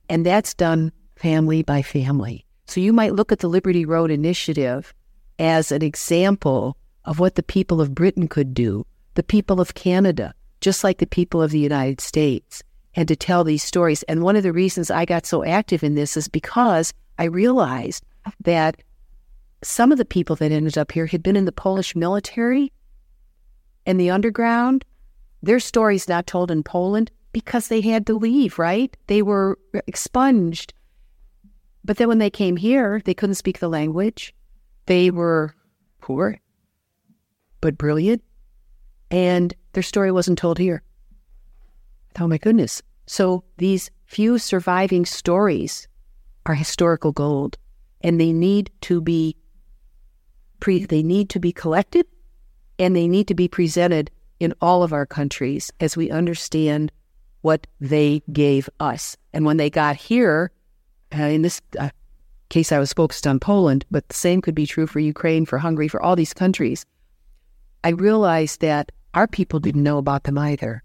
And 0.09 0.25
that's 0.25 0.53
done 0.53 0.91
family 1.15 1.63
by 1.63 1.81
family. 1.81 2.44
So 2.65 2.81
you 2.81 2.93
might 2.93 3.13
look 3.13 3.31
at 3.31 3.39
the 3.39 3.47
Liberty 3.47 3.85
Road 3.85 4.11
Initiative 4.11 4.93
as 5.39 5.71
an 5.71 5.81
example 5.81 6.77
of 7.05 7.19
what 7.19 7.35
the 7.35 7.43
people 7.43 7.81
of 7.81 7.95
Britain 7.95 8.27
could 8.27 8.53
do, 8.53 8.85
the 9.13 9.23
people 9.23 9.61
of 9.61 9.75
Canada, 9.75 10.33
just 10.61 10.83
like 10.83 10.97
the 10.97 11.05
people 11.05 11.41
of 11.41 11.51
the 11.51 11.59
United 11.59 12.01
States 12.01 12.63
and 12.95 13.07
to 13.07 13.15
tell 13.15 13.43
these 13.43 13.63
stories. 13.63 14.03
And 14.03 14.23
one 14.23 14.35
of 14.35 14.43
the 14.43 14.53
reasons 14.53 14.89
I 14.89 15.05
got 15.05 15.25
so 15.25 15.43
active 15.43 15.83
in 15.83 15.95
this 15.95 16.17
is 16.17 16.27
because 16.27 16.93
I 17.19 17.25
realized 17.25 18.03
that 18.41 18.81
some 19.61 19.91
of 19.91 19.97
the 19.97 20.05
people 20.05 20.35
that 20.37 20.51
ended 20.51 20.77
up 20.77 20.91
here 20.91 21.05
had 21.05 21.23
been 21.23 21.35
in 21.35 21.45
the 21.45 21.51
Polish 21.51 21.95
military 21.95 22.71
and 23.85 23.99
the 23.99 24.09
underground. 24.09 24.85
Their 25.43 25.59
stories 25.59 26.07
not 26.07 26.27
told 26.27 26.49
in 26.49 26.63
Poland 26.63 27.11
because 27.31 27.67
they 27.67 27.81
had 27.81 28.07
to 28.07 28.17
leave, 28.17 28.57
right? 28.57 28.95
They 29.07 29.21
were 29.21 29.59
expunged. 29.87 30.73
But 31.85 31.97
then 31.97 32.07
when 32.07 32.17
they 32.17 32.31
came 32.31 32.57
here, 32.57 32.99
they 33.05 33.13
couldn't 33.13 33.35
speak 33.35 33.59
the 33.59 33.69
language. 33.69 34.33
They 34.87 35.11
were 35.11 35.53
poor, 36.01 36.39
but 37.61 37.77
brilliant. 37.77 38.23
And 39.11 39.53
their 39.73 39.83
story 39.83 40.11
wasn't 40.11 40.39
told 40.39 40.57
here. 40.57 40.81
Oh 42.19 42.27
my 42.27 42.39
goodness. 42.39 42.81
So 43.05 43.43
these 43.57 43.91
few 44.05 44.39
surviving 44.39 45.05
stories 45.05 45.87
are 46.47 46.55
historical 46.55 47.11
gold 47.11 47.57
and 48.01 48.19
they 48.19 48.33
need 48.33 48.71
to 48.81 48.99
be 48.99 49.35
pre- 50.59 50.85
they 50.85 51.03
need 51.03 51.29
to 51.29 51.39
be 51.39 51.51
collected 51.51 52.07
and 52.79 52.95
they 52.95 53.07
need 53.07 53.27
to 53.27 53.35
be 53.35 53.47
presented 53.47 54.09
in 54.39 54.53
all 54.59 54.81
of 54.81 54.91
our 54.91 55.05
countries 55.05 55.71
as 55.79 55.95
we 55.95 56.09
understand 56.09 56.91
what 57.41 57.67
they 57.79 58.23
gave 58.33 58.69
us. 58.79 59.15
And 59.33 59.45
when 59.45 59.57
they 59.57 59.69
got 59.69 59.95
here, 59.95 60.51
uh, 61.15 61.23
in 61.23 61.41
this 61.41 61.61
uh, 61.79 61.89
case, 62.49 62.71
I 62.71 62.79
was 62.79 62.93
focused 62.93 63.27
on 63.27 63.39
Poland, 63.39 63.85
but 63.89 64.07
the 64.07 64.15
same 64.15 64.41
could 64.41 64.55
be 64.55 64.65
true 64.65 64.87
for 64.87 64.99
Ukraine, 64.99 65.45
for 65.45 65.57
Hungary, 65.57 65.87
for 65.87 66.01
all 66.01 66.15
these 66.15 66.33
countries. 66.33 66.85
I 67.83 67.89
realized 67.89 68.61
that 68.61 68.91
our 69.13 69.27
people 69.27 69.59
didn't 69.59 69.83
know 69.83 69.97
about 69.97 70.23
them 70.23 70.37
either. 70.37 70.83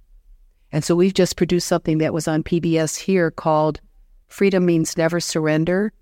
And 0.72 0.84
so 0.84 0.94
we've 0.94 1.14
just 1.14 1.36
produced 1.36 1.66
something 1.66 1.98
that 1.98 2.14
was 2.14 2.28
on 2.28 2.44
PBS 2.44 2.96
here 2.96 3.30
called 3.30 3.80
Freedom 4.28 4.64
Means 4.64 4.96
Never 4.96 5.18
Surrender. 5.18 5.92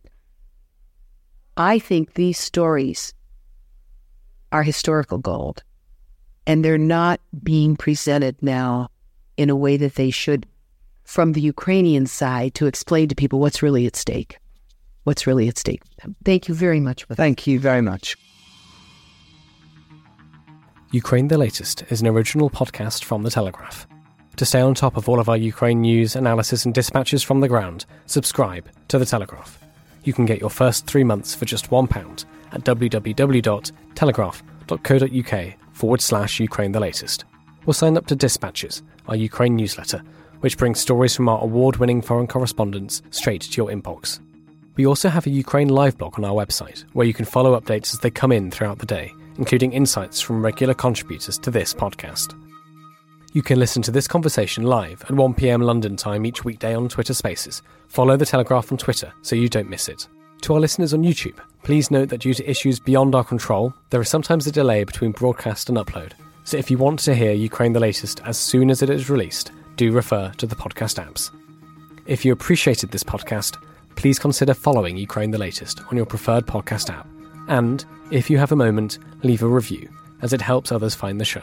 I 1.57 1.79
think 1.79 2.15
these 2.15 2.39
stories 2.39 3.15
are 4.53 4.63
historical 4.63 5.19
gold, 5.19 5.63
and 6.47 6.65
they're 6.65 6.79
not 6.79 7.21
being 7.43 7.77
presented 7.77 8.37
now 8.43 8.91
in 9.37 9.51
a 9.51 9.57
way 9.57 9.77
that 9.77 9.95
they 9.95 10.11
should 10.11 10.47
from 11.09 11.33
the 11.33 11.41
Ukrainian 11.41 12.05
side 12.05 12.53
to 12.55 12.67
explain 12.67 13.09
to 13.09 13.15
people 13.15 13.41
what's 13.41 13.63
really 13.63 13.87
at 13.87 13.97
stake. 13.97 14.37
What's 15.05 15.27
really 15.27 15.49
at 15.49 15.57
stake. 15.57 15.81
Thank 16.23 16.49
you 16.49 16.55
very 16.55 16.81
much. 16.81 17.07
Thank 17.07 17.47
you 17.47 17.59
very 17.59 17.81
much. 17.81 18.15
Ukraine 20.93 21.29
the 21.29 21.39
Latest 21.39 21.83
is 21.91 22.03
an 22.03 22.09
original 22.09 22.51
podcast 22.51 23.05
from 23.05 23.23
The 23.23 23.31
Telegraph. 23.31 23.87
To 24.37 24.45
stay 24.45 24.61
on 24.61 24.75
top 24.75 24.99
of 24.99 25.09
all 25.09 25.19
of 25.19 25.31
our 25.31 25.39
Ukraine 25.39 25.81
news, 25.81 26.15
analysis, 26.15 26.67
and 26.67 26.75
dispatches 26.75 27.23
from 27.23 27.41
the 27.41 27.49
ground, 27.49 27.87
subscribe 28.05 28.69
to 28.89 28.99
The 28.99 29.07
Telegraph. 29.07 29.59
You 30.05 30.13
can 30.13 30.27
get 30.27 30.41
your 30.41 30.51
first 30.51 30.87
three 30.87 31.05
months 31.05 31.35
for 31.35 31.47
just 31.47 31.71
£1 31.71 32.27
at 32.53 32.65
www.telegraph.co.uk 32.65 35.55
forward 35.73 36.01
slash 36.03 36.39
Ukraine 36.39 36.73
the 36.73 36.81
latest. 36.81 37.25
Or 37.65 37.73
sign 37.73 37.97
up 37.97 38.07
to 38.09 38.15
Dispatches, 38.15 38.83
our 39.07 39.17
Ukraine 39.17 39.57
newsletter, 39.57 40.03
which 40.41 40.59
brings 40.59 40.81
stories 40.81 41.15
from 41.15 41.29
our 41.29 41.43
award 41.43 41.77
winning 41.77 42.03
foreign 42.03 42.27
correspondents 42.27 43.03
straight 43.11 43.43
to 43.43 43.57
your 43.57 43.71
inbox. 43.71 44.21
We 44.77 44.87
also 44.87 45.09
have 45.09 45.27
a 45.27 45.31
Ukraine 45.31 45.69
live 45.69 45.99
blog 45.99 46.19
on 46.19 46.25
our 46.25 46.35
website, 46.35 46.85
where 46.93 47.07
you 47.07 47.15
can 47.15 47.25
follow 47.25 47.59
updates 47.59 47.93
as 47.93 48.01
they 48.01 48.11
come 48.11 48.31
in 48.31 48.51
throughout 48.51 48.79
the 48.79 48.87
day, 48.87 49.13
including 49.37 49.73
insights 49.73 50.21
from 50.21 50.45
regular 50.45 50.75
contributors 50.75 51.39
to 51.39 51.51
this 51.51 51.75
podcast. 51.75 52.35
You 53.33 53.43
can 53.43 53.59
listen 53.59 53.83
to 53.83 53.91
this 53.91 54.09
conversation 54.09 54.65
live 54.65 55.03
at 55.03 55.11
1pm 55.11 55.63
London 55.63 55.97
time 55.97 56.25
each 56.25 56.45
weekday 56.45 56.75
on 56.75 56.89
Twitter 56.89 57.13
Spaces. 57.13 57.61
Follow 57.89 58.17
The 58.17 58.25
Telegraph 58.25 58.73
on 58.73 58.79
Twitter 58.79 59.13
so 59.23 59.37
you 59.37 59.49
don't 59.49 59.69
miss 59.69 59.89
it. 59.89 60.09
To 60.43 60.55
our 60.55 60.61
listeners 60.61 60.95
on 60.95 61.03
YouTube, 61.03 61.39
please 61.63 61.91
note 61.91 62.09
that 62.09 62.21
due 62.21 62.33
to 62.35 62.51
issues 62.51 62.79
beyond 62.79 63.15
our 63.15 63.25
control, 63.25 63.75
there 63.91 64.01
is 64.01 64.09
sometimes 64.09 64.47
a 64.47 64.53
delay 64.53 64.85
between 64.85 65.13
broadcast 65.13 65.69
and 65.69 65.77
upload. 65.77 66.13
So 66.45 66.57
if 66.57 66.71
you 66.71 66.79
want 66.79 67.01
to 67.01 67.15
hear 67.15 67.33
Ukraine 67.33 67.73
the 67.73 67.81
latest 67.81 68.23
as 68.25 68.39
soon 68.39 68.71
as 68.71 68.81
it 68.81 68.89
is 68.89 69.11
released, 69.11 69.53
do 69.79 69.93
refer 69.93 70.31
to 70.39 70.47
the 70.47 70.57
podcast 70.57 71.03
apps. 71.03 71.31
If 72.07 72.25
you 72.25 72.33
appreciated 72.33 72.91
this 72.91 73.05
podcast, 73.05 73.57
please 73.95 74.19
consider 74.19 74.53
following 74.53 74.97
Ukraine 74.97 75.31
the 75.31 75.39
latest 75.39 75.81
on 75.89 75.97
your 75.97 76.05
preferred 76.05 76.47
podcast 76.47 76.91
app. 76.91 77.07
And, 77.47 77.85
if 78.11 78.29
you 78.29 78.39
have 78.39 78.51
a 78.51 78.57
moment, 78.57 78.99
leave 79.23 79.43
a 79.43 79.47
review, 79.47 79.89
as 80.21 80.33
it 80.33 80.41
helps 80.41 80.73
others 80.73 80.97
find 80.97 81.21
the 81.21 81.25
show. 81.25 81.43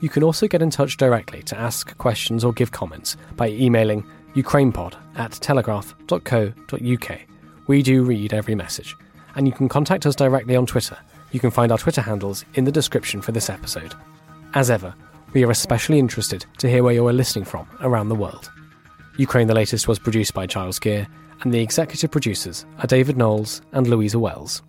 You 0.00 0.08
can 0.08 0.24
also 0.24 0.48
get 0.48 0.60
in 0.60 0.70
touch 0.70 0.96
directly 0.96 1.42
to 1.44 1.56
ask 1.56 1.96
questions 1.98 2.42
or 2.44 2.52
give 2.52 2.72
comments 2.72 3.16
by 3.36 3.48
emailing 3.50 4.04
ukrainepod 4.34 4.94
at 5.14 5.32
telegraph.co.uk. 5.32 7.20
We 7.68 7.82
do 7.82 8.02
read 8.02 8.34
every 8.34 8.56
message. 8.56 8.96
And 9.36 9.46
you 9.46 9.52
can 9.52 9.68
contact 9.68 10.04
us 10.04 10.16
directly 10.16 10.56
on 10.56 10.66
Twitter. 10.66 10.98
You 11.30 11.38
can 11.38 11.52
find 11.52 11.70
our 11.70 11.78
Twitter 11.78 12.00
handles 12.00 12.44
in 12.54 12.64
the 12.64 12.72
description 12.72 13.22
for 13.22 13.30
this 13.30 13.48
episode. 13.48 13.94
As 14.54 14.68
ever, 14.68 14.94
we 15.32 15.44
are 15.44 15.50
especially 15.50 15.98
interested 15.98 16.44
to 16.58 16.68
hear 16.68 16.82
where 16.82 16.94
you 16.94 17.06
are 17.06 17.12
listening 17.12 17.44
from 17.44 17.68
around 17.80 18.08
the 18.08 18.14
world. 18.14 18.50
Ukraine 19.16 19.46
the 19.46 19.54
Latest 19.54 19.88
was 19.88 19.98
produced 19.98 20.34
by 20.34 20.46
Giles 20.46 20.78
Gear, 20.78 21.06
and 21.42 21.52
the 21.52 21.60
executive 21.60 22.10
producers 22.10 22.66
are 22.78 22.86
David 22.86 23.16
Knowles 23.16 23.62
and 23.72 23.86
Louisa 23.86 24.18
Wells. 24.18 24.62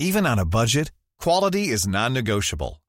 Even 0.00 0.26
on 0.26 0.38
a 0.38 0.44
budget, 0.44 0.92
quality 1.18 1.68
is 1.68 1.88
non-negotiable. 1.88 2.80